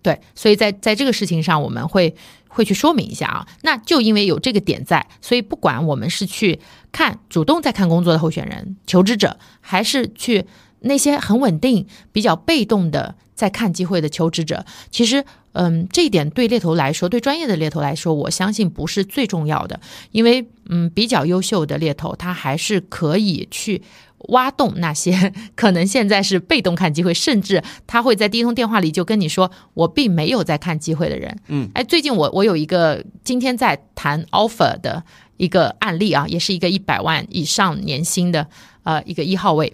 [0.00, 2.14] 对，所以在在这个事情上，我们会
[2.48, 3.46] 会去说明一下啊。
[3.62, 6.58] 那就因为有这个点在，所以不管我们是去
[6.90, 10.46] 看主动在看工作的候选人、求职者，还是去
[10.80, 19.80] 那些很稳定、比较被动的在看机会的求职者， 其实，嗯，这一点对猎头来说，对专业的猎头来说，我相信不是最重要的，
[20.12, 23.82] 因为，嗯，比较优秀的猎头，他还是可以去。
[24.28, 31.38] 挖洞那些 可能现在是被动看机会，甚至他会在第一通电话里就跟你说我并没有在看机会的人。
[31.46, 35.02] 嗯，哎，最近我我有一个今天在谈 offer 的
[35.36, 38.46] 一个案例啊，也是一个一百万以上年薪的
[38.82, 39.72] 呃一个一号位，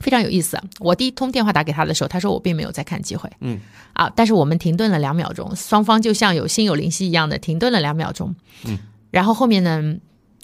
[0.00, 0.58] 非常有意思。
[0.80, 3.30] 我第一通电话打给他的时候，他说我并没有在看机会。
[3.40, 3.60] 嗯，
[3.92, 8.34] 啊，但是我们停顿了两秒钟，双方就像有心有灵犀一样的停顿了两秒钟。
[8.64, 8.78] 嗯，
[9.10, 9.96] 然后后面呢？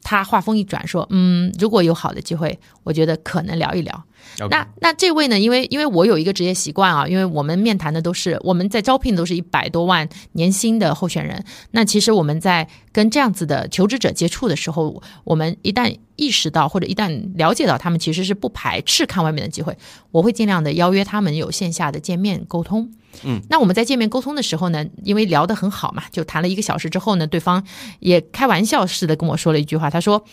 [0.02, 4.05] 他话锋一转说：“嗯，如果有好的机会，我觉得可能聊一聊。
[4.51, 5.38] 那那这位呢？
[5.38, 11.44] 因为因为我有一个职业习惯啊，因为我们面谈的都是我们在招聘都是一百多万年薪的候选人。
[11.72, 19.76] 那其实我们在跟这样子的求职者接触的时候，我们一旦意识到或者一旦了解到他们其实是不排斥看外面的机会，
[20.10, 22.90] 我会尽量的邀约他们有线下的见面沟通。
[23.24, 27.62] 嗯，那我们在见面沟通的时候呢，因为聊得很好嘛，就谈了一个小时之后呢，对方
[27.98, 30.24] 也开玩笑似的跟我说了一句话，他说：“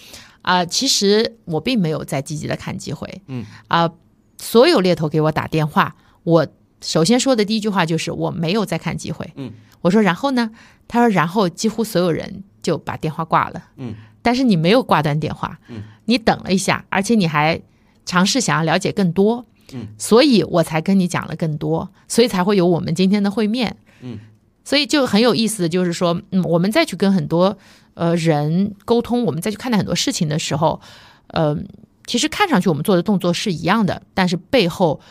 [0.47, 3.91] 啊、其实我并没有在积极的看机会。”嗯啊、
[4.37, 6.47] 所有猎头给我打电话，我
[6.79, 9.29] 首先说的第一句话就是我没有在看机会。
[9.35, 9.51] 嗯，
[9.81, 10.51] 我说然后呢？
[10.87, 13.61] 他说然后几乎所有人就把电话挂了。
[13.75, 15.59] 嗯，但是你没有挂断电话。
[15.67, 17.61] 嗯，你等了一下，而且你还
[18.05, 19.45] 尝试想要了解更多。
[19.73, 23.75] 嗯，所以我才跟你讲了更多，所以才会有我们今天的会面。
[24.01, 24.17] 嗯，
[24.63, 27.57] 所以就很有意思的就是说，嗯，我们再去跟很多
[27.97, 30.79] 呃人沟通，我们再去看待很多事情的时候，
[31.27, 31.57] 呃，
[32.05, 35.01] 其实看上去我们做的动作是一样的，但是背后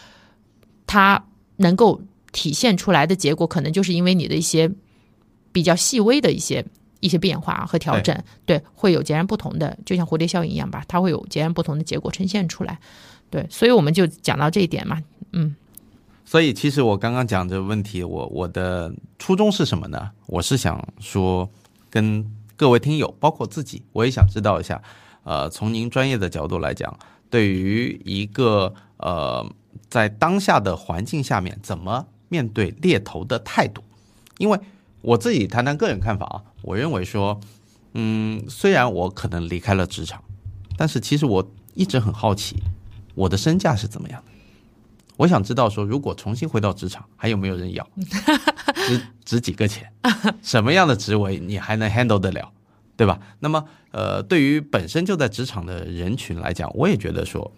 [0.86, 1.24] 它
[1.56, 2.00] 能够
[2.32, 4.70] 体现出来的结果，可能就是因为你的一些
[5.52, 6.64] 比较细微的一些
[7.00, 12.78] 一些变化和调整，对，会有截然不同的，就像蝴蝶效应一样吧，它会有截然不同的结果呈现出来。
[13.28, 15.02] 对，所以我们就讲到这一点嘛，
[15.32, 15.56] 嗯
[16.24, 20.10] 所以其实我刚刚讲这个问题，我我的初衷是什么呢？
[20.26, 21.48] 我是想说，
[21.88, 22.24] 跟
[22.56, 24.82] 各位听友，包括自己，我也想知道一下，
[25.24, 29.46] 呃，从您专业的角度来讲，对于一个呃
[29.90, 33.82] 在当下的环境下面，怎么面对猎头的态度？
[34.38, 34.58] 因为
[35.02, 37.38] 我自己谈谈个人看法啊，我认为说，
[37.92, 40.24] 嗯，虽然我可能离开了职场，
[40.78, 42.56] 但是其实我一直很好奇，
[43.14, 44.32] 我的身价是怎么样的。
[45.18, 47.86] 我想知道说，如果重新回到职场，还有没有人要？
[48.74, 49.90] 值值几个钱？
[50.43, 52.52] 什么样的职位你还能 handle 得了，
[52.97, 53.20] 对吧？
[53.40, 57.51] 那么，呃，对于本身就在职场的人群来讲，我也觉得说，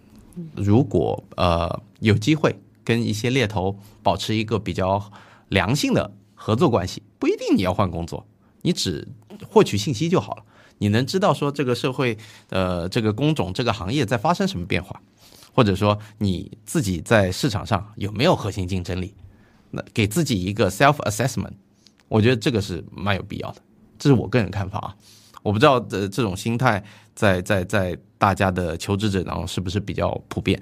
[0.55, 5.13] 如果呃有机会跟一些猎头保持一个比较
[5.49, 8.27] 良性的合作关系，不一定你要换工作，
[8.63, 9.07] 你只
[9.49, 10.45] 获取信息就好了。
[10.79, 12.17] 你能知道说这个社会
[12.51, 15.03] 呃这个工种这个行业在发生什么变化，
[15.53, 19.13] 或者说你自己在市场上有没有核心竞争力，
[19.71, 21.53] 那给自己一个 self assessment，
[22.09, 23.61] 我觉得这个是蛮有必要的，
[23.99, 24.97] 这是我个人看法啊。
[25.43, 26.83] 我不知道的这种心态
[27.15, 30.61] 在在在大家的求职者当中是不是比较普遍？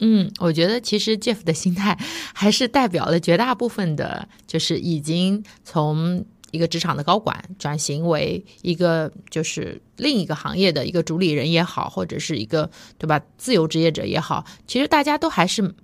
[0.00, 1.96] 嗯，我觉得其实 Jeff 的心态
[2.34, 15.74] 还是代表了绝大部分的，就是已经从一个职场的高管转型为一个就是另一个行业的一个主理人也好，或者是一个对吧自由职业者也好，其实大家都还是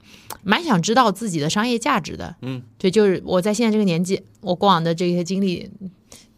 [0.42, 2.36] 蛮想知道自己的商业价值的。
[2.42, 5.70] 嗯，对，就是我在现在这个年纪，我过往的这些经历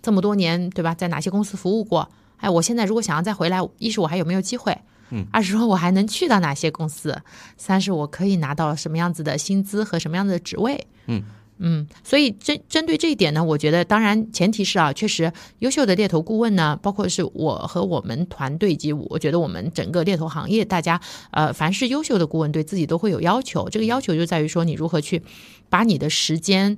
[0.03, 2.09] 这么多年，对吧，在哪些公司服务过？
[2.39, 4.77] 哎，我现在如果想要再回来，一是我还有没有机会？
[5.11, 7.17] 嗯，二是说我还能去到哪些公司？
[7.57, 10.87] 三是我可以拿到什么样子的薪资和什么样子的职位？
[11.07, 11.23] 嗯，
[11.59, 21.01] 嗯，所以针针对这一点呢，我觉得当然前提是啊，确实优秀的猎头顾问呢，包括是我和我们团队以及我觉得我们整个猎头行业，大家
[21.31, 23.69] 呃，凡是优秀的顾问对自己都会有要求。
[23.69, 25.23] 这个要求就在于说，你如何去
[25.69, 26.77] 把你的时间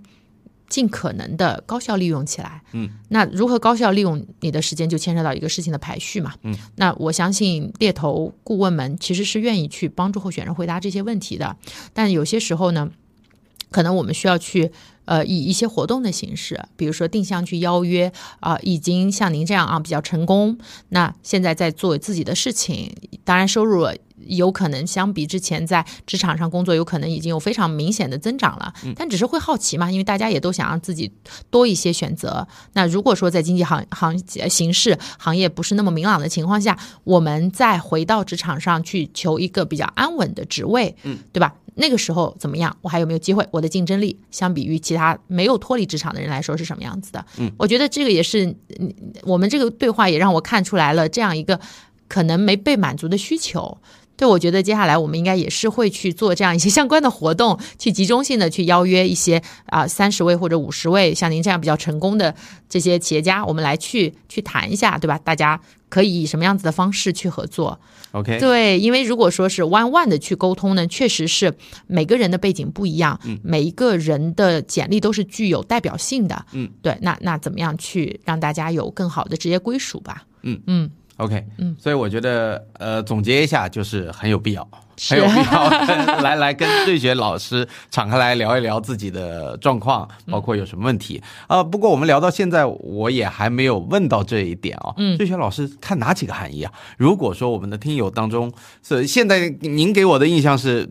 [0.69, 2.63] 尽可能的高效利用起来。
[2.73, 6.35] 嗯，那如何高效利用你的时间，就牵扯到一个事情的排序嘛。
[6.43, 11.57] 嗯，那我相信猎头顾问们其实是愿意去帮助候选人回答这些问题的，
[11.95, 12.91] 但有些时候呢。
[13.71, 14.71] 可能我们需要去
[15.05, 20.57] 呃以一些活动的形式，比如说定向去邀约啊、已经像您这样啊比较成功，
[20.91, 23.87] 那现在在做自己的事情，当然收入
[24.27, 31.13] 有可能相比之前在职场上工作，有可能已经有非常明显的增长了，但只是会好奇嘛，因为大家也都想让自己
[31.51, 32.47] 多一些选择。
[32.73, 34.19] 那如果说在经济行行
[34.49, 41.55] 形势行业不是那么明朗的情况下，我们再回到职场上去求一个比较安稳的职位，嗯，对吧？
[41.77, 42.75] 那个时候怎么样？
[42.83, 43.47] 我还有没有机会？
[43.51, 47.25] 我的竞争力相比于其他没有脱离职场的人来说是什么样子的？
[47.39, 48.47] 嗯，我觉得这个也是，
[48.79, 48.93] 嗯
[49.23, 51.61] 我们这个对话也让我看出来了这样一个
[52.09, 53.79] 可能没被满足的需求。
[54.17, 62.35] 对，我觉得接下来我们应该也是会去做这样一些相关的活动，去集中性的去邀约一些啊三十位或者五十位像您这样比较成功的
[62.69, 65.19] 这些企业家，我们来去去谈一下，对吧？
[65.19, 67.79] 大家可以以什么样子的方式去合作
[68.13, 71.55] ？OK，对，因为如果说是 one one 的去沟通呢，确实是
[71.87, 80.25] 每个人的背景不一样，嗯每一个人的简历都是具有代表性的，嗯，对，那那怎么样去让大家有更好的职业归属吧？
[80.43, 84.69] 嗯嗯，OK，嗯，所以我觉得呃，总结一下就是很有必要，
[85.09, 85.69] 很有必要
[86.21, 91.23] 来来跟瑞雪老师敞开来聊一聊自己的状况，包括有什么问题。
[91.47, 95.17] 啊、呃不过我们聊到现在，我也还没有问到这一点啊、嗯。
[95.17, 96.73] 瑞雪老师看哪几个含义啊？
[96.99, 98.53] 如果说我们的听友当中
[98.83, 100.87] 是现在您给我的印象是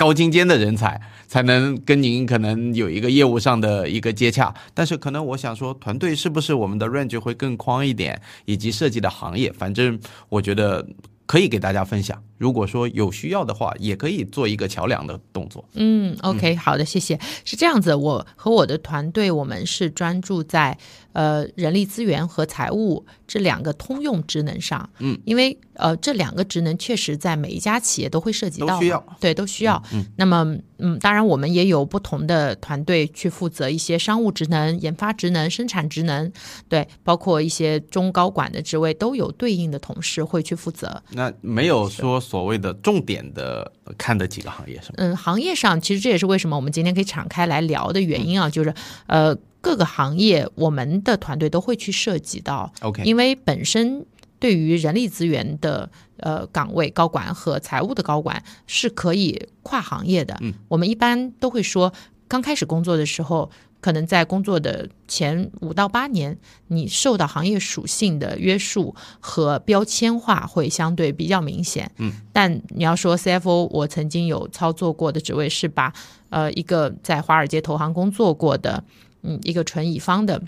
[0.00, 0.98] 高精尖的人才。
[1.30, 9.96] 才能跟您可能有一个业务上的一个接洽，但是可能我想说，团队是不是我们的 range 会更宽一点，以及涉及的行业，反正
[10.28, 10.84] 我觉得
[11.26, 12.20] 可以给大家分享。
[12.36, 15.64] 如果说有需要的话，也可以做一个桥梁的动作。
[15.74, 17.16] 嗯，OK，好的，谢谢。
[17.44, 20.76] 是这样子，我和我的团队，我们是专注在
[21.12, 24.88] 呃人力资源和财务这两个通用职能上。
[24.98, 29.82] 嗯，因为呃这两个职能确实在每一家企业都会涉及到需要对，都需要。
[29.92, 36.30] 嗯，那么嗯，当然我们也有不同的团队去负责一些商务职能、研发职能、生产职能，
[36.68, 41.02] 对，包括一些中高管的职位都有对应的同事会去负责。
[41.10, 44.94] 那没有说所谓的重点的看的几个行业是吗？
[44.96, 48.72] 嗯，行业上其实这也是为什么我们今天可以敞开来聊的原因啊，就是
[49.06, 54.04] 呃各个行业我们的团队都会去涉及到，OK，因为本身
[54.38, 60.36] 对于人力资源的呃岗位高管和财务的高管是可以跨行业的。
[60.40, 61.92] 嗯，我们一般都会说，
[62.26, 63.50] 刚开始工作的时候。
[63.82, 71.90] 可能在工作的前五到八年，你受到行业属性的约束和标签化会相对比较明显。
[71.96, 75.94] 嗯，但你要说 CFO，我曾经有操作过的职位是把
[76.28, 78.84] 呃一个在华尔街投行工作过的，
[79.22, 80.42] 嗯，一个纯乙方的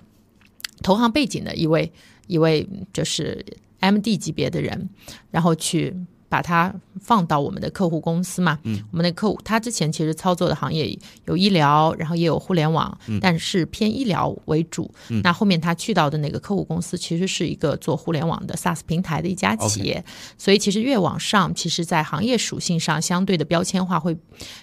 [0.82, 1.93] 投行背景的一位
[2.27, 3.44] 一位就是
[3.81, 4.89] MD 级别的人，
[5.31, 5.94] 然后去
[6.28, 8.59] 把他放到我们的客户公司嘛。
[8.62, 14.90] 嗯，我们的客户他之前其实操作的行业有医疗，然后也有互联网，嗯但是偏医疗为主。
[15.11, 20.03] 嗯那后面他去到的那个客户公司其实是一个做互联网的 SaaS 平台的一家企业
[20.39, 24.16] 所以其实越往上，其实在行业属性上相对的标签化会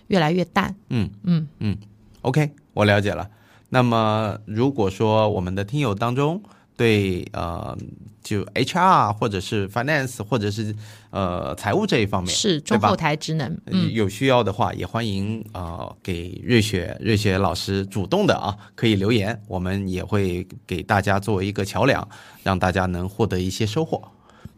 [0.07, 0.76] 越来越淡。
[0.90, 1.77] 嗯嗯嗯
[2.22, 3.30] ，OK，我了解了。
[3.70, 6.41] 那么如果说我们的听友当中
[6.76, 7.78] 对呃
[8.24, 10.76] 就 HR 或者是 Finance 或者是
[11.10, 13.58] 呃财务这一方面是中后台职能。
[13.66, 22.08] 嗯，有需要的话，也欢迎呃给瑞雪瑞雪老师主动的啊，可以留言，我们也会给大家作为一个桥梁，
[22.44, 24.02] 让大家能获得一些收获。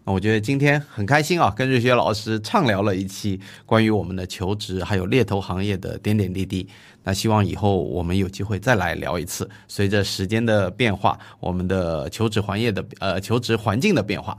[0.03, 6.67] 那我觉得今天很开心啊，跟瑞雪老师畅聊了一期关于我们的求职还有猎头行业的点点滴滴。
[7.03, 9.49] 那希望以后我们有机会再来聊一次。
[9.67, 14.37] 随着时间的变化，我们的求职行业的呃求职环境的变化，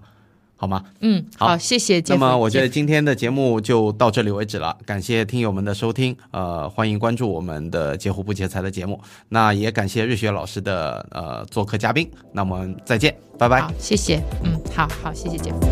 [0.57, 0.85] 好吗？
[1.01, 2.01] 嗯，好好，谢谢。
[2.07, 13.63] 那么我觉得今天的节目就到这里为止了，感谢听友们的收听，呃，欢迎关注我们的截胡不截财的节目，那也感谢瑞雪老师的呃做客嘉宾，那我们再见，拜拜。
[13.63, 14.23] 好，谢谢。
[14.45, 15.67] 嗯，好好，谢谢姐夫。